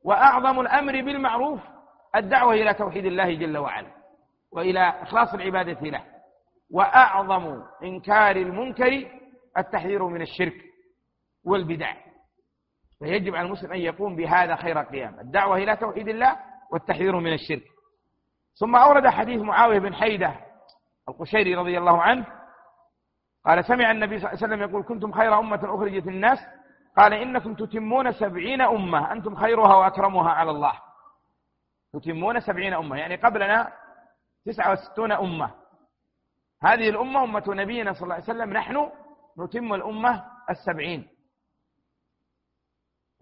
وأعظم 0.04 0.60
الأمر 0.60 0.92
بالمعروف 0.92 1.60
الدعوة 2.16 2.54
إلى 2.54 2.74
توحيد 2.74 3.06
الله 3.06 3.34
جل 3.34 3.58
وعلا 3.58 3.92
وإلى 4.52 4.80
إخلاص 4.80 5.34
العبادة 5.34 5.90
له. 5.90 6.04
وأعظم 6.72 7.62
إنكار 7.84 8.36
المنكر 8.36 9.12
التحذير 9.58 10.06
من 10.08 10.22
الشرك 10.22 10.56
والبدع. 11.46 11.94
فيجب 13.00 13.36
على 13.36 13.48
المسلم 13.48 13.72
أن 13.72 13.80
يقوم 13.80 14.16
بهذا 14.16 14.56
خير 14.56 14.80
قيام 14.80 15.20
الدعوة 15.20 15.58
إلى 15.58 15.76
توحيد 15.76 16.08
الله 16.08 16.38
والتحذير 16.72 17.16
من 17.16 17.34
الشرك. 17.34 17.64
ثم 18.60 18.76
أورد 18.76 19.08
حديث 19.08 19.42
معاوية 19.42 19.80
بن 19.80 19.96
حيدة 19.96 20.36
القشيري 21.10 21.56
رضي 21.56 21.78
الله 21.78 22.02
عنه 22.02 22.26
قال 23.46 23.66
سمع 23.66 23.92
النبي 23.92 24.20
صلى 24.20 24.32
الله 24.32 24.44
عليه 24.44 24.54
وسلم 24.54 24.70
يقول 24.70 24.84
كنتم 24.84 25.12
خير 25.12 25.40
أمة 25.40 25.76
أخرجت 25.76 26.08
الناس 26.08 26.40
قال 26.98 27.14
إنكم 27.14 27.54
تتمون 27.54 28.12
سبعين 28.12 28.62
أمة 28.62 29.12
أنتم 29.12 29.36
خيرها 29.36 29.76
وأكرمها 29.76 30.32
على 30.32 30.52
الله. 30.52 30.82
تتمون 31.94 32.40
سبعين 32.40 32.74
أمة 32.74 32.98
يعني 32.98 33.16
قبلنا 33.16 33.74
تسعة 34.46 34.72
وستون 34.72 35.12
أمة. 35.12 35.52
هذه 36.64 36.90
الأمة 36.90 37.24
أمة 37.24 37.44
نبينا 37.48 37.94
صلى 37.94 38.04
الله 38.04 38.14
عليه 38.14 38.24
وسلم 38.24 38.54
نحن 38.54 38.92
نتم 39.40 39.74
الأمة 39.74 40.26
السبعين. 40.50 41.10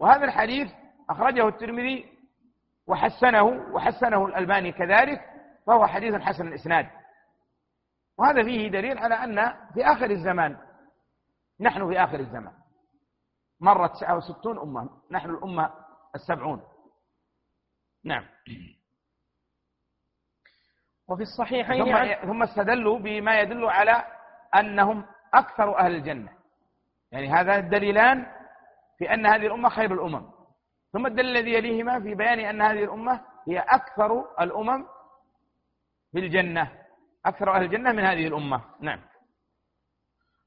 وهذا 0.00 0.24
الحديث 0.24 0.72
أخرجه 1.10 1.48
الترمذي 1.48 2.13
وحسنه 2.86 3.42
وحسنه 3.44 4.26
الألباني 4.26 4.72
كذلك 4.72 5.20
فهو 5.66 5.86
حديث 5.86 6.14
حسن 6.14 6.48
الإسناد. 6.48 6.86
وهذا 8.18 8.44
فيه 8.44 8.68
دليل 8.68 8.98
على 8.98 9.14
أن 9.14 9.54
في 9.74 9.84
آخر 9.84 10.10
الزمان 10.10 10.56
نحن 11.60 11.88
في 11.88 12.04
آخر 12.04 12.20
الزمان. 12.20 12.52
مرت 13.60 13.96
69 13.96 14.58
أمة 14.58 14.90
نحن 15.10 15.30
الأمة 15.30 15.70
السبعون. 16.14 16.62
نعم. 18.04 18.26
وفي 21.08 21.22
الصحيحين 21.22 21.84
ثم, 21.84 21.92
عن... 21.92 22.26
ثم 22.26 22.42
استدلوا 22.42 22.98
بما 22.98 23.40
يدل 23.40 23.64
على 23.64 24.04
أنهم 24.54 25.06
أكثر 25.34 25.78
أهل 25.78 25.94
الجنة. 25.94 26.32
يعني 27.12 27.32
هذا 27.32 27.56
الدليلان 27.56 28.26
في 28.98 29.14
أن 29.14 29.26
هذه 29.26 29.46
الأمة 29.46 29.68
خير 29.68 29.92
الأمم. 29.92 30.33
ثم 30.94 31.06
الدليل 31.06 31.36
الذي 31.36 31.52
يليهما 31.54 32.00
في 32.00 32.14
بيان 32.14 32.38
أن 32.38 32.62
هذه 32.62 32.84
الأمة 32.84 33.20
هي 33.48 33.58
أكثر 33.58 34.24
الأمم 34.40 34.84
في 36.12 36.18
الجنة. 36.18 36.70
أكثر 37.26 37.54
أهل 37.54 37.62
الجنة 37.62 37.92
من 37.92 38.04
هذه 38.04 38.26
الأمة. 38.26 38.60
نعم. 38.80 39.00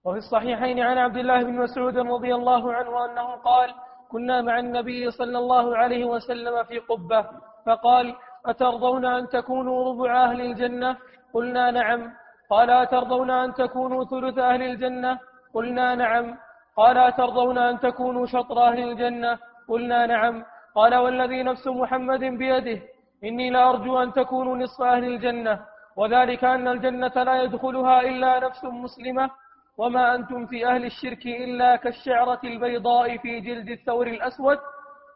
وفي 0.05 0.17
الصحيحين 0.17 0.79
عن 0.79 0.97
عبد 0.97 1.17
الله 1.17 1.43
بن 1.43 1.53
مسعود 1.53 1.97
رضي 1.97 2.35
الله 2.35 2.73
عنه 2.73 3.05
أنه 3.05 3.35
قال 3.35 3.73
كنا 4.11 4.41
مع 4.41 4.59
النبي 4.59 5.11
صلى 5.11 5.37
الله 5.37 5.77
عليه 5.77 6.05
وسلم 6.05 6.63
في 6.63 6.79
قبة. 6.79 7.21
فقال 7.65 8.15
أترضون 8.45 9.05
أن 9.05 9.27
تكونوا 9.27 9.85
ربع 9.89 10.23
أهل 10.23 10.41
الجنة؟ 10.41 10.97
قلنا 11.33 11.71
نعم. 11.71 12.13
قال 12.49 12.69
أترضون 12.69 13.29
أن 13.31 13.53
تكونوا 13.53 14.03
ثلث 14.05 14.37
أهل 14.37 14.61
الجنة؟ 14.61 15.19
قلنا 15.53 15.95
نعم. 15.95 16.37
قال 16.77 16.97
أترضون 16.97 17.57
أن 17.57 17.79
تكونوا 17.79 18.25
شطر 18.25 18.57
أهل 18.67 18.79
الجنة؟ 18.91 19.39
قلنا 19.67 20.05
نعم. 20.05 20.43
قال 20.75 20.95
والذي 20.95 21.43
نفس 21.43 21.67
محمد 21.67 22.19
بيده 22.19 22.81
إني 23.23 23.49
لأرجو 23.49 24.03
أن 24.03 24.13
تكونوا 24.13 24.57
نصف 24.57 24.81
أهل 24.81 25.03
الجنة. 25.03 25.65
وذلك 25.95 26.43
أن 26.43 26.67
الجنة 26.67 27.23
لا 27.23 27.43
يدخلها 27.43 28.01
إلا 28.01 28.39
نفس 28.39 28.63
مسلمة. 28.63 29.29
وما 29.77 30.15
أنتم 30.15 30.45
في 30.45 30.67
أهل 30.67 30.85
الشرك 30.85 31.25
إلا 31.25 31.75
كالشعرة 31.75 32.39
البيضاء 32.43 33.17
في 33.17 33.39
جلد 33.39 33.69
الثور 33.69 34.07
الأسود 34.07 34.57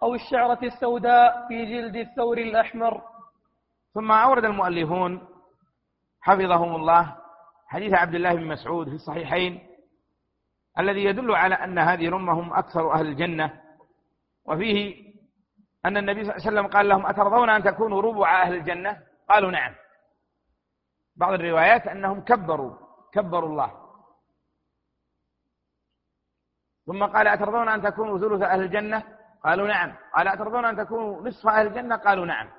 أو 0.03 0.15
الشعرة 0.15 0.59
السوداء 0.63 1.47
في 1.47 1.65
جلد 1.65 1.95
الثور 1.95 2.37
الأحمر. 2.37 3.01
ثم 3.93 4.11
أورد 4.11 4.45
المؤلفون 4.45 5.27
حفظهم 6.21 6.75
الله 6.75 7.15
حديث 7.67 7.93
عبد 7.93 8.15
الله 8.15 8.33
بن 8.35 8.47
مسعود 8.47 8.89
في 8.89 8.95
الصحيحين 8.95 9.59
الذي 10.79 11.03
يدل 11.05 11.35
على 11.35 11.55
أن 11.55 11.79
هذه 11.79 12.07
الأمة 12.07 12.33
هم 12.33 12.53
أكثر 12.53 12.93
أهل 12.93 13.05
الجنة. 13.05 13.60
وفيه 14.45 15.11
أن 15.85 15.97
النبي 15.97 16.23
صلى 16.23 16.35
الله 16.35 16.47
عليه 16.47 16.51
وسلم 16.51 16.67
قال 16.67 16.89
لهم 16.89 17.05
أترضون 17.05 17.49
أن 17.49 17.63
تكونوا 17.63 18.01
ربع 18.01 18.41
أهل 18.41 18.53
الجنة؟ 18.53 19.03
قالوا 19.29 19.51
نعم. 19.51 19.75
بعض 21.15 21.33
الروايات 21.33 21.87
أنهم 21.87 22.21
كبروا 22.21 22.73
كبروا 23.13 23.49
الله. 23.49 23.71
ثم 26.85 27.05
قال 27.05 27.27
أترضون 27.27 27.69
أن 27.69 27.81
تكونوا 27.81 28.19
ثلث 28.19 28.41
أهل 28.41 28.61
الجنة؟ 28.61 29.03
قالوا 29.43 29.67
نعم. 29.67 29.95
قال 30.15 30.27
أترضون 30.27 30.65
أن 30.65 30.77
تكونوا 30.77 31.21
نصف 31.21 31.47
أهل 31.47 31.67
الجنة؟ 31.67 31.95
قالوا 31.95 32.25
نعم. 32.25 32.49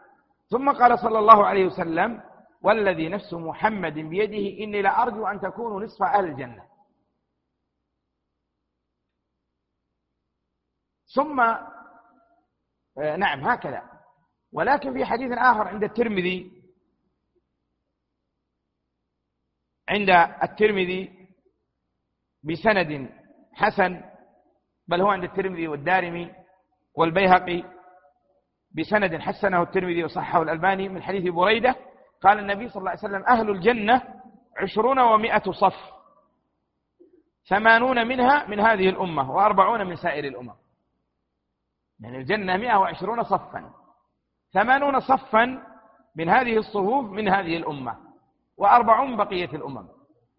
ثم 0.50 0.72
قال 0.72 0.98
صلى 0.98 1.18
الله 1.18 1.46
عليه 1.46 1.66
وسلم 1.66 2.20
والذي 2.62 3.08
نفس 3.08 3.34
محمد 3.34 3.94
بيده 3.94 4.64
إني 4.64 4.82
لأرجو 4.82 5.26
أن 5.26 5.40
تكونوا 5.40 5.80
نصف 5.80 6.02
أهل 6.02 6.24
الجنة. 6.24 6.71
ثم 11.14 11.40
آه، 11.40 13.16
نعم 13.16 13.40
هكذا. 13.48 13.82
ولكن 14.52 14.92
في 14.92 15.04
حديث 15.04 15.32
آخر 15.32 15.68
عند 15.68 15.84
الترمذي 15.84 16.62
عند 19.88 20.10
الترمذي 20.42 21.28
بسند 22.44 23.10
حسن 23.52 24.00
بل 24.88 25.00
هو 25.00 25.08
عند 25.08 25.24
الترمذي 25.24 25.68
والدارمي 25.68 26.34
والبيهقي 26.94 27.64
بسند 28.78 29.16
حسنه 29.16 29.62
الترمذي 29.62 30.04
وصححه 30.04 30.42
الألباني 30.42 30.88
من 30.88 31.02
حديث 31.02 31.32
بريدة 31.32 31.76
قال 32.22 32.38
النبي 32.38 32.68
صلى 32.68 32.80
الله 32.80 32.90
عليه 32.90 33.00
وسلم 33.00 33.24
أهل 33.24 33.50
الجنة 33.50 34.02
عشرون 34.56 34.98
ومائة 34.98 35.52
صف 35.52 35.92
ثمانون 37.48 38.06
منها 38.08 38.46
من 38.46 38.60
هذه 38.60 38.88
الأمة 38.88 39.30
وأربعون 39.30 39.86
من 39.86 39.96
سائر 39.96 40.24
الأمم. 40.24 40.61
يعني 42.02 42.16
الجنة 42.16 42.56
مئة 42.56 42.76
وعشرون 42.76 43.22
صفا. 43.22 43.70
ثمانون 44.52 45.00
صفا 45.00 45.62
من 46.16 46.28
هذه 46.28 46.56
الصفوف 46.56 47.10
من 47.10 47.28
هذه 47.28 47.56
الأمة. 47.56 47.96
وأربعون 48.58 49.16
بقية 49.16 49.50
الأمم. 49.56 49.88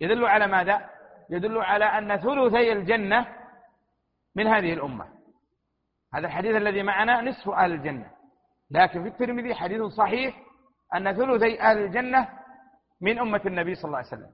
يدل 0.01 0.25
على 0.25 0.47
ماذا؟ 0.47 0.89
يدل 1.29 1.57
على 1.57 1.85
أن 1.85 2.17
ثلثي 2.17 2.71
الجنة 2.71 3.27
من 4.35 4.47
هذه 4.47 4.73
الأمة. 4.73 5.05
هذا 6.13 6.27
الحديث 6.27 6.55
الذي 6.55 6.83
معنا 6.83 7.21
نصف 7.21 7.49
أهل 7.49 7.71
الجنة. 7.71 8.11
لكن 8.71 9.03
في 9.03 9.09
الترمذي 9.09 9.55
حديث 9.55 9.81
صحيح 9.83 10.35
أن 10.95 11.13
ثلثي 11.13 11.61
أهل 11.61 11.77
الجنة 11.77 12.29
من 13.01 13.19
أمة 13.19 13.41
النبي 13.45 13.75
صلى 13.75 13.85
الله 13.85 13.97
عليه 13.97 14.07
وسلم. 14.07 14.31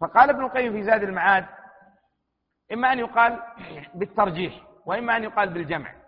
فقال 0.00 0.30
ابن 0.30 0.44
القيم 0.44 0.72
في 0.72 0.82
زاد 0.82 1.02
المعاد 1.02 1.46
إما 2.72 2.92
أن 2.92 2.98
يقال 2.98 3.42
بالترجيح 3.94 4.54
وإما 4.86 5.16
أن 5.16 5.24
يقال 5.24 5.48
بالجمع. 5.48 6.03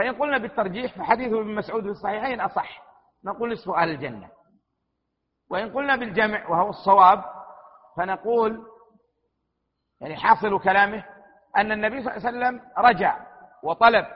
فإن 0.00 0.14
قلنا 0.14 0.38
بالترجيح 0.38 0.98
فحديث 0.98 1.32
ابن 1.32 1.54
مسعود 1.54 1.82
في 1.82 1.88
الصحيحين 1.88 2.40
أصح. 2.40 2.82
نقول 3.24 3.52
نصف 3.52 3.70
أهل 3.70 3.90
الجنة. 3.90 4.30
وإن 5.50 5.72
قلنا 5.72 5.96
بالجمع 5.96 6.48
وهو 6.48 6.68
الصواب 6.68 7.24
فنقول 7.96 8.66
يعني 10.00 10.16
حاصل 10.16 10.60
كلامه 10.60 11.04
أن 11.56 11.72
النبي 11.72 12.02
صلى 12.02 12.16
الله 12.16 12.26
عليه 12.26 12.38
وسلم 12.38 12.70
رجع 12.78 13.26
وطلب 13.62 14.06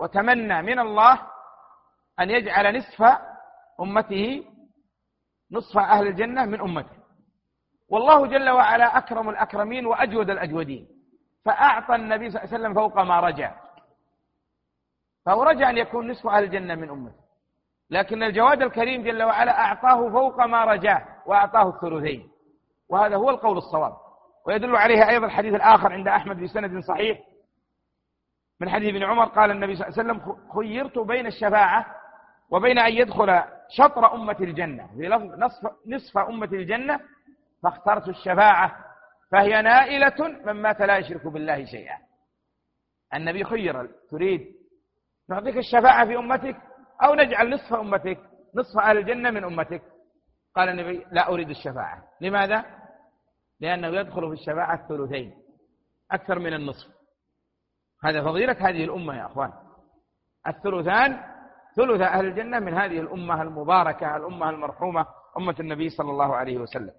وتمنى 0.00 0.62
من 0.62 0.78
الله 0.78 1.20
أن 2.20 2.30
يجعل 2.30 2.78
نصف 2.78 3.18
أمته 3.80 4.44
نصف 5.52 5.78
أهل 5.78 6.06
الجنة 6.06 6.44
من 6.44 6.60
أمته. 6.60 6.96
والله 7.88 8.26
جل 8.26 8.50
وعلا 8.50 8.98
أكرم 8.98 9.28
الأكرمين 9.28 9.86
وأجود 9.86 10.30
الأجودين. 10.30 10.88
فأعطى 11.44 11.94
النبي 11.94 12.30
صلى 12.30 12.42
الله 12.42 12.54
عليه 12.54 12.64
وسلم 12.64 12.74
فوق 12.74 13.00
ما 13.00 13.20
رجع. 13.20 13.63
فهو 15.26 15.42
رجع 15.42 15.70
أن 15.70 15.78
يكون 15.78 16.10
نصف 16.10 16.26
أهل 16.26 16.44
الجنة 16.44 16.74
من 16.74 16.90
أمته. 16.90 17.24
لكن 17.90 18.22
الجواد 18.22 18.62
الكريم 18.62 19.02
جل 19.02 19.22
وعلا 19.22 19.60
أعطاه 19.60 20.10
فوق 20.10 20.44
ما 20.44 20.64
رجاه 20.64 21.06
وأعطاه 21.26 21.68
الثلثين. 21.68 22.30
وهذا 22.88 23.16
هو 23.16 23.30
القول 23.30 23.58
الصواب. 23.58 23.96
ويدل 24.46 24.76
عليه 24.76 25.08
أيضا 25.08 25.26
الحديث 25.26 25.54
الآخر 25.54 25.92
عند 25.92 26.08
أحمد 26.08 26.40
بسند 26.42 26.84
صحيح. 26.84 27.20
من 28.60 28.70
حديث 28.70 28.88
ابن 28.88 29.02
عمر 29.02 29.24
قال 29.24 29.50
النبي 29.50 29.76
صلى 29.76 29.88
الله 29.88 29.98
عليه 29.98 30.22
وسلم 30.22 30.36
خيرت 30.54 30.98
بين 30.98 31.26
الشفاعة 31.26 31.86
وبين 32.50 32.78
أن 32.78 32.92
يدخل 32.92 33.42
شطر 33.68 34.14
أمة 34.14 34.36
الجنة. 34.40 34.86
في 34.96 35.08
لفظ 35.08 35.38
نصف, 35.38 35.70
نصف 35.86 36.18
أمة 36.18 36.48
الجنة 36.52 37.00
فاخترت 37.62 38.08
الشفاعة 38.08 38.84
فهي 39.32 39.62
نائلة 39.62 40.28
من 40.44 40.52
مات 40.52 40.82
لا 40.82 40.98
يشرك 40.98 41.26
بالله 41.26 41.64
شيئا. 41.64 41.98
النبي 43.14 43.44
خير 43.44 43.90
تريد 44.10 44.63
نعطيك 45.30 45.56
الشفاعة 45.56 46.06
في 46.06 46.16
أمتك 46.16 46.56
أو 47.04 47.14
نجعل 47.14 47.50
نصف 47.50 47.74
أمتك 47.74 48.18
نصف 48.54 48.78
أهل 48.78 48.98
الجنة 48.98 49.30
من 49.30 49.44
أمتك. 49.44 49.82
قال 50.56 50.68
النبي 50.68 51.06
لا 51.10 51.28
أريد 51.28 51.50
الشفاعة. 51.50 52.02
لماذا؟ 52.20 52.64
لأنه 53.60 53.88
يدخل 53.88 54.28
في 54.28 54.40
الشفاعة 54.40 54.74
الثلثين 54.74 55.34
أكثر 56.12 56.38
من 56.38 56.54
النصف. 56.54 56.94
هذا 58.04 58.24
فضيلة 58.24 58.56
هذه 58.60 58.84
الأمة 58.84 59.16
يا 59.16 59.26
أخوان. 59.26 59.52
الثلثان 60.46 61.34
ثلث 61.76 62.00
أهل 62.00 62.26
الجنة 62.26 62.58
من 62.58 62.74
هذه 62.74 63.00
الأمة 63.00 63.42
المباركة 63.42 64.16
الأمة 64.16 64.50
المرحومة 64.50 65.06
أمة 65.38 65.54
النبي 65.60 65.88
صلى 65.88 66.10
الله 66.10 66.36
عليه 66.36 66.58
وسلم. 66.58 66.92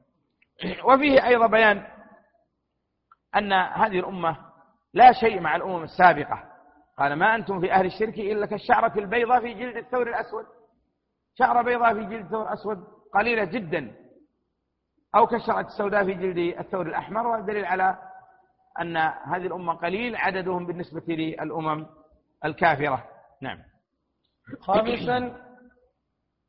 وفيه 0.84 1.26
أيضا 1.26 1.47
بيان 1.47 1.88
أن 3.36 3.53
هذه 3.53 3.99
الأمة 3.99 4.38
لا 4.93 5.11
شيء 5.11 5.39
مع 5.39 5.55
الأمم 5.55 5.84
السابقة. 5.84 6.54
قال 6.99 7.13
ما 7.13 7.35
أنتم 7.35 7.59
في 7.59 7.71
أهل 7.71 7.85
الشرك 7.85 8.19
إلا 8.19 8.45
كالشعرة 8.45 8.99
البيضاء 8.99 9.41
في 9.41 9.53
جلد 9.53 9.77
الثور 9.77 10.09
الأسود. 10.09 10.45
شعرة 11.39 11.61
بيضاء 11.61 11.93
في 11.93 12.05
جلد 12.05 12.23
الثور 12.23 12.43
الأسود 12.43 12.83
قليلة 13.13 13.43
جدا. 13.43 13.95
أو 15.15 15.27
كالشعرة 15.27 15.67
السوداء 15.67 16.05
في 16.05 16.13
جلد 16.13 16.59
الثور 16.59 16.87
الأحمر. 16.87 17.27
والدليل 17.27 17.65
على 17.65 17.97
أن 18.81 18.97
هذه 18.97 19.47
الأمة 19.47 19.73
قليل 19.73 20.15
عددهم 20.15 20.65
بالنسبة 20.65 21.13
للأمم 21.13 21.85
الكافرة. 22.45 23.03
نعم. 23.41 23.57
خامسا 24.61 25.41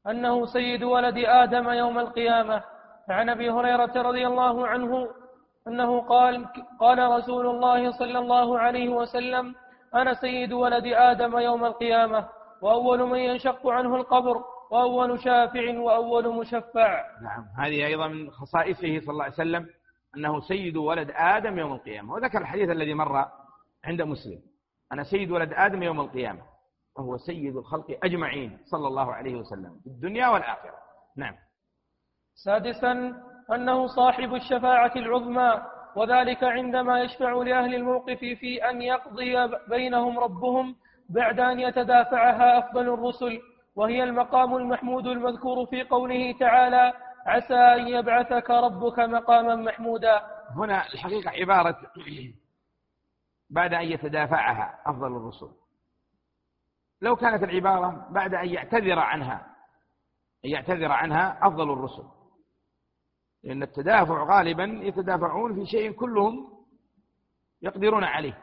أنه 0.07 0.47
سيد 0.47 0.83
ولد 0.83 1.19
آدم 1.19 1.71
يوم 1.71 1.99
القيامة. 1.99 2.63
عن 3.09 3.29
أبي 3.29 3.51
هريرة 3.51 4.03
رضي 4.03 4.27
الله 4.27 4.67
عنه 4.67 5.09
أنه 5.69 6.01
قال 6.01 6.47
قال 6.81 6.99
رسول 6.99 7.47
الله 7.47 7.99
صلى 7.99 8.19
الله 8.19 8.59
عليه 8.59 8.89
وسلم 8.89 9.55
أنا 9.95 10.15
سيد 10.15 10.53
ولد 10.53 10.87
آدم 10.87 11.39
يوم 11.39 11.65
القيامة 11.65 12.29
وأول 12.63 13.03
من 13.03 13.19
ينشق 13.19 13.67
عنه 13.67 13.97
القبر 13.97 14.45
وأول 14.71 15.21
شافع 15.21 15.79
وأول 15.79 16.35
مشفع. 16.35 17.05
نعم 17.23 17.47
هذه 17.59 17.87
أيضا 17.87 18.09
من 18.09 18.31
خصائصه 18.31 19.01
صلى 19.01 19.11
الله 19.11 19.25
عليه 19.25 19.35
وسلم 19.35 19.67
أنه 20.17 20.41
سيد 20.41 20.77
ولد 20.77 21.11
آدم 21.15 21.59
يوم 21.59 21.73
القيامة. 21.73 22.15
وذكر 22.15 22.39
الحديث 22.39 22.71
الذي 22.71 22.95
مر 22.95 23.25
عند 23.85 24.03
مسلم 24.03 24.39
أنا 24.93 25.03
سيد 25.03 25.31
ولد 25.31 25.53
آدم 25.53 25.83
يوم 25.83 26.01
القيامة 26.01 26.43
وهو 26.99 27.17
سيد 27.17 27.57
الخلق 27.57 27.99
أجمعين 28.05 28.59
صلى 28.65 28.89
الله 28.89 29.15
عليه 29.15 29.37
وسلم 29.37 29.81
في 29.85 29.87
الدنيا 29.87 30.29
والآخرة. 30.29 30.79
نعم. 31.17 31.35
سادسا 32.45 33.13
أنه 33.55 33.87
صاحب 33.87 34.35
الشفاعة 34.35 34.93
العظمى. 34.97 35.63
وذلك 35.97 36.45
عندما 36.45 37.01
يشفع 37.01 37.33
لأهل 37.33 37.75
الموقف 37.75 38.19
في 38.19 38.71
أن 38.71 38.83
يقضي 38.83 39.35
بينهم 39.69 40.19
ربهم 40.19 40.77
بعد 41.09 41.41
أن 41.41 41.61
يتدافعها 41.61 42.59
أفضل 42.59 42.95
الرسل 42.95 43.41
وهي 43.77 44.05
المقام 44.05 44.57
المحمود 44.57 45.07
المذكور 45.07 45.67
في 45.67 45.83
قوله 45.83 46.35
تعالى 46.41 46.93
عسى 47.27 47.55
أن 47.55 47.89
يبعثك 47.89 48.51
ربك 48.51 48.99
مقاما 48.99 49.57
محمودا. 49.57 50.21
هنا 50.51 50.87
الحقيقة 50.95 51.31
عبارة 51.31 51.77
بعد 53.51 53.75
أن 53.75 53.85
يتدافعها 53.85 54.79
أفضل 54.87 55.17
الرسل. 55.17 55.49
لو 57.03 57.17
كانت 57.17 57.43
العبارة 57.43 58.07
بعد 58.11 58.35
أن 58.35 58.49
يعتذر 58.49 58.99
عنها 58.99 59.47
يعتذر 60.45 60.93
عنها 60.93 61.39
أفضل 61.43 61.73
الرسل. 61.73 62.05
لأن 63.47 63.63
التدافع 63.63 64.25
غالبا 64.25 64.65
يتدافعون 64.65 65.55
في 65.55 65.67
شيء 65.67 65.93
كلهم 65.93 66.49
يقدرون 67.63 68.05
عليه. 68.05 68.39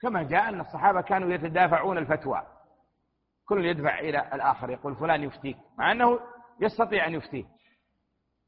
كما 0.00 0.22
جاء 0.22 0.48
أن 0.48 0.60
الصحابة 0.60 1.00
كانوا 1.00 1.32
يتدافعون 1.32 1.98
الفتوى. 1.98 2.42
كل 3.44 3.66
يدفع 3.66 3.98
إلى 3.98 4.18
الآخر 4.34 4.70
يقول 4.70 4.96
فلان 4.96 5.22
يفتيك 5.22 5.56
مع 5.78 5.92
أنه 5.92 6.20
يستطيع 6.60 7.06
أن 7.06 7.14
يفتيه. 7.14 7.44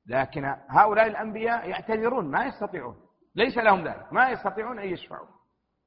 لكن 0.06 0.44
هؤلاء 0.68 1.06
الأنبياء 1.06 1.68
يعتذرون 1.68 2.30
ما 2.30 2.44
يستطيعون. 2.44 2.96
ليس 3.34 3.58
لهم 3.58 3.84
ذلك 3.84 4.12
ما 4.12 4.30
يستطيعون 4.30 4.78
أن 4.78 4.88
يشفعوا. 4.88 5.28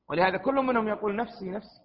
ولهذا 0.10 0.38
كل 0.38 0.56
منهم 0.56 0.88
يقول 0.88 1.16
نفسي 1.16 1.50
نفسي. 1.50 1.82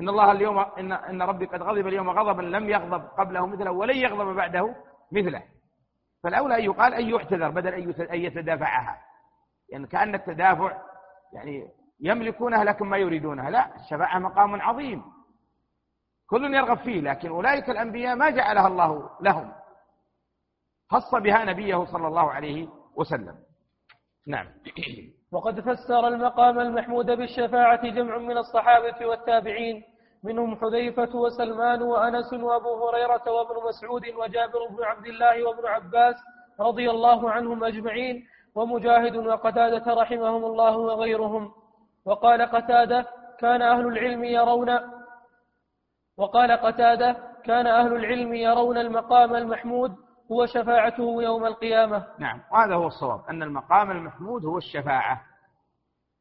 إن 0.00 0.08
الله 0.08 0.32
اليوم 0.32 0.58
إن 0.58 0.92
إن 0.92 1.22
ربي 1.22 1.46
قد 1.46 1.62
غضب 1.62 1.86
اليوم 1.86 2.10
غضبا 2.10 2.42
لم 2.42 2.68
يغضب 2.68 3.04
قبله 3.04 3.46
مثله 3.46 3.70
ولن 3.70 3.96
يغضب 3.96 4.36
بعده 4.36 4.76
مثله. 5.12 5.42
فالأولى 6.22 6.56
أن 6.56 6.64
يقال 6.64 6.94
أن 6.94 7.08
يعتذر 7.08 7.50
بدل 7.50 7.74
أن 8.00 8.20
يتدافعها. 8.20 9.00
يعني 9.68 9.86
كأن 9.86 10.14
التدافع 10.14 10.82
يعني 11.32 11.68
يملكونها 12.00 12.64
لكن 12.64 12.86
ما 12.86 12.96
يريدونها. 12.96 13.50
لا 13.50 13.76
الشفاعة 13.76 14.18
مقام 14.18 14.62
عظيم. 14.62 15.04
كل 16.26 16.54
يرغب 16.54 16.78
فيه 16.78 17.00
لكن 17.00 17.28
أولئك 17.28 17.70
الأنبياء 17.70 18.16
ما 18.16 18.30
جعلها 18.30 18.66
الله 18.66 19.10
لهم. 19.20 19.52
خص 20.90 21.14
بها 21.14 21.44
نبيه 21.44 21.84
صلى 21.84 22.08
الله 22.08 22.30
عليه 22.30 22.68
وسلم. 22.96 23.38
نعم. 24.26 24.46
وقد 25.32 25.60
فسر 25.60 26.08
المقام 26.08 26.60
المحمود 26.60 27.06
بالشفاعة 27.06 27.88
جمع 27.88 28.18
من 28.18 28.38
الصحابة 28.38 29.06
والتابعين. 29.06 29.84
منهم 30.24 30.56
حذيفة 30.56 31.16
وسلمان 31.16 31.82
وأنس 31.82 32.32
وأبو 32.32 32.88
هريرة 32.88 33.30
وابن 33.30 33.68
مسعود 33.68 34.02
وجابر 34.18 34.66
بن 34.70 34.84
عبد 34.84 35.06
الله 35.06 35.48
وابن 35.48 35.66
عباس 35.66 36.14
رضي 36.60 36.90
الله 36.90 37.30
عنهم 37.30 37.64
أجمعين 37.64 38.26
ومجاهد 38.54 39.16
وقتادة 39.16 39.94
رحمهم 39.94 40.44
الله 40.44 40.76
وغيرهم. 40.76 41.52
وقال 42.04 42.42
قتادة 42.42 43.06
كان 43.38 43.62
أهل 43.62 43.86
العلم 43.86 44.24
يرون 44.24 44.78
وقال 46.18 46.52
قتادة 46.52 47.16
كان 47.44 47.66
أهل 47.66 47.96
العلم 47.96 48.34
يرون 48.34 48.78
المقام 48.78 49.34
المحمود 49.36 49.92
هو 50.32 50.46
شفاعته 50.46 51.22
يوم 51.22 51.46
القيامة. 51.46 52.06
نعم 52.18 52.40
وهذا 52.52 52.74
هو 52.74 52.86
الصواب 52.86 53.20
أن 53.30 53.42
المقام 53.42 53.90
المحمود 53.90 54.44
هو 54.44 54.58
الشفاعة. 54.58 55.31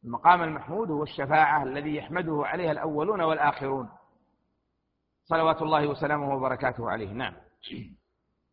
المقام 0.05 0.43
المحمود 0.43 0.91
هو 0.91 1.03
الشفاعة 1.03 1.63
الذي 1.63 1.95
يحمده 1.95 2.41
عليها 2.45 2.71
الأولون 2.71 3.21
والآخرون. 3.21 3.89
صلوات 5.23 5.61
الله 5.61 5.87
وسلامه 5.87 6.35
وبركاته 6.35 6.91
عليه. 6.91 7.13
نعم. 7.13 7.33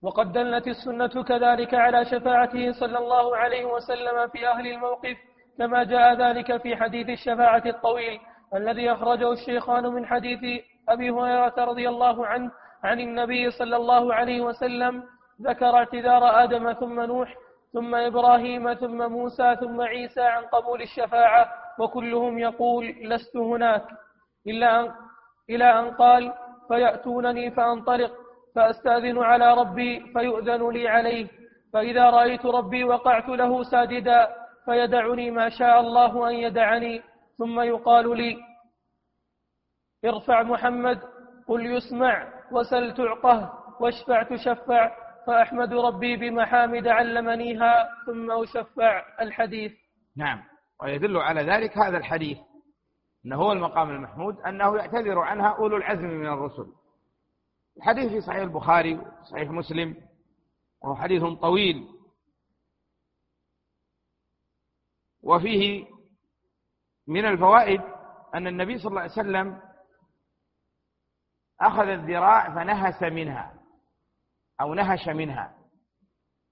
وقد 0.03 0.33
دلت 0.33 0.67
السنة 0.69 1.23
كذلك 1.23 1.75
على 1.75 2.05
شفاعته 2.05 2.73
صلى 2.73 2.99
الله 2.99 3.37
عليه 3.37 3.65
وسلم 3.65 4.29
في 4.29 4.49
أهل 4.49 4.67
الموقف 4.67 5.17
كما 5.59 5.85
جاء 5.85 6.15
ذلك 6.15 6.63
في 6.63 6.77
حديث 6.77 7.09
الشفاعة 7.09 7.63
الطويل 7.67 8.21
الذي 8.55 8.93
أخرجه 8.93 9.33
الشيخان 9.33 9.87
من 9.87 10.07
حديث 10.07 10.63
أبي 10.89 11.11
هريرة 11.11 11.55
رضي 11.59 11.89
الله 11.89 12.27
عنه 12.27 12.51
عن 12.85 13.01
النبي 13.01 13.51
صلى 13.51 13.77
الله 13.77 14.15
عليه 14.15 14.41
وسلم 14.41 15.03
ذكر 15.43 15.77
اعتذار 15.77 16.45
آدم 16.45 16.73
ثم 16.73 17.01
نوح 17.01 17.35
ثم 17.73 17.95
إبراهيم 17.95 18.75
ثم 18.75 19.13
موسى 19.13 19.57
ثم 19.61 19.81
عيسى 19.81 20.21
عن 20.21 20.43
قبول 20.45 20.83
الشفاعة 20.83 21.53
وكلهم 21.79 22.39
يقول 22.39 22.87
لست 22.87 23.37
هناك. 23.37 23.85
إلا 24.47 24.81
أن 24.81 24.93
إلى 25.51 25.65
أن 25.65 25.91
قال 25.91 26.33
فيأتونني 26.69 27.51
فأنطلق 27.51 28.13
فأستأذن 28.57 29.19
على 29.19 29.55
ربي 29.55 30.13
فيؤذن 30.13 30.71
لي 30.71 30.89
عليه 30.89 31.29
فإذا 31.73 32.11
رأيت 32.11 32.47
ربي 32.47 32.85
وقعت 32.85 33.29
له 33.29 33.63
ساجدا 33.63 34.29
فيدعني 34.65 35.31
ما 35.31 35.49
شاء 35.49 35.81
الله 35.81 36.29
أن 36.29 36.35
يدعني. 36.35 37.03
ثم 37.39 37.61
يقال 37.61 38.17
لي 38.17 38.37
ارفع 40.05 40.43
محمد 40.43 41.01
قل 41.49 41.67
يسمع 41.67 42.29
وسل 42.53 42.95
تعطه 42.95 43.53
واشفع 43.81 44.23
تشفع 44.23 44.91
فأحمد 45.29 45.73
ربي 45.73 46.17
بمحامد 46.17 46.87
علمنيها 46.87 47.89
ثم 48.07 48.31
أشفع 48.31 49.05
الحديث. 49.21 49.73
نعم. 50.17 50.45
ويدل 50.83 51.17
على 51.17 51.43
ذلك 51.43 51.79
هذا 51.79 51.97
الحديث 51.97 52.39
أنه 53.27 53.37
هو 53.37 53.53
المقام 53.53 53.91
المحمود 53.91 54.41
أنه 54.41 54.77
يعتذر 54.77 55.19
عنها 55.19 55.49
أولو 55.49 55.77
العزم 55.77 56.05
من 56.05 56.27
الرسل. 56.27 56.67
الحديث 57.77 58.13
في 58.13 58.21
صحيح 58.21 58.43
البخاري 58.43 58.95
وصحيح 58.95 59.51
مسلم 59.51 59.97
وهو 60.83 60.97
حديث 60.97 61.23
طويل. 61.23 61.89
وفيه 65.23 65.87
من 67.07 67.25
الفوائد 67.25 67.81
أن 68.35 68.47
النبي 68.47 68.79
صلى 68.79 68.91
الله 68.91 69.01
عليه 69.01 69.13
وسلم 69.13 69.61
أخذ 71.61 71.89
الذراع 71.89 72.55
فنهس 72.55 73.03
منها. 73.03 73.58
أو 74.61 74.75
نهش 74.75 75.09
منها. 75.09 75.55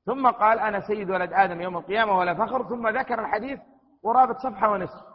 ثم 0.05 0.31
قال 0.31 0.59
أنا 0.59 0.81
سيد 0.81 1.11
ولد 1.11 1.33
آدم 1.33 1.61
يوم 1.61 1.77
القيامة 1.77 2.19
ولا 2.19 2.35
فخر. 2.35 2.69
ثم 2.69 2.89
ذكر 2.89 3.21
الحديث 3.21 3.61
قرابة 4.03 4.39
صفحة 4.39 4.71
ونصف. 4.71 5.07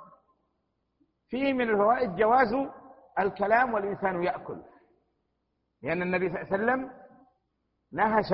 فيه 1.30 1.54
من 1.54 1.70
الفوائد 1.70 2.16
جواز 2.16 2.68
الكلام 3.20 3.74
والإنسان 3.74 4.24
يأكل. 4.24 4.62
لأن 5.82 6.02
النبي 6.02 6.30
صلى 6.30 6.42
الله 6.42 6.54
عليه 6.54 6.64
وسلم 6.64 6.92
نهش 7.94 8.34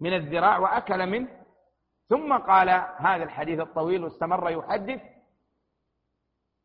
من 0.00 0.14
الذراع 0.14 0.58
وأكل 0.58 1.06
منه. 1.06 1.44
ثم 2.08 2.38
قال 2.38 2.68
هذا 2.98 3.24
الحديث 3.24 3.60
الطويل 3.60 4.04
واستمر 4.04 4.50
يحدث. 4.50 5.02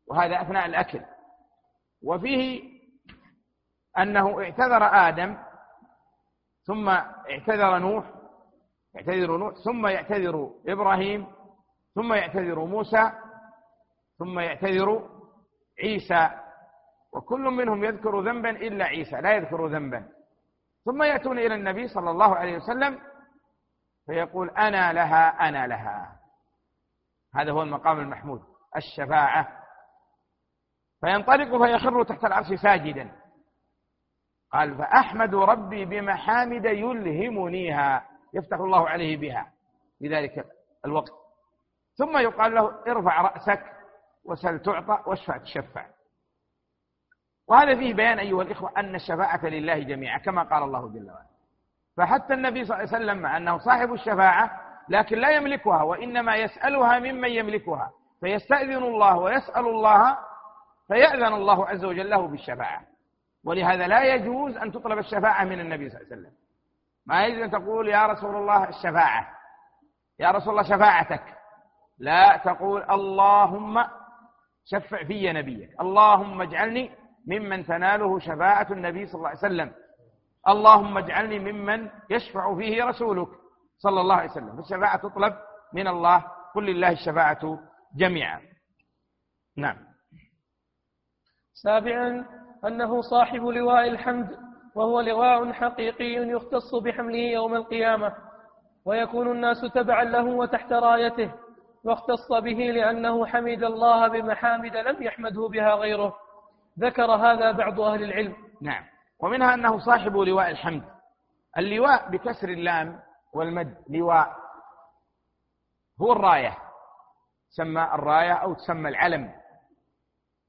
وهذا 0.06 0.42
أثناء 0.42 0.66
الأكل. 0.66 1.00
وفيه 2.02 2.74
أنه 3.98 4.40
اعتذر 4.42 4.84
آدم 4.84 5.43
ثم 6.66 6.88
اعتذر 6.88 7.78
نوح 7.78 8.04
يعتذر 8.94 9.36
نوح 9.36 9.54
ثم 9.54 9.86
يعتذر 9.86 10.50
إبراهيم 10.68 11.26
ثم 11.94 12.12
يعتذر 12.12 12.64
موسى 12.64 13.12
ثم 14.18 14.38
يعتذر 14.38 15.08
عيسى 15.82 16.30
وكل 17.12 17.40
منهم 17.40 17.84
يذكر 17.84 18.20
ذنبا 18.20 18.50
إلا 18.50 18.84
عيسى 18.84 19.16
لا 19.20 19.32
يذكر 19.32 19.66
ذنبا. 19.66 20.08
ثم 20.84 21.02
يأتون 21.02 21.38
إلى 21.38 21.54
النبي 21.54 21.88
صلى 21.88 22.10
الله 22.10 22.36
عليه 22.36 22.56
وسلم 22.56 23.00
فيقول 24.06 24.50
أنا 24.50 24.92
لها 24.92 25.48
أنا 25.48 25.66
لها. 25.66 26.20
هذا 27.34 27.52
هو 27.52 27.62
المقام 27.62 28.00
المحمود 28.00 28.42
الشفاعة. 28.76 29.48
فينطلق 31.00 31.64
فيخر 31.64 32.02
تحت 32.02 32.24
العرش 32.24 32.52
ساجدا. 32.62 33.23
قال 34.54 34.78
فأحمد 34.78 35.34
ربي 35.34 35.84
بمحامد 35.84 36.64
يلهمنيها. 36.64 38.04
يفتح 38.34 38.56
الله 38.56 38.88
عليه 38.88 39.16
بها. 39.16 39.52
في 39.98 40.08
ذلك 40.08 40.44
الوقت. 40.86 41.12
ثم 41.98 42.18
يقال 42.18 42.54
له 42.54 42.82
ارفع 42.88 43.20
رأسك 43.22 43.62
وسل 44.24 44.58
تعطى 44.58 45.02
واشفع 45.06 45.36
تشفع. 45.36 45.86
وهذا 47.48 47.74
فيه 47.74 47.94
بيان 47.94 48.18
أيها 48.18 48.42
الإخوة 48.42 48.72
أن 48.76 48.94
الشفاعة 48.94 49.46
لله 49.46 49.78
جميعا 49.78 50.18
كما 50.18 50.42
قال 50.42 50.62
الله 50.62 50.88
جل 50.88 51.10
وعلا. 51.10 51.34
فحتى 51.96 52.34
النبي 52.34 52.64
صلى 52.64 52.76
الله 52.76 52.94
عليه 52.94 53.04
وسلم 53.04 53.22
مع 53.22 53.36
أنه 53.36 53.58
صاحب 53.58 53.92
الشفاعة 53.92 54.60
لكن 54.88 55.18
لا 55.18 55.30
يملكها 55.30 55.82
وإنما 55.82 56.36
يسألها 56.36 56.98
ممن 56.98 57.28
يملكها. 57.28 57.92
فيستأذن 58.20 58.82
الله 58.82 59.18
ويسأل 59.18 59.66
الله 59.66 60.18
فيأذن 60.88 61.34
الله 61.34 61.68
عز 61.68 61.84
وجل 61.84 62.10
له 62.10 62.28
بالشفاعة. 62.28 62.93
ولهذا 63.44 63.86
لا 63.86 64.14
يجوز 64.14 64.56
أن 64.56 64.72
تطلب 64.72 64.98
الشفاعة 64.98 65.44
من 65.44 65.60
النبي 65.60 65.90
صلى 65.90 66.00
الله 66.00 66.12
عليه 66.12 66.22
وسلم. 66.22 66.32
ما 67.06 67.26
يجوز 67.26 67.42
أن 67.42 67.50
تقول 67.50 67.88
يا 67.88 68.06
رسول 68.06 68.36
الله 68.36 68.68
الشفاعة. 68.68 69.28
يا 70.18 70.30
رسول 70.30 70.50
الله 70.50 70.76
شفاعتك. 70.76 71.34
لا 71.98 72.36
تقول 72.36 72.82
اللهم 72.90 73.84
شفع 74.64 75.04
في 75.04 75.32
نبيك. 75.32 75.80
اللهم 75.80 76.42
اجعلني 76.42 76.90
ممن 77.26 77.66
تناله 77.66 78.18
شفاعة 78.18 78.72
النبي 78.72 79.06
صلى 79.06 79.14
الله 79.14 79.28
عليه 79.28 79.38
وسلم. 79.38 79.72
اللهم 80.48 80.98
اجعلني 80.98 81.38
ممن 81.38 81.90
يشفع 82.10 82.56
فيه 82.56 82.84
رسولك 82.84 83.28
صلى 83.78 84.00
الله 84.00 84.16
عليه 84.16 84.30
وسلم. 84.30 84.58
الشفاعة 84.58 84.96
تطلب 84.96 85.34
من 85.72 85.88
الله. 85.88 86.24
قل 86.54 86.66
لله 86.66 86.90
الشفاعة 86.90 87.58
جميعا. 87.96 88.40
نعم. 89.56 89.76
سابعا 91.54 92.26
أنه 92.66 93.00
صاحب 93.00 93.42
لواء 93.42 93.88
الحمد 93.88 94.38
وهو 94.74 95.00
لواء 95.00 95.52
حقيقي 95.52 96.14
يختص 96.14 96.74
بحمله 96.74 97.18
يوم 97.18 97.54
القيامة. 97.54 98.14
ويكون 98.84 99.30
الناس 99.30 99.60
تبعا 99.74 100.04
له 100.04 100.24
وتحت 100.24 100.72
رايته. 100.72 101.32
واختص 101.84 102.32
به 102.32 102.58
لأنه 102.58 103.26
حمد 103.26 103.64
الله 103.64 104.08
بمحامد 104.08 104.76
لم 104.76 105.02
يحمده 105.02 105.48
بها 105.48 105.74
غيره. 105.74 106.16
ذكر 106.78 107.10
هذا 107.10 107.52
بعض 107.52 107.80
أهل 107.80 108.02
العلم. 108.02 108.36
نعم. 108.62 108.84
ومنها 109.20 109.54
أنه 109.54 109.78
صاحب 109.78 110.16
لواء 110.16 110.50
الحمد. 110.50 110.82
اللواء 111.58 112.10
بكسر 112.10 112.48
اللام 112.48 113.00
والمد 113.34 113.74
لواء. 113.90 114.36
هو 116.02 116.12
الراية. 116.12 116.56
تسمى 117.50 117.82
الراية 117.82 118.32
أو 118.32 118.54
تسمى 118.54 118.88
العلم. 118.88 119.32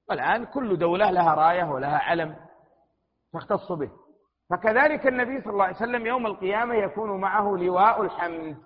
والآن 0.10 0.46
كل 0.46 0.78
دولة 0.78 1.12
لها 1.12 1.34
راية 1.34 1.64
ولها 1.64 1.98
علم 1.98 2.36
تختص 3.34 3.72
به. 3.72 3.92
فكذلك 4.50 5.08
النبي 5.08 5.42
صلى 5.42 5.54
الله 5.54 5.64
عليه 5.64 5.76
وسلم 5.76 6.06
يوم 6.06 6.26
القيامة 6.26 6.76
يكون 6.76 7.22
معه 7.22 7.58
لواء 7.58 8.02
الحمد. 8.02 8.58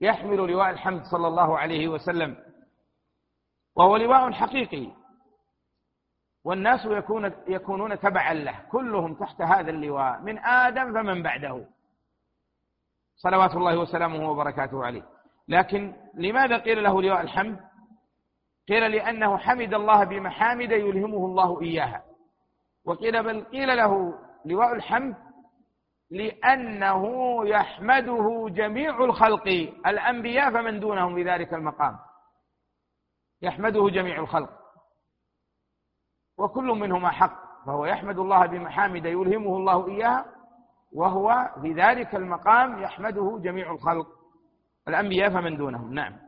يحمل 0.00 0.36
لواء 0.36 0.70
الحمد 0.70 1.02
صلى 1.04 1.26
الله 1.26 1.58
عليه 1.58 1.88
وسلم. 1.88 2.36
وهو 3.76 3.96
لواء 3.96 4.32
حقيقي. 4.32 4.92
والناس 6.44 6.84
يكون 6.84 7.32
يكونون 7.48 7.98
تبعا 7.98 8.34
له. 8.34 8.60
كلهم 8.70 9.14
تحت 9.14 9.42
هذا 9.42 9.70
اللواء. 9.70 10.20
من 10.20 10.38
آدم 10.38 10.92
فمن 10.94 11.22
بعده. 11.22 11.66
صلوات 13.16 13.54
الله 13.54 13.78
وسلامه 13.78 14.30
وبركاته 14.30 14.84
عليه. 14.84 15.02
لكن 15.48 15.96
لماذا 16.14 16.58
قيل 16.58 16.82
له 16.82 17.02
لواء 17.02 17.20
الحمد؟ 17.20 17.60
قيل 18.68 18.90
لأنه 18.90 19.38
حمد 19.38 19.74
الله 19.74 20.04
بمحامد 20.04 20.70
يلهمه 20.70 21.26
الله 21.26 21.62
إياها. 21.62 22.02
وقيل 22.84 23.22
بل 23.22 23.44
قيل 23.44 23.76
له 23.76 24.14
لواء 24.44 24.72
الحمد 24.72 25.16
لأنه 26.10 27.04
يحمده 27.48 28.46
جميع 28.48 29.04
الخلق 29.04 29.48
الأنبياء 29.86 30.50
فمن 30.50 30.80
دونهم 30.80 31.14
بذلك 31.14 31.54
المقام. 31.54 31.98
يحمده 33.42 33.88
جميع 33.88 34.18
الخلق. 34.18 34.50
وكل 36.38 36.64
منهما 36.64 37.10
حق 37.10 37.64
فهو 37.66 37.86
يحمد 37.86 38.18
الله 38.18 38.46
بمحامد 38.46 39.04
يلهمه 39.04 39.56
الله 39.56 39.88
إياها 39.88 40.24
وهو 40.92 41.50
في 41.62 41.72
ذلك 41.72 42.14
المقام 42.14 42.82
يحمده 42.82 43.38
جميع 43.42 43.72
الخلق 43.72 44.06
الأنبياء 44.88 45.30
فمن 45.30 45.56
دونهم. 45.56 45.94
نعم. 45.94 46.25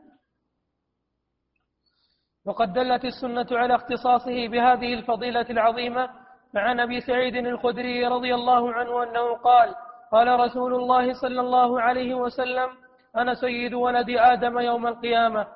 وقد 2.45 2.73
دلت 2.73 3.05
السنة 3.05 3.47
على 3.51 3.75
اختصاصه 3.75 4.47
بهذه 4.47 4.93
الفضيلة 4.93 5.45
العظيمة 5.49 6.09
فعن 6.53 6.79
ابي 6.79 7.01
سعيد 7.01 7.35
الخدري 7.35 8.07
رضي 8.07 8.35
الله 8.35 8.73
عنه 8.73 9.03
أنه 9.03 9.35
قال 9.35 9.75
قال 10.11 10.39
رسول 10.39 10.73
الله 10.73 11.13
صلى 11.21 11.41
الله 11.41 11.81
عليه 11.81 12.13
وسلم 12.13 12.69
أنا 13.17 13.33
سيد 13.33 13.73
ولد 13.73 14.09
آدم 14.09 14.59
يوم 14.59 14.87
القيامة 14.87 15.47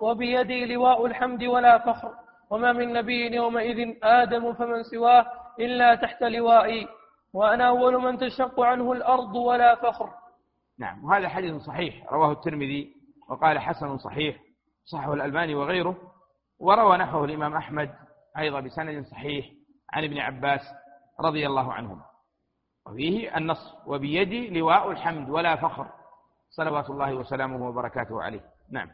وبيدي 0.00 0.74
لواء 0.74 1.06
الحمد 1.06 1.44
ولا 1.44 1.78
فخر 1.78 2.14
وما 2.50 2.72
من 2.72 2.92
نبي 2.92 3.34
يومئذ 3.34 3.94
آدم 4.02 4.52
فمن 4.52 4.82
سواه 4.82 5.26
إلا 5.60 5.94
تحت 5.94 6.22
لوائي 6.22 6.88
وأنا 7.34 7.68
أول 7.68 8.02
من 8.02 8.18
تشق 8.18 8.60
عنه 8.60 8.92
الأرض 8.92 9.34
ولا 9.34 9.74
فخر. 9.74 10.10
نعم 10.78 11.04
وهذا 11.04 11.28
حديث 11.28 11.56
صحيح 11.62 12.12
رواه 12.12 12.32
الترمذي 12.32 12.94
وقال 13.30 13.58
حسن 13.58 13.98
صحيح 13.98 14.36
صحه 14.84 15.14
الألباني 15.14 15.54
وغيره. 15.54 15.96
وروى 16.60 16.96
نحوه 16.96 17.24
الإمام 17.24 17.56
أحمد 17.56 17.90
أيضا 18.38 18.60
بسند 18.60 19.04
صحيح 19.04 19.50
عن 19.92 20.04
ابن 20.04 20.18
عباس 20.18 20.60
رضي 21.20 21.46
الله 21.46 21.72
عنهما. 21.72 22.04
وفيه 22.86 23.36
النص 23.36 23.76
وبيدي 23.86 24.60
لواء 24.60 24.90
الحمد 24.90 25.30
ولا 25.30 25.56
فخر 25.56 25.86
صلوات 26.50 26.90
الله 26.90 27.14
وسلامه 27.14 27.68
وبركاته 27.68 28.22
عليه. 28.22 28.40
نعم. 28.70 28.90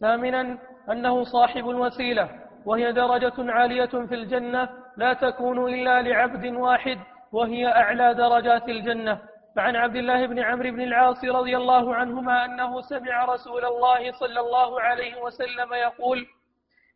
ثامنا 0.00 0.58
أنه 0.90 1.24
صاحب 1.24 1.68
الوسيلة 1.68 2.30
وهي 2.64 2.92
درجة 2.92 3.52
عالية 3.52 4.06
في 4.06 4.14
الجنة 4.14 4.68
لا 4.96 5.12
تكون 5.12 5.74
إلا 5.74 6.02
لعبد 6.02 6.46
واحد 6.46 6.98
وهي 7.32 7.66
أعلى 7.66 8.14
درجات 8.14 8.68
الجنة. 8.68 9.20
فعن 9.58 9.76
عبد 9.76 9.96
الله 9.96 10.26
بن 10.26 10.38
عمرو 10.38 10.70
بن 10.70 10.80
العاص 10.80 11.24
رضي 11.24 11.56
الله 11.56 11.94
عنهما 11.94 12.44
أنه 12.44 12.80
سمع 12.80 13.24
رسول 13.24 13.64
الله 13.64 14.12
صلى 14.12 14.40
الله 14.40 14.80
عليه 14.80 15.22
وسلم 15.22 15.74
يقول 15.74 16.26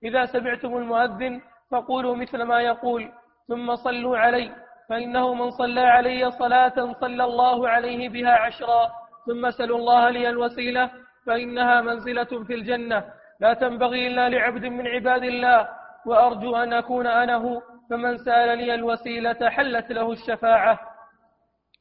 إذا 0.04 0.26
سمعتم 0.26 0.76
المؤذن 0.76 1.40
فقولوا 1.70 2.16
مثل 2.16 2.42
ما 2.42 2.60
يقول 2.60 3.08
ثم 3.48 3.76
صلوا 3.76 4.18
علي 4.18 4.52
فإنه 4.88 5.34
من 5.34 5.50
صلى 5.50 5.80
علي 5.80 6.30
صلاة 6.30 6.92
صلى 7.00 7.24
الله 7.24 7.68
عليه 7.68 8.08
بها 8.08 8.32
عشرا 8.32 8.90
ثم 9.26 9.50
سلوا 9.50 9.78
الله 9.78 10.10
لي 10.10 10.28
الوسيلة 10.28 10.90
فإنها 11.26 11.80
منزلة 11.80 12.44
في 12.46 12.54
الجنة 12.54 13.04
لا 13.40 13.54
تنبغي 13.54 14.06
إلا 14.06 14.28
لعبد 14.28 14.64
من 14.66 14.86
عباد 14.86 15.24
الله 15.24 15.68
وأرجو 16.06 16.56
أن 16.56 16.72
أكون 16.72 17.06
أنا 17.06 17.36
هو 17.36 17.62
فمن 17.90 18.18
سأل 18.18 18.58
لي 18.58 18.74
الوسيلة 18.74 19.50
حلت 19.50 19.92
له 19.92 20.12
الشفاعة. 20.12 20.91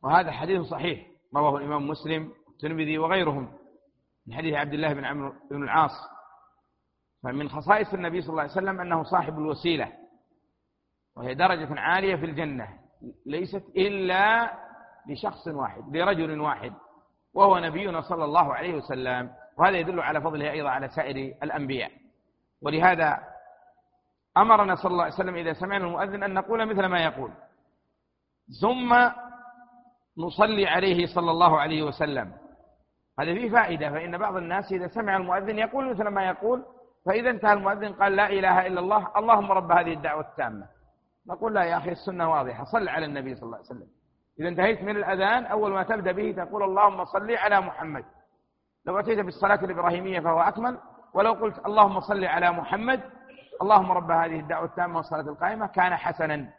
وهذا 0.04 0.32
حديث 0.32 0.62
صحيح. 0.62 1.08
رواه 1.36 1.58
الإمام 1.58 1.88
مسلم 1.88 2.32
والترمذي 2.47 2.97
وغيرهم. 2.97 3.54
من 4.28 4.34
حديث 4.34 4.54
عبد 4.54 4.74
الله 4.74 4.93
بن 4.93 5.06
عمرو 5.06 5.34
بن 5.52 5.64
العاص. 5.64 5.91
فمن 7.24 7.49
خصائص 7.49 7.93
النبي 7.93 8.22
صلى 8.22 8.30
الله 8.30 8.41
عليه 8.41 8.52
وسلم 8.52 8.82
أنه 8.82 9.04
صاحب 9.04 9.39
الوسيلة. 9.39 9.91
وهي 11.16 11.34
درجة 11.34 11.80
عالية 11.80 12.16
في 12.16 12.26
الجنة. 12.26 12.68
ليست 13.26 13.64
إلا 13.78 14.54
لشخص 15.10 15.47
واحد 15.47 15.95
لرجل 15.95 16.39
واحد. 16.39 16.74
وهو 17.34 17.60
نبينا 17.60 18.02
صلى 18.02 18.26
الله 18.26 18.54
عليه 18.54 18.74
وسلم. 18.74 19.32
وهذا 19.58 19.78
يدل 19.78 19.99
على 19.99 20.22
فضله 20.22 20.52
أيضا 20.52 20.70
على 20.70 20.89
سائر 20.89 21.36
الأنبياء. 21.43 21.91
ولهذا 22.62 23.20
أمرنا 24.38 24.76
صلى 24.76 24.91
الله 24.91 25.04
عليه 25.04 25.14
وسلم 25.14 25.36
إذا 25.36 25.54
سمعنا 25.54 25.86
المؤذن 25.86 26.24
أن 26.24 26.34
نقول 26.34 26.66
مثل 26.66 26.86
ما 26.86 27.04
يقول. 27.04 27.32
ثم 28.62 28.93
نصلي 30.18 30.68
عليه 30.68 31.05
صلى 31.16 31.32
الله 31.32 31.59
عليه 31.59 31.84
وسلم. 31.84 32.32
هذا 33.20 33.34
فيه 33.34 33.49
فائدة 33.49 33.89
فإن 33.89 34.18
بعض 34.18 34.36
الناس 34.36 34.72
إذا 34.72 34.88
سمع 34.88 35.18
المؤذن 35.18 35.59
يقول 35.59 35.89
مثل 35.89 36.07
ما 36.07 36.26
يقول 36.26 36.64
فإذا 37.05 37.30
انتهى 37.30 37.53
المؤذن 37.53 37.93
قال 37.93 38.16
لا 38.16 38.30
إله 38.30 38.68
إلا 38.68 38.80
الله 38.80 39.07
اللهم 39.18 39.51
رب 39.51 39.72
هذه 39.72 39.93
الدعوة 39.93 40.22
التامة. 40.22 40.66
نقول 41.28 41.53
لا 41.53 41.64
يا 41.64 41.78
أخي 41.78 41.91
السنة 41.91 42.32
واضحة 42.32 42.64
صل 42.64 42.89
على 42.89 43.05
النبي 43.05 43.36
صلى 43.36 43.43
الله 43.43 43.57
عليه 43.57 43.66
وسلم. 43.66 43.88
إذا 44.39 44.49
انتهيت 44.49 44.82
من 44.84 44.97
الأذان 44.97 45.45
أول 45.45 45.72
ما 45.72 45.84
تبدأ 45.84 46.12
به 46.12 46.32
تقول 46.32 46.64
اللهم 46.64 47.05
صل 47.05 47.32
على 47.32 47.62
محمد. 47.62 48.05
لو 48.86 48.99
أتيت 48.99 49.20
بالصلاة 49.20 49.66
الإبراهيمية 49.66 50.20
فهو 50.20 50.41
أكمل 50.41 50.78
ولو 51.14 51.34
قلت 51.34 51.66
اللهم 51.66 51.99
صل 51.99 52.26
على 52.26 52.51
محمد 52.51 53.01
اللهم 53.62 53.91
رب 53.91 54.12
هذه 54.12 54.39
الدعوة 54.39 54.66
التامة 54.66 54.97
والصلاة 54.97 55.22
القائمة 55.22 55.68
كان 55.68 55.95
حسنا. 55.95 56.49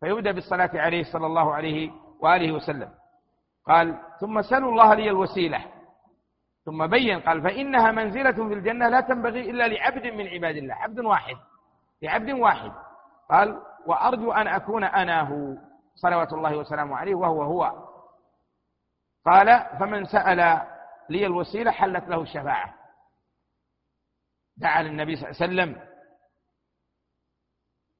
فيبدأ 0.00 0.32
بالصلاة 0.32 0.70
عليه 0.74 1.02
صلى 1.12 1.26
الله 1.26 1.54
عليه 1.54 1.90
وآله 2.22 2.52
وسلم. 2.52 2.90
قال 3.66 4.00
ثم 4.20 4.42
سلوا 4.42 4.70
الله 4.70 4.94
لي 4.94 5.10
الوسيلة. 5.10 5.64
ثم 6.64 6.86
بين 6.86 7.20
قال 7.20 7.42
فإنها 7.42 7.92
منزلة 7.92 8.32
في 8.48 8.54
الجنة 8.54 8.88
لا 8.88 9.00
تنبغي 9.00 9.50
إلا 9.50 9.68
لعبد 9.68 10.06
من 10.06 10.26
عباد 10.26 10.56
الله. 10.56 10.74
عبد 10.74 11.00
واحد. 11.00 11.36
لعبد 12.02 12.30
واحد. 12.30 12.72
قال 13.30 13.62
وأرجو 13.86 14.32
أن 14.32 14.48
أكون 14.48 14.84
أنا 14.84 15.20
هو. 15.20 15.56
صلوات 15.94 16.32
الله 16.32 16.56
وسلامه 16.56 16.96
عليه 16.96 17.14
وهو 17.14 17.42
هو. 17.42 17.88
قال 19.26 19.66
فمن 19.80 20.04
سأل 20.04 20.66
لي 21.10 21.26
الوسيلة 21.26 21.70
حلت 21.70 22.08
له 22.08 22.22
الشفاعة. 22.22 22.74
دعا 24.56 24.82
للنبي 24.82 25.16
صلى 25.16 25.30
الله 25.30 25.42
عليه 25.42 25.52
وسلم. 25.52 25.88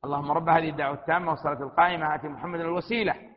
اللهم 0.05 0.33
رب 0.33 0.49
هذه 0.49 0.71
الدعوة 0.71 0.95
التامة 0.95 1.31
والصلاة 1.31 1.63
القائمة 1.63 2.15
آتي 2.15 2.29
محمد 2.29 2.61
الوسيلة. 2.61 3.28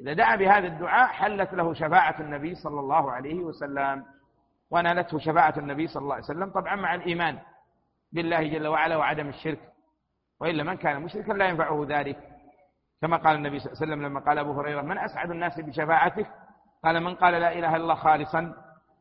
إذا 0.00 0.12
دعا 0.12 0.36
بهذا 0.36 0.66
الدعاء 0.66 1.06
حلت 1.06 1.52
له 1.54 1.74
شفاعة 1.74 2.20
النبي 2.20 2.54
صلى 2.54 2.80
الله 2.80 3.12
عليه 3.12 3.34
وسلم 3.34 4.04
ونالته 4.70 5.18
شفاعة 5.18 5.54
النبي 5.58 5.86
صلى 5.86 6.02
الله 6.02 6.14
عليه 6.14 6.24
وسلم 6.24 6.50
طبعا 6.50 6.76
مع 6.76 6.94
الإيمان 6.94 7.38
بالله 8.12 8.42
جل 8.48 8.66
وعلا 8.66 8.96
وعدم 8.96 9.28
الشرك. 9.28 9.60
وإلا 10.40 10.62
من 10.62 10.76
كان 10.76 11.02
مشركا 11.02 11.32
لا 11.32 11.48
ينفعه 11.48 11.86
ذلك. 11.88 12.18
كما 13.02 13.16
قال 13.16 13.36
النبي 13.36 13.58
صلى 13.58 13.72
الله 13.72 13.82
عليه 13.82 13.92
وسلم 13.92 14.06
لما 14.06 14.20
قال 14.20 14.38
أبو 14.38 14.52
هريرة 14.52 14.82
من 14.82 14.98
أسعد 14.98 15.30
الناس 15.30 15.60
بشفاعتك؟ 15.60 16.26
قال 16.84 17.02
من 17.02 17.14
قال 17.14 17.34
لا 17.34 17.52
إله 17.52 17.76
إلا 17.76 17.82
الله 17.82 17.94
خالصا 17.94 18.54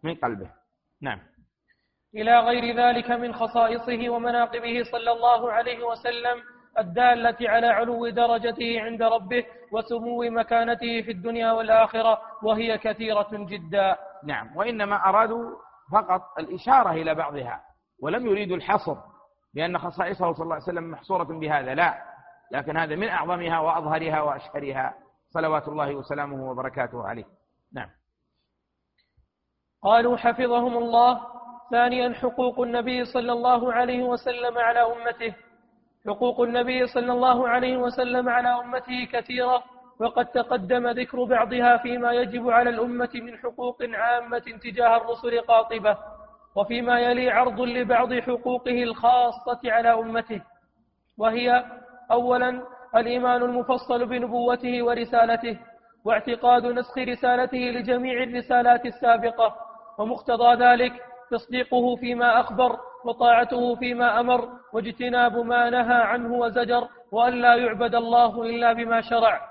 من 0.03 0.15
قلبه. 0.15 0.49
نعم. 1.01 1.19
إلى 2.15 2.39
غير 2.39 2.75
ذلك 2.75 3.11
من 3.11 3.33
خصائصه 3.33 4.09
ومناقبه 4.09 4.83
صلى 4.91 5.11
الله 5.11 5.51
عليه 5.51 5.83
وسلم 5.83 6.37
الدالة 6.79 7.49
على 7.49 7.67
علو 7.67 8.09
درجته 8.09 8.81
عند 8.81 9.03
ربه 9.03 9.45
وسمو 9.71 10.21
مكانته 10.21 11.01
في 11.01 11.11
الدنيا 11.11 11.51
والآخرة 11.51 12.21
وهي 12.43 12.77
كثيرة 12.77 13.29
جدا. 13.31 13.97
نعم 14.23 14.57
وإنما 14.57 14.95
أرادوا 14.95 15.51
فقط 15.91 16.21
الإشارة 16.39 16.91
إلى 16.91 17.15
بعضها 17.15 17.61
ولم 18.01 18.27
يريدوا 18.27 18.57
الحصر 18.57 18.95
لأن 19.53 19.77
خصائصه 19.77 20.33
صلى 20.33 20.43
الله 20.43 20.55
عليه 20.55 20.63
وسلم 20.63 20.91
محصورة 20.91 21.39
بهذا 21.39 21.75
لا 21.75 22.09
لكن 22.51 22.77
هذا 22.77 22.95
من 22.95 23.09
أعظمها 23.09 23.59
وأظهرها 23.59 24.21
وأشهرها 24.21 24.93
صلوات 25.29 25.67
الله 25.67 25.95
وسلامه 25.95 26.51
وبركاته 26.51 27.07
عليه. 27.07 27.25
نعم. 27.73 27.89
قالوا 29.83 30.17
حفظهم 30.17 30.77
الله. 30.77 31.21
ثانيا 31.71 32.13
حقوق 32.13 32.59
النبي 32.59 33.05
صلى 33.05 33.31
الله 33.31 33.73
عليه 33.73 34.03
وسلم 34.03 34.57
على 34.57 34.79
أمته. 34.79 35.35
حقوق 36.07 36.41
النبي 36.41 36.87
صلى 36.87 37.11
الله 37.11 37.47
عليه 37.49 37.77
وسلم 37.77 38.29
على 38.29 38.49
أمته 38.49 39.07
كثيرة 39.13 39.63
وقد 39.99 40.25
تقدم 40.25 40.87
ذكر 40.87 41.23
بعضها 41.23 41.77
فيما 41.77 42.11
يجب 42.11 42.49
على 42.49 42.69
الأمة 42.69 43.09
من 43.15 43.37
حقوق 43.37 43.77
عامة 43.93 44.39
تجاه 44.63 44.97
الرسل 44.97 45.41
قاطبة 45.41 45.97
وفيما 46.55 46.99
يلي 46.99 47.29
عرض 47.31 47.61
لبعض 47.61 48.13
حقوقه 48.13 48.83
الخاصة 48.83 49.59
على 49.65 49.93
أمته 49.93 50.41
وهي 51.17 51.65
أولا 52.11 52.61
الإيمان 52.95 53.43
المفصل 53.43 54.05
بنبوته 54.05 54.83
ورسالته 54.83 55.57
واعتقاد 56.05 56.65
نسخ 56.65 56.97
رسالته 56.97 57.57
لجميع 57.57 58.23
الرسالات 58.23 58.85
السابقة 58.85 59.55
ومقتضى 59.97 60.63
ذلك 60.63 60.93
تصديقه 61.31 61.95
فيما 61.95 62.39
أخبر 62.39 62.77
وطاعته 63.05 63.75
فيما 63.75 64.19
أمر 64.19 64.49
واجتناب 64.73 65.37
ما 65.37 65.69
نهى 65.69 66.01
عنه 66.11 66.33
وزجر 66.33 66.87
وأن 67.11 67.33
لا 67.33 67.55
يعبد 67.55 67.95
الله 67.95 68.43
إلا 68.43 68.73
بما 68.73 69.01
شرع. 69.01 69.41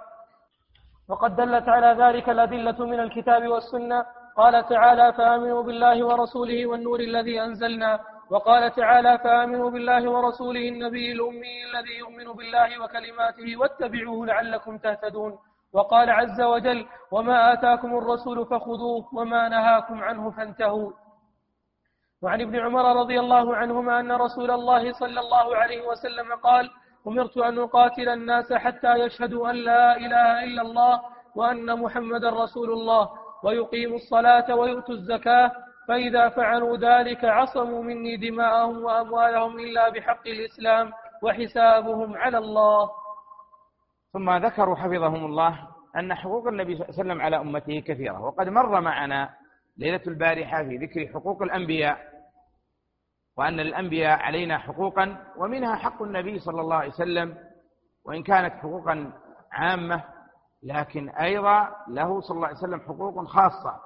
وقد 1.08 1.36
دلت 1.36 1.68
على 1.68 2.04
ذلك 2.04 2.28
الأدلة 2.28 2.86
من 2.86 3.00
الكتاب 3.00 3.48
والسنة. 3.48 4.04
قال 4.36 4.66
تعالى 4.68 5.12
فآمنوا 5.12 5.62
بالله 5.62 6.06
ورسوله 6.06 6.66
والنور 6.66 7.00
الذي 7.00 7.42
أنزلنا. 7.42 8.00
وقال 8.30 8.70
تعالى 8.74 9.18
فآمنوا 9.18 9.70
بالله 9.70 10.10
ورسوله 10.10 10.68
النبي 10.68 11.12
الأمي 11.12 11.56
الذي 11.68 11.94
يؤمن 11.98 12.32
بالله 12.32 12.82
وكلماته 12.82 13.56
واتبعوه 13.60 14.26
لعلكم 14.26 14.78
تهتدون. 14.78 15.38
وقال 15.72 16.10
عز 16.10 16.40
وجل 16.40 16.86
وما 17.12 17.52
آتاكم 17.52 17.98
الرسول 17.98 18.46
فخذوه 18.46 19.04
وما 19.14 19.48
نهاكم 19.48 20.02
عنه 20.02 20.30
فانتهوا. 20.30 20.92
وعن 22.22 22.40
ابن 22.40 22.56
عمر 22.56 23.00
رضي 23.00 23.20
الله 23.20 23.56
عنهما 23.56 24.00
أن 24.00 24.12
رسول 24.12 24.50
الله 24.50 24.92
صلى 24.92 25.20
الله 25.20 25.56
عليه 25.56 25.86
وسلم 25.86 26.34
قال 26.42 26.70
أمرت 27.06 27.36
أن 27.38 27.58
أقاتل 27.58 28.08
الناس 28.08 28.52
حتى 28.52 28.94
يشهدوا 28.94 29.50
أن 29.50 29.56
لا 29.56 29.96
إله 29.96 30.44
إلا 30.44 30.62
الله 30.62 31.00
وأن 31.36 31.78
محمدا 31.78 32.30
رسول 32.30 32.70
الله 32.72 33.08
ويقيموا 33.44 33.96
الصلاة 33.96 34.56
ويؤتوا 34.56 34.94
الزكاة 34.94 35.52
فإذا 35.88 36.28
فعلوا 36.28 36.76
ذلك 36.76 37.24
عصموا 37.24 37.82
مني 37.82 38.16
دماءهم 38.16 38.84
وأموالهم 38.84 39.58
إلا 39.58 39.88
بحق 39.88 40.26
الإسلام 40.26 40.92
وحسابهم 41.22 42.16
على 42.16 42.38
الله. 42.38 42.90
ثم 44.12 44.30
ذكروا 44.30 44.76
حفظهم 44.76 45.24
الله 45.24 45.58
أن 45.96 46.14
حقوق 46.14 46.46
النبي 46.46 46.74
صلى 46.76 46.84
الله 46.84 46.94
عليه 46.98 47.04
وسلم 47.04 47.22
على 47.22 47.36
أمته 47.36 47.80
كثيرة 47.86 48.20
وقد 48.20 48.48
مر 48.48 48.80
معنا 48.80 49.30
ليلة 49.78 50.00
البارحة 50.06 50.64
في 50.64 50.76
ذكر 50.76 51.12
حقوق 51.14 51.42
الأنبياء 51.42 52.07
وأن 53.38 53.56
للأنبياء 53.56 54.18
علينا 54.18 54.58
حقوقا 54.58 55.16
ومنها 55.36 55.76
حق 55.76 56.02
النبي 56.02 56.38
صلى 56.38 56.60
الله 56.60 56.76
عليه 56.76 56.88
وسلم 56.88 57.38
وإن 58.04 58.22
كانت 58.22 58.54
حقوقا 58.54 59.12
عامة 59.52 60.02
لكن 60.62 61.08
أيضا 61.08 61.68
له 61.88 62.20
صلى 62.20 62.34
الله 62.36 62.46
عليه 62.46 62.56
وسلم 62.58 62.80
حقوق 62.80 63.24
خاصة 63.24 63.80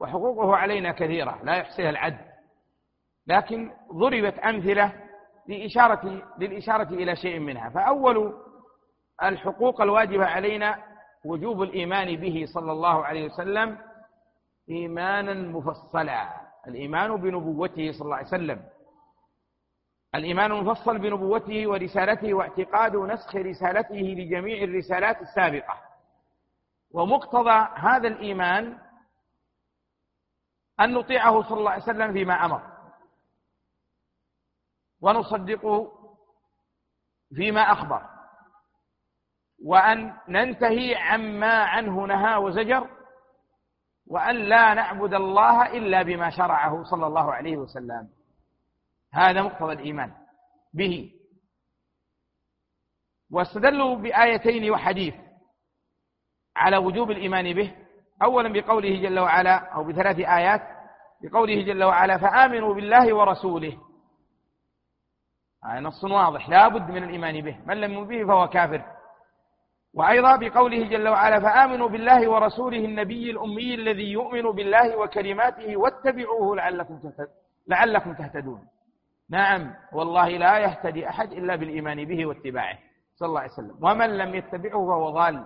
وحقوقه 0.00 0.56
علينا 0.56 0.92
كثيرة 0.92 1.38
لا 1.42 1.56
يحصيها 1.56 1.90
العد 1.90 2.18
لكن 3.26 3.72
ضربت 3.92 4.38
أمثلة 4.38 4.92
لإشارة 5.48 6.22
للإشارة 6.38 6.88
إلى 6.94 7.16
شيء 7.16 7.38
منها. 7.38 7.70
فأول 7.70 8.34
الحقوق 9.22 9.80
الواجبة 9.80 10.26
علينا 10.26 10.78
وجوب 11.24 11.62
الإيمان 11.62 12.16
به 12.16 12.44
صلى 12.54 12.72
الله 12.72 13.04
عليه 13.04 13.26
وسلم 13.26 13.78
إيمانا 14.70 15.34
مفصلا. 15.34 16.28
الإيمان 16.68 17.16
بنبوته 17.16 17.92
صلى 17.92 18.04
الله 18.04 18.16
عليه 18.16 18.26
وسلم. 18.26 18.68
الإيمان 20.14 20.52
المفصل 20.52 20.98
بنبوته 20.98 21.66
ورسالته 21.66 22.34
واعتقاد 22.34 22.96
نسخ 22.96 23.36
رسالته 23.36 23.96
لجميع 23.96 24.62
الرسالات 24.62 25.22
السابقة. 25.22 25.80
ومقتضى 26.90 27.68
هذا 27.74 28.08
الإيمان 28.08 28.78
أن 30.80 30.92
نطيعه 30.94 31.42
صلى 31.42 31.58
الله 31.58 31.70
عليه 31.70 31.82
وسلم 31.82 32.12
فيما 32.12 32.44
أمر. 32.44 32.62
ونصدقه 35.00 35.92
فيما 37.34 37.60
أخبر. 37.60 38.08
وأن 39.64 40.16
ننتهي 40.28 40.94
عما 40.94 41.64
عنه 41.64 42.06
نهى 42.06 42.36
وزجر 42.36 43.01
وأن 44.06 44.36
لا 44.36 44.74
نعبد 44.74 45.14
الله 45.14 45.66
إلا 45.76 46.02
بما 46.02 46.30
شرعه 46.30 46.82
صلى 46.82 47.06
الله 47.06 47.32
عليه 47.32 47.56
وسلم. 47.56 48.08
هذا 49.12 49.42
مقتضى 49.42 49.72
الإيمان 49.72 50.12
به. 50.74 51.12
واستدلوا 53.30 53.96
بآيتين 53.96 54.70
وحديث 54.70 55.14
على 56.56 56.76
وجوب 56.76 57.10
الإيمان 57.10 57.54
به. 57.54 57.76
أولا 58.22 58.52
بقوله 58.52 59.02
جل 59.02 59.18
وعلا 59.18 59.74
أو 59.74 59.84
بثلاث 59.84 60.18
آيات 60.18 60.62
بقوله 61.22 61.62
جل 61.62 61.84
وعلا 61.84 62.18
فآمنوا 62.18 62.74
بالله 62.74 63.14
ورسوله. 63.14 63.78
هذا 65.64 65.80
نص 65.80 66.04
واضح 66.04 66.48
لا 66.48 66.68
بد 66.68 66.90
من 66.90 67.04
الإيمان 67.04 67.40
به. 67.40 67.60
من 67.66 67.80
لم 67.80 67.92
يؤمن 67.92 68.06
به 68.06 68.26
فهو 68.26 68.48
كافر. 68.48 68.91
وأيضا 69.94 70.36
بقوله 70.36 70.88
جل 70.88 71.08
وعلا 71.08 71.40
فآمنوا 71.40 71.88
بالله 71.88 72.30
ورسوله 72.30 72.84
النبي 72.84 73.30
الأمي 73.30 73.74
الذي 73.74 74.12
يؤمن 74.12 74.42
بالله 74.42 74.96
وكلماته 74.96 75.76
واتبعوه 75.76 76.56
لعلكم 76.56 77.00
لعلكم 77.68 78.14
تهتدون. 78.14 78.68
نعم 79.30 79.74
والله 79.92 80.28
لا 80.28 80.58
يهتدي 80.58 81.08
أحد 81.08 81.32
إلا 81.32 81.56
بالإيمان 81.56 82.04
به 82.04 82.26
واتباعه 82.26 82.78
صلى 83.14 83.28
الله 83.28 83.40
عليه 83.40 83.52
وسلم. 83.52 83.78
ومن 83.82 84.18
لم 84.18 84.34
يتبعه 84.34 84.86
فهو 84.86 85.10
ضال. 85.10 85.44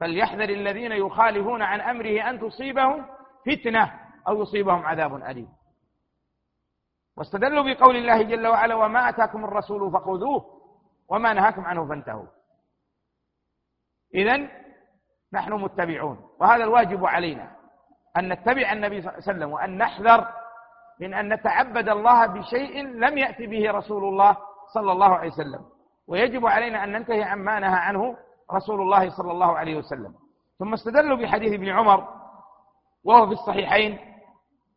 فليحذر 0.00 0.48
الذين 0.48 0.92
يخالفون 0.92 1.62
عن 1.62 1.80
أمره 1.80 2.30
أن 2.30 2.40
تصيبهم 2.40 3.06
فتنة 3.46 3.92
أو 4.28 4.42
يصيبهم 4.42 4.86
عذاب 4.86 5.14
أليم. 5.14 5.48
واستدلوا 7.16 7.74
بقول 7.74 7.96
الله 7.96 8.22
جل 8.22 8.46
وعلا 8.46 8.74
وما 8.74 9.08
أتاكم 9.08 9.44
الرسول 9.44 9.92
فخذوه 9.92 10.44
وما 11.08 11.32
نهاكم 11.32 11.62
عنه 11.62 11.88
فانتهوا. 11.88 12.26
إذا 14.14 14.48
نحن 15.32 15.52
متبعون 15.52 16.18
وهذا 16.40 16.64
الواجب 16.64 17.06
علينا 17.06 17.50
أن 18.16 18.32
نتبع 18.32 18.72
النبي 18.72 19.00
صلى 19.02 19.10
الله 19.10 19.22
عليه 19.28 19.38
وسلم 19.38 19.52
وأن 19.52 19.78
نحذر 19.78 20.28
من 21.00 21.14
أن 21.14 21.32
نتعبد 21.32 21.88
الله 21.88 22.26
بشيء 22.26 22.86
لم 22.86 23.18
يأتي 23.18 23.46
به 23.46 23.70
رسول 23.70 24.04
الله 24.04 24.36
صلى 24.74 24.92
الله 24.92 25.14
عليه 25.16 25.30
وسلم. 25.30 25.60
ويجب 26.08 26.46
علينا 26.46 26.84
أن 26.84 26.92
ننتهي 26.92 27.22
عما 27.22 27.60
نهى 27.60 27.78
عنه 27.78 28.16
رسول 28.52 28.80
الله 28.80 29.10
صلى 29.10 29.32
الله 29.32 29.58
عليه 29.58 29.78
وسلم. 29.78 30.14
ثم 30.58 30.72
استدلوا 30.72 31.16
بحديث 31.16 31.52
ابن 31.52 31.68
عمر 31.68 32.08
وهو 33.04 33.26
في 33.26 33.32
الصحيحين 33.32 33.98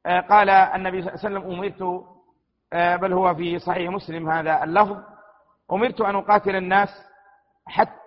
آه، 0.05 0.19
قال 0.19 0.49
النبي 0.49 1.01
صلى 1.01 1.13
الله 1.13 1.25
عليه 1.25 1.37
وسلم 1.39 1.51
أمرت 1.51 2.05
آه، 2.73 2.95
بل 2.95 3.13
هو 3.13 3.35
في 3.35 3.59
صحيح 3.59 3.91
مسلم 3.91 4.29
هذا 4.29 4.63
اللفظ 4.63 4.97
أمرت 5.71 6.01
أن 6.01 6.15
أقاتل 6.15 6.55
الناس 6.55 6.89
حتى 7.67 8.02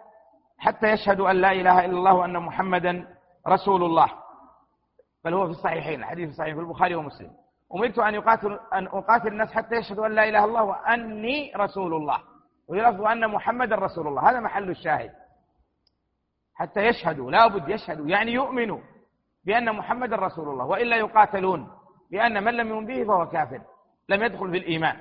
حتى 0.59 0.87
يشهدوا 0.87 1.31
أن 1.31 1.37
لا 1.37 1.53
إله 1.53 1.85
إلا 1.85 1.99
الله 1.99 2.15
وأن 2.15 2.39
محمدا 2.39 3.07
رسول 3.49 3.83
الله. 3.85 4.09
بل 5.25 5.35
هو 5.35 5.45
في 5.45 5.51
الصحيحين 5.51 6.01
الحديث 6.01 6.29
الصحيح 6.29 6.55
في 6.55 6.61
البخاري 6.61 6.95
ومسلم. 6.95 7.31
أمرت 7.75 7.99
أن 7.99 8.15
يقاتل 8.15 8.59
أن 8.75 8.87
أقاتل 8.87 9.29
الناس 9.29 9.53
حتى 9.53 9.75
يشهدوا 9.75 10.07
أن 10.07 10.13
لا 10.13 10.29
إله 10.29 10.39
إلا 10.39 10.45
الله 10.45 10.63
وأني 10.63 11.53
رسول 11.57 11.95
الله. 11.95 12.19
ويلفظ 12.69 13.03
أن 13.03 13.29
محمدا 13.31 13.77
رسول 13.77 14.09
الله. 14.09 14.31
هذا 14.31 14.41
محل 14.41 14.71
الشاهد. 14.71 15.11
حتى 16.55 16.81
يشهدوا 16.81 17.31
لا 17.31 17.47
بد 17.47 17.69
يشهدوا. 17.69 18.07
يعني 18.07 18.33
يؤمنوا 18.33 18.81
بأن 19.45 19.73
محمدا 19.73 20.17
رسول 20.17 20.49
الله 20.49 20.65
وإلا 20.65 20.97
يقاتلون 20.97 21.71
لأن 22.11 22.45
من 22.45 22.55
لم 22.55 22.69
يؤمن 22.69 22.87
به 22.87 23.05
فهو 23.05 23.29
كافر 23.29 23.61
لم 24.09 24.23
يدخل 24.23 24.51
في 24.51 24.57
الإيمان. 24.57 24.97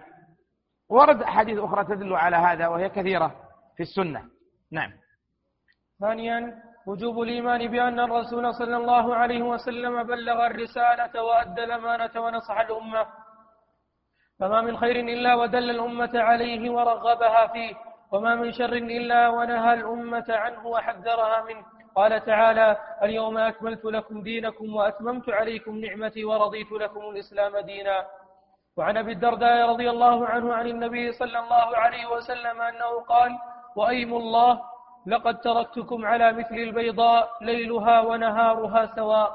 ورد 0.90 1.22
أحاديث 1.22 1.60
أخرى 1.60 1.84
تدل 1.84 2.16
على 2.16 2.38
هذا 2.38 2.68
وهي 2.68 2.90
كثيرة 2.90 3.36
في 3.78 3.84
السنة. 3.84 4.24
نعم. 4.72 4.92
ثانيا 6.02 6.54
وجوب 6.88 7.22
الإيمان 7.22 7.68
بأن 7.68 8.00
الرسول 8.00 8.54
صلى 8.54 8.78
الله 8.78 9.16
عليه 9.16 9.42
وسلم 9.42 10.04
بلغ 10.04 10.46
الرسالة 10.46 11.24
وأدى 11.24 11.64
الأمانة 11.64 12.12
ونصح 12.16 12.60
الأمة. 12.60 13.06
فما 14.40 14.62
من 14.62 14.78
خير 14.78 14.96
إلا 14.96 15.36
ودل 15.36 15.70
الأمة 15.70 16.12
عليه 16.14 16.70
ورغبها 16.70 17.48
فيه 17.48 17.74
وما 18.12 18.36
من 18.36 18.52
شر 18.52 18.74
إلا 18.74 19.30
ونهى 19.30 19.74
الأمة 19.74 20.26
عنه 20.30 20.68
وحذرها 20.68 21.44
منه. 21.44 21.66
قال 21.96 22.26
تعالى 22.26 22.78
اليوم 23.04 23.38
أكملت 23.38 23.86
لكم 23.86 24.22
دينكم 24.22 24.76
وأتممت 24.76 25.30
عليكم 25.30 25.80
نعمتي 25.80 26.26
ورضيت 26.26 26.72
لكم 26.72 27.00
الإسلام 27.00 27.58
دينا. 27.58 28.06
وعن 28.78 28.98
أبي 28.98 29.12
الدرداء 29.12 29.70
رضي 29.70 29.90
الله 29.90 30.26
عنه 30.26 30.54
عن 30.54 30.68
النبي 30.68 31.12
صلى 31.12 31.40
الله 31.40 31.78
عليه 31.78 32.06
وسلم 32.06 32.62
أنه 32.62 32.92
قال 33.08 33.32
وأيم 33.76 34.14
الله 34.14 34.75
لقد 35.08 35.40
تركتكم 35.40 36.06
على 36.06 36.34
مثل 36.34 36.56
البيضاء 36.56 37.30
ليلها 37.42 38.02
ونهارها 38.02 38.86
سواء. 38.96 39.32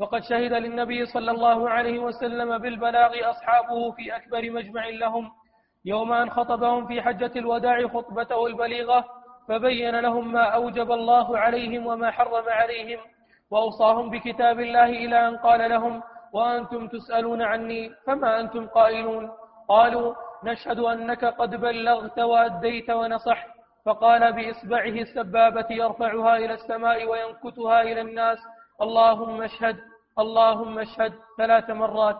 وقد 0.00 0.22
شهد 0.22 0.52
للنبي 0.52 1.06
صلى 1.06 1.30
الله 1.30 1.70
عليه 1.70 1.98
وسلم 1.98 2.58
بالبلاغ 2.58 3.30
أصحابه 3.30 3.90
في 3.92 4.16
أكبر 4.16 4.50
مجمع 4.50 4.88
لهم 4.88 5.30
يوم 5.84 6.12
أن 6.12 6.30
خطبهم 6.30 6.86
في 6.86 7.02
حجة 7.02 7.32
الوداع 7.36 7.88
خطبته 7.88 8.46
البليغة 8.46 9.04
فبين 9.48 10.00
لهم 10.00 10.32
ما 10.32 10.42
أوجب 10.44 10.92
الله 10.92 11.38
عليهم 11.38 11.86
وما 11.86 12.10
حرم 12.10 12.44
عليهم 12.48 12.98
وأوصاهم 13.50 14.10
بكتاب 14.10 14.60
الله 14.60 14.84
إلى 14.84 15.28
أن 15.28 15.36
قال 15.36 15.70
لهم 15.70 16.02
وأنتم 16.32 16.88
تسألون 16.88 17.42
عني 17.42 17.90
فما 18.06 18.40
أنتم 18.40 18.66
قائلون؟ 18.66 19.30
قالوا 19.68 20.14
نشهد 20.44 20.78
أنك 20.78 21.24
قد 21.24 21.50
بلغت 21.60 22.18
وأديت 22.18 22.90
ونصحت 22.90 23.51
فقال 23.86 24.32
بإصبعه 24.32 24.96
السبابة 25.06 25.66
يرفعها 25.70 26.36
إلى 26.36 26.54
السماء 26.54 27.06
وينكتها 27.06 27.82
إلى 27.82 28.00
الناس 28.00 28.38
اللهم 28.82 29.42
اشهد 29.42 29.76
اللهم 30.18 30.78
اشهد 30.78 31.12
ثلاث 31.38 31.70
مرات. 31.70 32.18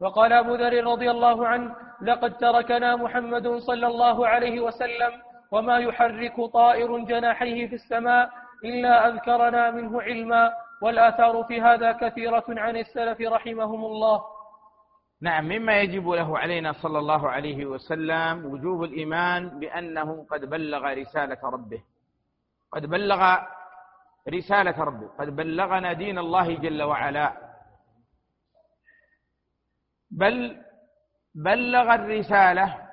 وقال 0.00 0.32
أبو 0.32 0.54
ذر 0.54 0.84
رضي 0.84 1.10
الله 1.10 1.46
عنه 1.46 1.74
لقد 2.02 2.36
تركنا 2.36 2.96
محمد 2.96 3.46
صلى 3.58 3.86
الله 3.86 4.28
عليه 4.28 4.60
وسلم 4.60 5.12
وما 5.52 5.78
يحرك 5.78 6.36
طائر 6.52 6.98
جناحيه 6.98 7.68
في 7.68 7.74
السماء 7.74 8.30
إلا 8.64 9.08
أذكرنا 9.08 9.70
منه 9.70 10.02
علما 10.02 10.52
والآثار 10.82 11.44
في 11.44 11.60
هذا 11.60 11.92
كثيرة 11.92 12.44
عن 12.48 12.76
السلف 12.76 13.20
رحمهم 13.20 13.84
الله. 13.84 14.22
نعم 15.22 15.44
مما 15.44 15.80
يجب 15.80 16.08
له 16.08 16.38
علينا 16.38 16.72
صلى 16.72 16.98
الله 16.98 17.30
عليه 17.30 17.66
وسلم 17.66 18.46
وجوب 18.46 18.82
الإيمان 18.84 19.58
بأنه 19.58 20.26
قد 20.30 20.44
بلغ 20.44 20.92
رسالة 20.92 21.38
ربه. 21.44 21.82
قد 22.72 22.86
بلغ 22.86 23.38
رسالة 24.28 24.84
ربه. 24.84 25.08
قد 25.18 25.36
بلغنا 25.36 25.92
دين 25.92 26.18
الله 26.18 26.54
جل 26.54 26.82
وعلا. 26.82 27.36
بل 30.10 30.62
بلغ 31.34 31.94
الرسالة 31.94 32.88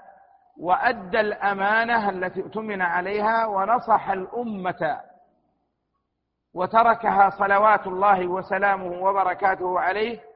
وأدى 0.58 1.20
الأمانة 1.20 2.10
التي 2.10 2.42
اؤتمن 2.42 2.82
عليها 2.82 3.46
ونصح 3.46 4.10
الأمة 4.10 5.02
وتركها 6.54 7.30
صلوات 7.30 7.88
الله 7.88 8.28
وسلامه 8.28 9.02
وبركاته 9.02 9.80
عليه 9.80 10.29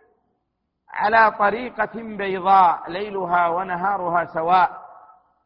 على 0.94 1.32
طريقة 1.32 1.92
بيضاء 2.18 2.92
ليلها 2.92 3.48
ونهارها 3.48 4.26
سواء. 4.26 4.84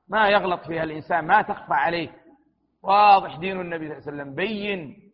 ما 0.09 0.29
يغلط 0.29 0.61
فيها 0.61 0.83
الإنسان 0.83 1.27
ما 1.27 1.41
تخفى 1.41 1.73
عليه. 1.73 2.09
واضح 2.83 3.35
دين 3.35 3.61
النبي 3.61 3.87
صلى 3.87 3.97
الله 3.97 4.07
عليه 4.07 4.21
وسلم. 4.21 4.35
بين. 4.35 5.11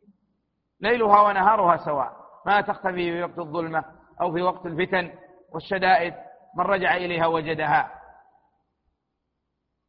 ليلها 0.82 1.22
ونهارها 1.22 1.78
سواء. 1.78 2.12
ما 2.46 2.62
تختفي 2.62 3.12
في 3.12 3.24
وقت 3.24 3.40
الظلمة 3.40 3.84
أو 4.22 4.34
في 4.34 4.42
وقت 4.42 4.66
الفتن 4.66 5.12
والشدائد. 5.54 6.14
من 6.58 6.66
رجع 6.66 6.96
إليها 6.96 7.28
وجدها. 7.28 7.92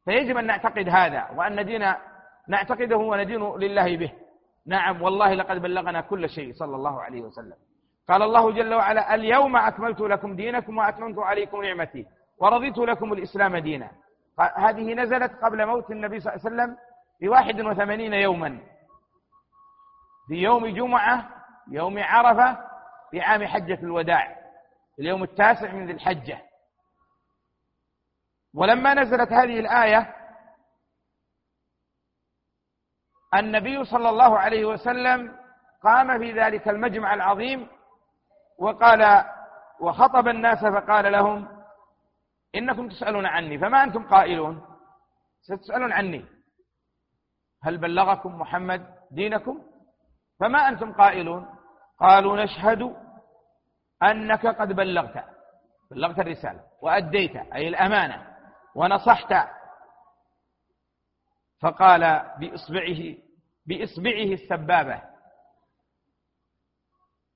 فيجب 0.05 0.37
أن 0.37 0.47
نعتقد 0.47 0.89
هذا 0.89 1.31
وأن 1.37 1.67
دين 1.67 1.95
نعتقده 2.49 2.97
وندين 2.97 3.57
لله 3.57 3.97
به. 3.97 4.13
نعم 4.67 5.03
والله 5.03 5.35
لقد 5.35 5.57
بلغنا 5.57 6.01
كل 6.01 6.29
شيء 6.29 6.53
صلى 6.53 6.77
الله 6.77 7.03
عليه 7.03 7.23
وسلم. 7.23 7.57
قال 8.09 8.23
الله 8.23 8.53
جل 8.53 8.75
وعلا 8.75 9.15
اليوم 9.15 9.57
أكملت 9.57 10.01
لكم 10.01 10.37
دينكم 10.37 10.79
وأتممت 10.79 11.19
عليكم 11.19 11.63
نعمتي 11.63 12.07
ورضيت 12.39 12.79
لكم 12.79 13.13
الإسلام 13.13 13.57
دينا. 13.57 13.91
هذه 14.57 14.95
نزلت 14.95 15.33
قبل 15.45 15.67
موت 15.67 15.91
النبي 15.91 16.21
صلى 16.21 16.35
الله 16.35 16.45
عليه 16.45 16.55
وسلم 16.55 16.77
بواحد 17.21 17.61
وثمانين 17.61 18.15
يوما. 18.15 18.59
في 20.29 20.35
يوم 20.35 20.67
جمعة 20.67 21.31
يوم 21.71 21.99
عرفة 21.99 22.69
في 23.11 23.21
عام 23.21 23.47
حجة 23.47 23.79
الوداع 23.83 24.37
اليوم 24.99 25.23
التاسع 25.23 25.73
من 25.73 25.87
ذي 25.87 25.93
الحجة. 25.93 26.39
ولما 28.55 28.95
نزلت 28.95 29.33
هذه 29.33 29.61
الآية 29.61 30.15
النبي 33.35 33.85
صلى 33.85 34.09
الله 34.09 34.39
عليه 34.39 34.65
وسلم 34.65 35.37
قام 35.83 36.19
في 36.19 36.33
ذلك 36.33 36.69
المجمع 36.69 37.15
العظيم 37.15 37.69
وقال 38.59 39.25
وخطب 39.81 40.29
الناس 40.29 40.65
فقال 40.65 41.13
لهم 41.13 41.49
إنكم 42.55 42.89
تسألون 42.89 43.27
عني 43.27 43.59
فما 43.59 43.83
أنتم 43.83 44.09
قائلون؟ 44.09 44.63
ستسألون 45.43 45.93
عني. 45.93 46.25
هل 47.63 47.79
بلغكم 47.79 48.39
محمد 48.39 48.87
دينكم؟ 49.11 49.63
فما 50.41 50.69
أنتم 50.69 50.93
قائلون؟ 50.93 51.47
قالوا 52.01 52.45
نشهد 52.45 52.97
أنك 54.03 54.47
قد 54.47 54.73
بلغت. 54.73 55.25
بلغت 55.91 56.19
الرسالة 56.19 56.61
وأديت 56.83 57.37
أي 57.37 57.69
الأمانة 57.69 58.37
ونصحت. 58.75 59.49
فقال 61.63 62.31
بإصبعه 62.41 63.17
بإصبعه 63.67 64.33
السبابة. 64.33 65.14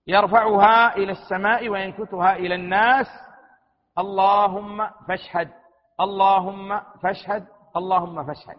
يرفعها 0.08 0.96
إلى 0.96 1.12
السماء 1.12 1.68
وينكتها 1.68 2.36
إلى 2.36 2.54
الناس. 2.54 3.06
اللهم 3.98 4.90
فاشهد 5.08 5.50
اللهم 6.00 6.80
فاشهد 7.02 7.46
اللهم 7.76 8.26
فاشهد. 8.26 8.56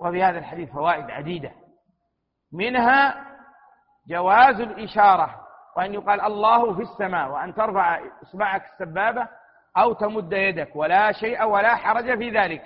وفي 0.00 0.22
هذا 0.22 0.38
الحديث 0.38 0.72
فوائد 0.72 1.10
عديدة. 1.10 1.52
منها 2.52 3.24
جواز 4.08 4.60
الإشارة 4.60 5.40
وأن 5.76 5.94
يقال 5.94 6.20
الله 6.20 6.74
في 6.74 6.82
السماء 6.82 7.30
وأن 7.30 7.54
ترفع 7.54 8.00
إصبعك 8.22 8.62
السبابة 8.72 9.28
أو 9.76 9.92
تمد 9.92 10.32
يدك 10.32 10.76
ولا 10.76 11.12
شيء 11.12 11.44
ولا 11.44 11.76
حرج 11.76 12.18
في 12.18 12.30
ذلك. 12.30 12.62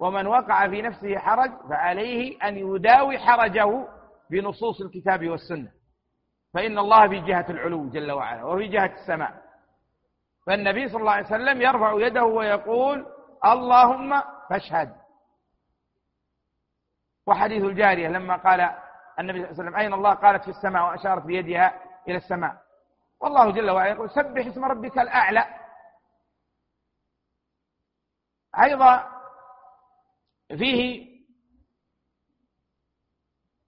ومن 0.00 0.26
وقع 0.26 0.68
في 0.68 0.82
نفسه 0.82 1.18
حرج 1.18 1.50
فعليه 1.70 2.48
أن 2.48 2.56
يداوي 2.56 3.18
حرجه 3.18 3.86
بنصوص 4.30 4.80
الكتاب 4.80 5.28
والسنة. 5.28 5.75
فإن 6.56 6.78
الله 6.78 7.08
في 7.08 7.20
جهة 7.20 7.46
العلو 7.50 7.88
جل 7.88 8.12
وعلا 8.12 8.44
وفي 8.44 8.68
جهة 8.68 8.92
السماء. 8.94 9.42
فالنبي 10.46 10.88
صلى 10.88 11.00
الله 11.00 11.12
عليه 11.12 11.26
وسلم 11.26 11.62
يرفع 11.62 11.92
يده 12.06 12.24
ويقول 12.24 13.06
اللهم 13.44 14.22
فاشهد. 14.50 14.96
وحديث 17.26 17.64
الجارية 17.64 18.08
لما 18.08 18.36
قال 18.36 18.60
النبي 19.18 19.38
صلى 19.38 19.50
الله 19.50 19.52
عليه 19.52 19.62
وسلم 19.62 19.76
أين 19.76 19.94
الله؟ 19.94 20.14
قالت 20.14 20.42
في 20.44 20.50
السماء 20.50 20.84
وأشارت 20.84 21.22
بيدها 21.22 21.80
إلى 22.08 22.16
السماء. 22.16 22.56
والله 23.20 23.50
جل 23.50 23.70
وعلا 23.70 23.90
يقول 23.90 24.10
سبح 24.10 24.46
اسم 24.46 24.64
ربك 24.64 24.98
الأعلى. 24.98 25.44
أيضا 28.62 29.08
فيه 30.48 31.15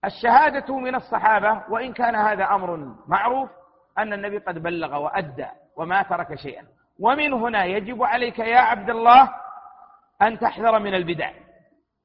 الشهادة 0.05 0.79
من 0.79 0.95
الصحابة 0.95 1.62
وإن 1.70 1.93
كان 1.93 2.16
هذا 2.16 2.45
أمر 2.45 2.95
معروف 3.09 3.51
أن 3.99 4.12
النبي 4.12 4.39
قد 4.39 4.62
بلغ 4.62 4.97
وأدى 4.97 5.47
وما 5.77 6.03
ترك 6.03 6.35
شيئا. 6.35 6.65
ومن 7.01 7.33
هنا 7.33 7.65
يجب 7.65 8.03
عليك 8.03 8.39
يا 8.39 8.59
عبد 8.59 8.91
الله 8.91 9.35
أن 10.23 10.39
تحذر 10.39 10.79
من 10.79 10.95
البدع. 10.95 11.31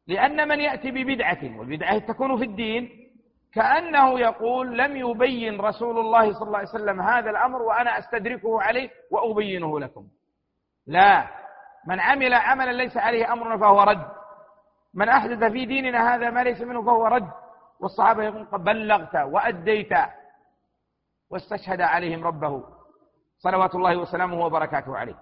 لأن 0.07 0.47
من 0.47 0.59
يأتي 0.59 0.91
ببدعة 0.91 1.59
والبدعة 1.59 1.97
تكون 1.97 2.37
في 2.37 2.43
الدين 2.43 2.89
كأنه 3.53 4.19
يقول 4.19 4.77
لم 4.77 4.97
يبين 4.97 5.61
رسول 5.61 5.99
الله 5.99 6.33
صلى 6.33 6.47
الله 6.47 6.57
عليه 6.57 6.69
وسلم 6.69 7.01
هذا 7.01 7.29
الأمر 7.29 7.61
وأنا 7.61 7.99
أستدركه 7.99 8.61
عليه 8.61 8.89
وأبينه 9.11 9.79
لكم. 9.79 10.07
لا. 10.87 11.27
من 11.87 11.99
عمل 11.99 12.33
عملا 12.33 12.71
ليس 12.71 12.97
عليه 12.97 13.33
أمرنا 13.33 13.57
فهو 13.57 13.81
رد. 13.81 14.05
من 14.93 15.09
أحدث 15.09 15.43
في 15.51 15.65
ديننا 15.65 16.15
هذا 16.15 16.29
ما 16.29 16.43
ليس 16.43 16.61
منه 16.61 16.81
فهو 16.81 17.07
رد. 17.07 17.42
والصحابة 17.83 18.23
يقول 18.23 18.45
بلغت 18.45 19.15
وأديت 19.15 19.93
واستشهد 21.29 21.81
عليهم 21.81 22.23
ربه 22.23 22.63
صلوات 23.37 23.75
الله 23.75 23.97
وسلامه 23.97 24.45
وبركاته 24.45 24.97
عليه. 24.97 25.15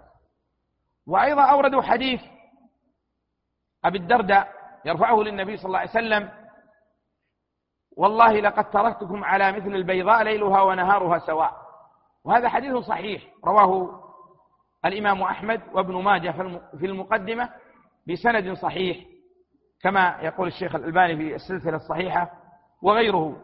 وأيضا 1.07 1.43
أوردوا 1.43 1.81
حديث 1.81 2.21
أبي 3.85 3.97
الدرداء 3.97 4.53
يرفعه 4.85 5.15
للنبي 5.15 5.57
صلى 5.57 5.65
الله 5.65 5.79
عليه 5.79 5.89
وسلم 5.89 6.29
والله 7.97 8.39
لقد 8.39 8.69
تركتكم 8.69 9.23
على 9.23 9.51
مثل 9.51 9.75
البيضاء 9.75 10.23
ليلها 10.23 10.61
ونهارها 10.61 11.19
سواء. 11.19 11.61
وهذا 12.23 12.49
حديث 12.49 12.75
صحيح 12.75 13.23
رواه 13.45 14.01
الإمام 14.85 15.21
أحمد 15.21 15.61
وابن 15.73 16.03
ماجه 16.03 16.31
في 16.79 16.85
المقدمة 16.85 17.49
بسند 18.07 18.53
صحيح 18.53 18.97
كما 19.81 20.17
يقول 20.21 20.47
الشيخ 20.47 20.75
الألباني 20.75 21.15
في 21.15 21.35
السلسلة 21.35 21.75
الصحيحة. 21.75 22.40
وغيره. 22.81 23.37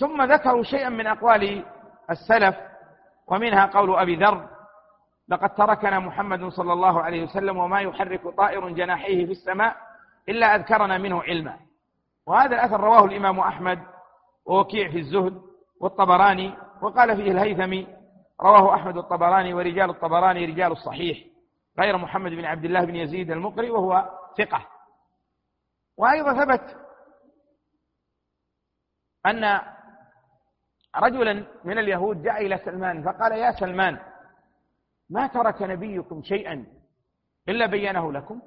ثم 0.00 0.22
ذكروا 0.22 0.62
شيئا 0.62 0.88
من 0.88 1.06
أقوال 1.06 1.64
السلف 2.10 2.56
ومنها 3.26 3.66
قول 3.66 3.96
أبي 3.96 4.16
ذر 4.16 4.48
لقد 5.28 5.54
تركنا 5.54 5.98
محمد 5.98 6.48
صلى 6.48 6.72
الله 6.72 7.02
عليه 7.02 7.22
وسلم 7.22 7.56
وما 7.56 7.80
يحرك 7.80 8.28
طائر 8.36 8.68
جناحيه 8.68 9.26
في 9.26 9.32
السماء 9.32 9.76
إلا 10.28 10.56
أذكرنا 10.56 10.98
منه 10.98 11.22
علما. 11.22 11.58
وهذا 12.26 12.54
الأثر 12.54 12.80
رواه 12.80 13.04
الإمام 13.04 13.40
أحمد 13.40 13.82
ووكيع 14.46 14.90
في 14.90 14.98
الزهد 14.98 15.42
والطبراني 15.80 16.54
وقال 16.82 17.16
فيه 17.16 17.30
الهيثمي 17.30 17.86
رواه 18.40 18.74
أحمد 18.74 18.96
الطبراني 18.96 19.54
ورجال 19.54 19.90
الطبراني 19.90 20.44
رجال 20.44 20.72
الصحيح 20.72 21.18
غير 21.78 21.96
محمد 21.96 22.30
بن 22.30 22.44
عبد 22.44 22.64
الله 22.64 22.84
بن 22.84 22.96
يزيد 22.96 23.30
المقري 23.30 23.70
وهو 23.70 24.10
ثقة. 24.38 24.66
وأيضا 25.96 26.44
ثبت 26.44 26.76
أن 29.26 29.60
رجلا 30.96 31.46
من 31.64 31.78
اليهود 31.78 32.22
جاء 32.22 32.46
إلى 32.46 32.58
سلمان 32.58 33.02
فقال 33.02 33.32
يا 33.32 33.52
سلمان 33.52 33.98
ما 35.10 35.26
ترك 35.26 35.62
نبيكم 35.62 36.22
شيئا 36.22 36.66
إلا 37.48 37.66
بينه 37.66 38.12
لكم 38.12 38.42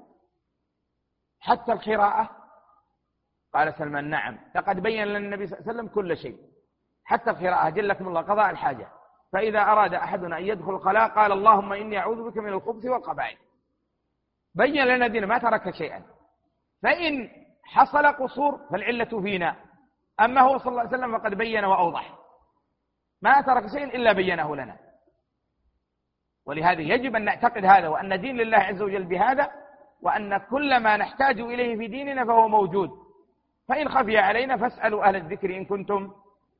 حتى 1.40 1.72
القراءة؟ 1.72 2.30
قال 3.54 3.74
سلمان 3.74 4.10
نعم 4.10 4.40
لقد 4.56 4.80
بين 4.80 5.08
لنا 5.08 5.18
النبي 5.18 5.48
صلى 5.48 5.60
الله 5.60 5.70
عليه 5.70 5.80
وسلم 5.80 5.88
كل 5.96 6.18
شيء 6.18 6.38
حتى 7.04 7.30
القراءة 7.30 7.70
جلكم 7.70 8.08
الله 8.08 8.22
قضاء 8.22 8.50
الحاجة. 8.50 8.88
فإذا 9.34 9.60
أراد 9.62 9.94
أحدنا 9.94 10.38
أن 10.38 10.44
يدخل 10.44 10.70
الخلاء 10.76 11.10
قال 11.10 11.32
اللهم 11.32 11.74
إني 11.74 11.98
أعوذ 11.98 12.30
بك 12.30 12.38
من 12.38 12.54
الخبث 12.54 12.86
والقبائل. 12.86 13.38
بين 14.56 14.86
لنا 14.86 15.08
دين 15.08 15.26
ما 15.26 15.38
ترك 15.38 15.72
شيئا. 15.76 16.15
فإن 16.84 17.30
حصل 17.64 18.06
قصور 18.06 18.58
فالعلة 18.72 19.22
فينا. 19.22 19.56
أما 20.20 20.42
هو 20.42 20.58
صلى 20.58 20.68
الله 20.68 20.80
عليه 20.80 20.98
وسلم 20.98 21.18
فقد 21.18 21.34
بين 21.34 21.66
وأوضح. 21.66 22.16
ما 23.22 23.42
ترك 23.42 23.68
شيئا 23.68 23.86
إلا 23.86 24.14
بينه 24.14 24.56
لنا. 24.56 24.78
ولهذا 26.46 26.82
يجب 26.82 27.16
أن 27.16 27.26
نعتقد 27.26 27.66
هذا 27.66 27.88
وأن 27.88 28.22
دين 28.22 28.38
لله 28.38 28.58
عز 28.58 28.82
وجل 28.82 29.04
بهذا 29.04 29.52
وأن 30.02 30.38
كل 30.38 30.80
ما 30.80 30.98
نحتاج 30.98 31.40
إليه 31.40 31.78
في 31.78 31.88
ديننا 31.88 32.26
فهو 32.26 32.48
موجود. 32.48 32.90
فإن 33.68 33.90
خفي 33.90 34.18
علينا 34.18 34.58
فاسألوا 34.58 35.08
أهل 35.08 35.16
الذكر 35.16 35.58
إن 35.58 35.66
كنتم 35.66 36.14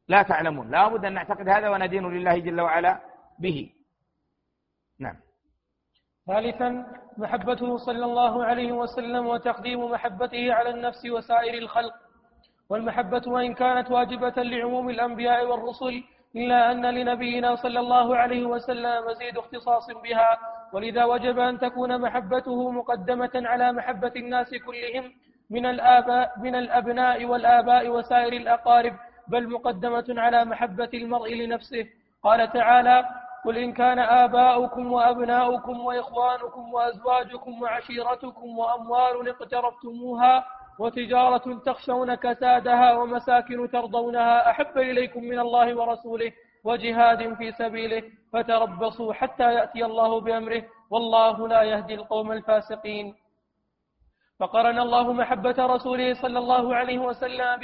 لا 0.08 0.22
تعلمون. 0.22 0.72
لا 0.72 0.88
بد 0.88 1.06
أن 1.06 1.14
نعتقد 1.14 1.50
هذا 1.50 1.70
وندين 1.70 2.10
لله 2.10 2.38
جل 2.38 2.62
وعلا 2.62 3.00
به. 3.40 3.74
نعم. 5.00 5.25
ثالثا 6.28 6.86
محبته 7.18 7.78
صلى 7.78 8.06
الله 8.06 8.46
عليه 8.46 8.72
وسلم 8.72 9.28
وتقديم 9.28 9.92
محبته 9.92 10.54
على 10.54 10.70
النفس 10.70 11.06
وسائر 11.06 11.54
الخلق. 11.54 11.94
والمحبة 12.70 13.22
وإن 13.28 13.54
كانت 13.54 13.92
واجبة 13.92 14.44
لعموم 14.44 14.90
الأنبياء 14.90 15.46
والرسل 15.46 16.04
إلا 16.36 16.72
أن 16.72 16.86
لنبينا 16.86 17.56
صلى 17.56 17.80
الله 17.80 18.18
عليه 18.18 18.46
وسلم 18.46 19.06
مزيد 19.08 19.38
اختصاص 19.38 19.88
بها. 20.04 20.38
ولذا 20.74 21.04
وجب 21.06 21.40
أن 21.40 21.60
تكون 21.60 22.02
محبته 22.02 22.72
مقدمة 22.72 23.32
على 23.36 23.72
محبة 23.72 24.12
الناس 24.16 24.50
كلهم 24.66 25.12
من 25.50 25.66
الآباء 25.66 26.32
من 26.40 26.56
الأبناء 26.56 27.26
والآباء 27.26 27.90
وسائر 27.90 28.34
الأقارب 28.34 28.94
بل 29.28 29.50
مقدمة 29.50 30.06
على 30.10 30.46
محبة 30.46 30.90
المرء 30.94 31.34
لنفسه. 31.34 31.86
قال 32.24 32.52
تعالى 32.52 33.06
قل 33.46 33.58
إن 33.58 33.74
كان 33.74 34.00
آباؤكم 34.00 34.92
وأبناؤكم 34.92 35.80
وإخوانكم 35.86 36.74
وأزواجكم 36.74 37.62
وعشيرتكم 37.62 38.58
وأموال 38.58 39.30
اقترفتموها 39.30 40.46
وتجارة 40.80 41.60
تخشون 41.66 42.16
كسادها 42.16 42.98
ومساكن 42.98 43.70
ترضونها 43.70 44.50
أحب 44.52 44.78
إليكم 44.78 45.24
من 45.24 45.40
الله 45.40 45.76
ورسوله 45.78 46.32
وجهاد 46.64 47.34
في 47.34 47.52
سبيله 47.52 48.04
فتربصوا 48.34 49.14
حتى 49.14 49.54
يأتي 49.54 49.86
الله 49.86 50.22
بأمره 50.22 50.64
والله 50.92 51.48
لا 51.48 51.62
يهدي 51.64 51.94
القوم 51.96 52.32
الفاسقين. 52.32 53.16
فقرن 54.40 54.80
الله 54.80 55.14
محبة 55.14 55.56
رسوله 55.60 56.14
صلى 56.14 56.40
الله 56.40 56.76
عليه 56.76 57.00
وسلم 57.00 57.60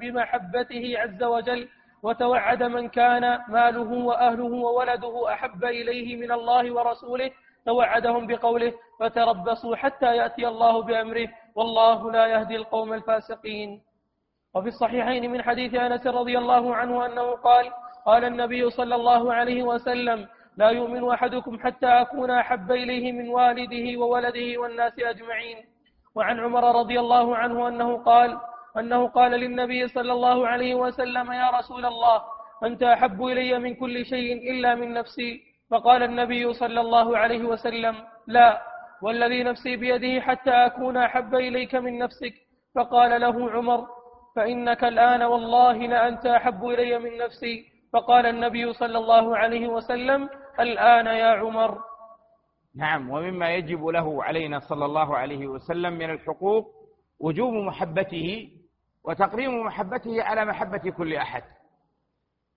بمحبته 0.00 0.94
عز 0.98 1.22
وجل 1.22 1.68
وتوعد 2.02 2.62
من 2.62 2.88
كان 2.88 3.38
ماله 3.48 3.92
وأهله 3.92 4.44
وولده 4.44 5.32
أحب 5.32 5.64
إليه 5.64 6.16
من 6.16 6.32
الله 6.32 6.72
ورسوله 6.74 7.30
توعدهم 7.66 8.26
بقوله 8.26 8.72
فتربصوا 9.00 9.76
حتى 9.76 10.16
يأتي 10.16 10.48
الله 10.48 10.82
بأمره 10.82 11.28
والله 11.54 12.12
لا 12.12 12.26
يهدي 12.26 12.56
القوم 12.56 12.92
الفاسقين. 12.92 13.82
وفي 14.54 14.68
الصحيحين 14.68 15.30
من 15.30 15.42
حديث 15.42 15.74
أنس 15.74 16.06
رضي 16.06 16.38
الله 16.38 16.74
عنه 16.74 17.06
أنه 17.06 17.30
قال 17.30 17.70
قال 18.06 18.24
النبي 18.24 18.70
صلى 18.70 18.94
الله 18.94 19.34
عليه 19.34 19.62
وسلم 19.62 20.28
لا 20.56 20.70
يؤمن 20.70 21.10
أحدكم 21.10 21.58
حتى 21.58 21.86
أكون 21.86 22.30
أحب 22.30 22.72
إليه 22.72 23.12
من 23.12 23.28
والده 23.28 24.00
وولده 24.00 24.60
والناس 24.60 24.92
أجمعين. 24.98 25.56
وعن 26.14 26.40
عمر 26.40 26.78
رضي 26.80 27.00
الله 27.00 27.36
عنه 27.36 27.68
أنه 27.68 27.96
قال 27.96 28.38
أنه 28.78 29.08
قال 29.08 29.30
للنبي 29.32 29.88
صلى 29.88 30.12
الله 30.12 30.48
عليه 30.48 30.74
وسلم 30.74 31.32
يا 31.32 31.50
رسول 31.50 31.86
الله 31.86 32.22
أنت 32.64 32.82
أحب 32.82 33.24
إلي 33.24 33.58
من 33.58 33.74
كل 33.74 34.04
شيء 34.04 34.50
إلا 34.50 34.74
من 34.74 34.92
نفسي. 34.92 35.40
فقال 35.70 36.02
النبي 36.02 36.52
صلى 36.52 36.80
الله 36.80 37.18
عليه 37.18 37.44
وسلم 37.44 37.94
لا 38.26 38.62
والذي 39.02 39.42
نفسي 39.42 39.76
بيده 39.76 40.20
حتى 40.20 40.50
أكون 40.50 40.96
أحب 40.96 41.34
إليك 41.34 41.74
من 41.74 41.98
نفسك. 41.98 42.34
فقال 42.74 43.20
له 43.20 43.50
عمر 43.50 43.86
فإنك 44.36 44.84
الآن 44.84 45.22
والله 45.22 45.76
لأنت 45.76 46.26
أحب 46.26 46.64
إلي 46.64 46.98
من 46.98 47.18
نفسي. 47.18 47.64
فقال 47.92 48.26
النبي 48.26 48.72
صلى 48.72 48.98
الله 48.98 49.36
عليه 49.36 49.68
وسلم 49.68 50.28
الآن 50.60 51.06
يا 51.06 51.26
عمر. 51.26 51.78
نعم 52.76 53.10
ومما 53.10 53.54
يجب 53.54 53.86
له 53.86 54.24
علينا 54.24 54.58
صلى 54.58 54.84
الله 54.84 55.16
عليه 55.16 55.46
وسلم 55.46 55.92
من 55.92 56.10
الحقوق 56.10 56.64
وجوب 57.20 57.54
محبته 57.54 58.48
وتقديم 59.04 59.66
محبته 59.66 60.22
على 60.22 60.44
محبة 60.44 60.90
كل 60.90 61.14
أحد. 61.14 61.42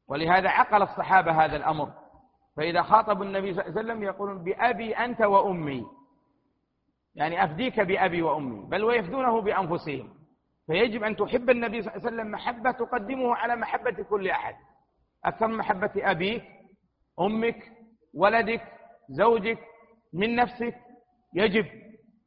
ولهذا 0.07 0.49
عقل 0.49 0.81
الصحابة 0.81 1.45
هذا 1.45 1.55
الأمر. 1.55 1.91
فإذا 2.57 2.81
خاطبوا 2.81 3.25
النبي 3.25 3.53
صلى 3.53 3.61
الله 3.65 3.79
عليه 3.79 3.81
وسلم 3.81 4.03
يقولون 4.03 4.43
بأبي 4.43 4.93
أنت 4.93 5.21
وأمي. 5.21 5.85
يعني 7.15 7.43
أفديك 7.43 7.79
بأبي 7.79 8.21
وأمي 8.21 8.65
بل 8.65 8.83
ويفدونه 8.83 9.41
بأنفسهم. 9.41 10.13
فيجب 10.67 11.03
أن 11.03 11.15
تحب 11.15 11.49
النبي 11.49 11.81
صلى 11.81 11.91
الله 11.93 12.05
عليه 12.05 12.15
وسلم 12.15 12.31
محبة 12.31 12.71
تقدمه 12.71 13.35
على 13.35 13.55
محبة 13.55 14.03
كل 14.03 14.29
أحد. 14.29 14.55
أكثر 15.25 15.47
محبة 15.47 15.91
أبيك 15.95 16.43
أمك 17.19 17.71
ولدك 18.13 18.61
زوجك 19.09 19.59
من 20.13 20.35
نفسك. 20.35 20.75
يجب. 21.33 21.65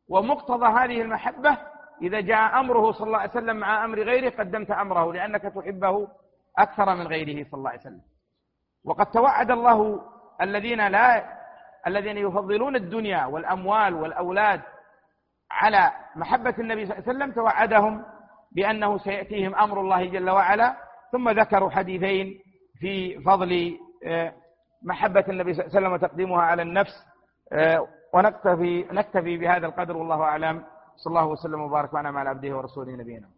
ومقتضى 0.08 0.66
هذه 0.66 1.02
المحبة 1.02 1.58
إذا 2.02 2.20
جاء 2.20 2.60
أمره 2.60 2.92
صلى 2.92 3.06
الله 3.06 3.18
عليه 3.18 3.30
وسلم 3.30 3.56
مع 3.56 3.84
أمر 3.84 3.98
غيره 4.02 4.30
قدمت 4.30 4.70
أمره 4.70 5.12
لأنك 5.12 5.42
تحبه 5.42 6.08
أكثر 6.58 6.94
من 6.94 7.06
غيره 7.06 7.44
صلى 7.50 7.58
الله 7.58 7.70
عليه 7.70 7.80
وسلم. 7.80 8.00
وقد 8.84 9.06
توعد 9.06 9.50
الله 9.50 10.00
الذين 10.40 10.88
لا 10.88 11.38
الذين 11.86 12.16
يفضلون 12.16 12.76
الدنيا 12.76 13.26
والأموال 13.26 13.94
والأولاد 13.94 14.60
على 15.50 15.92
محبة 16.16 16.54
النبي 16.58 16.86
صلى 16.86 16.94
الله 16.98 17.08
عليه 17.08 17.16
وسلم 17.18 17.32
توعدهم 17.32 18.04
بأنه 18.52 18.98
سيأتيهم 18.98 19.54
أمر 19.54 19.80
الله 19.80 20.04
جل 20.04 20.30
وعلا. 20.30 20.76
ثم 21.12 21.28
ذكروا 21.28 21.70
حديثين 21.70 22.38
في 22.78 23.20
فضل 23.20 23.78
آه، 24.06 24.32
محبة 24.82 25.24
النبي 25.28 25.54
صلى 25.54 25.64
الله 25.64 25.76
عليه 25.76 25.86
وسلم 25.86 25.92
وتقديمها 25.92 26.42
على 26.42 26.62
النفس. 26.62 27.06
آه، 27.52 27.88
ونكتفي 28.14 28.86
نكتفي 28.92 29.36
بهذا 29.36 29.66
القدر 29.66 29.96
والله 29.96 30.22
أعلم. 30.22 30.64
صلى 31.02 31.10
الله 31.12 31.26
وسلم 31.34 31.60
وبارك 31.60 31.90
على 32.20 32.28
عبده 32.28 32.50
ورسوله 32.56 32.92
نبينا 33.02 33.28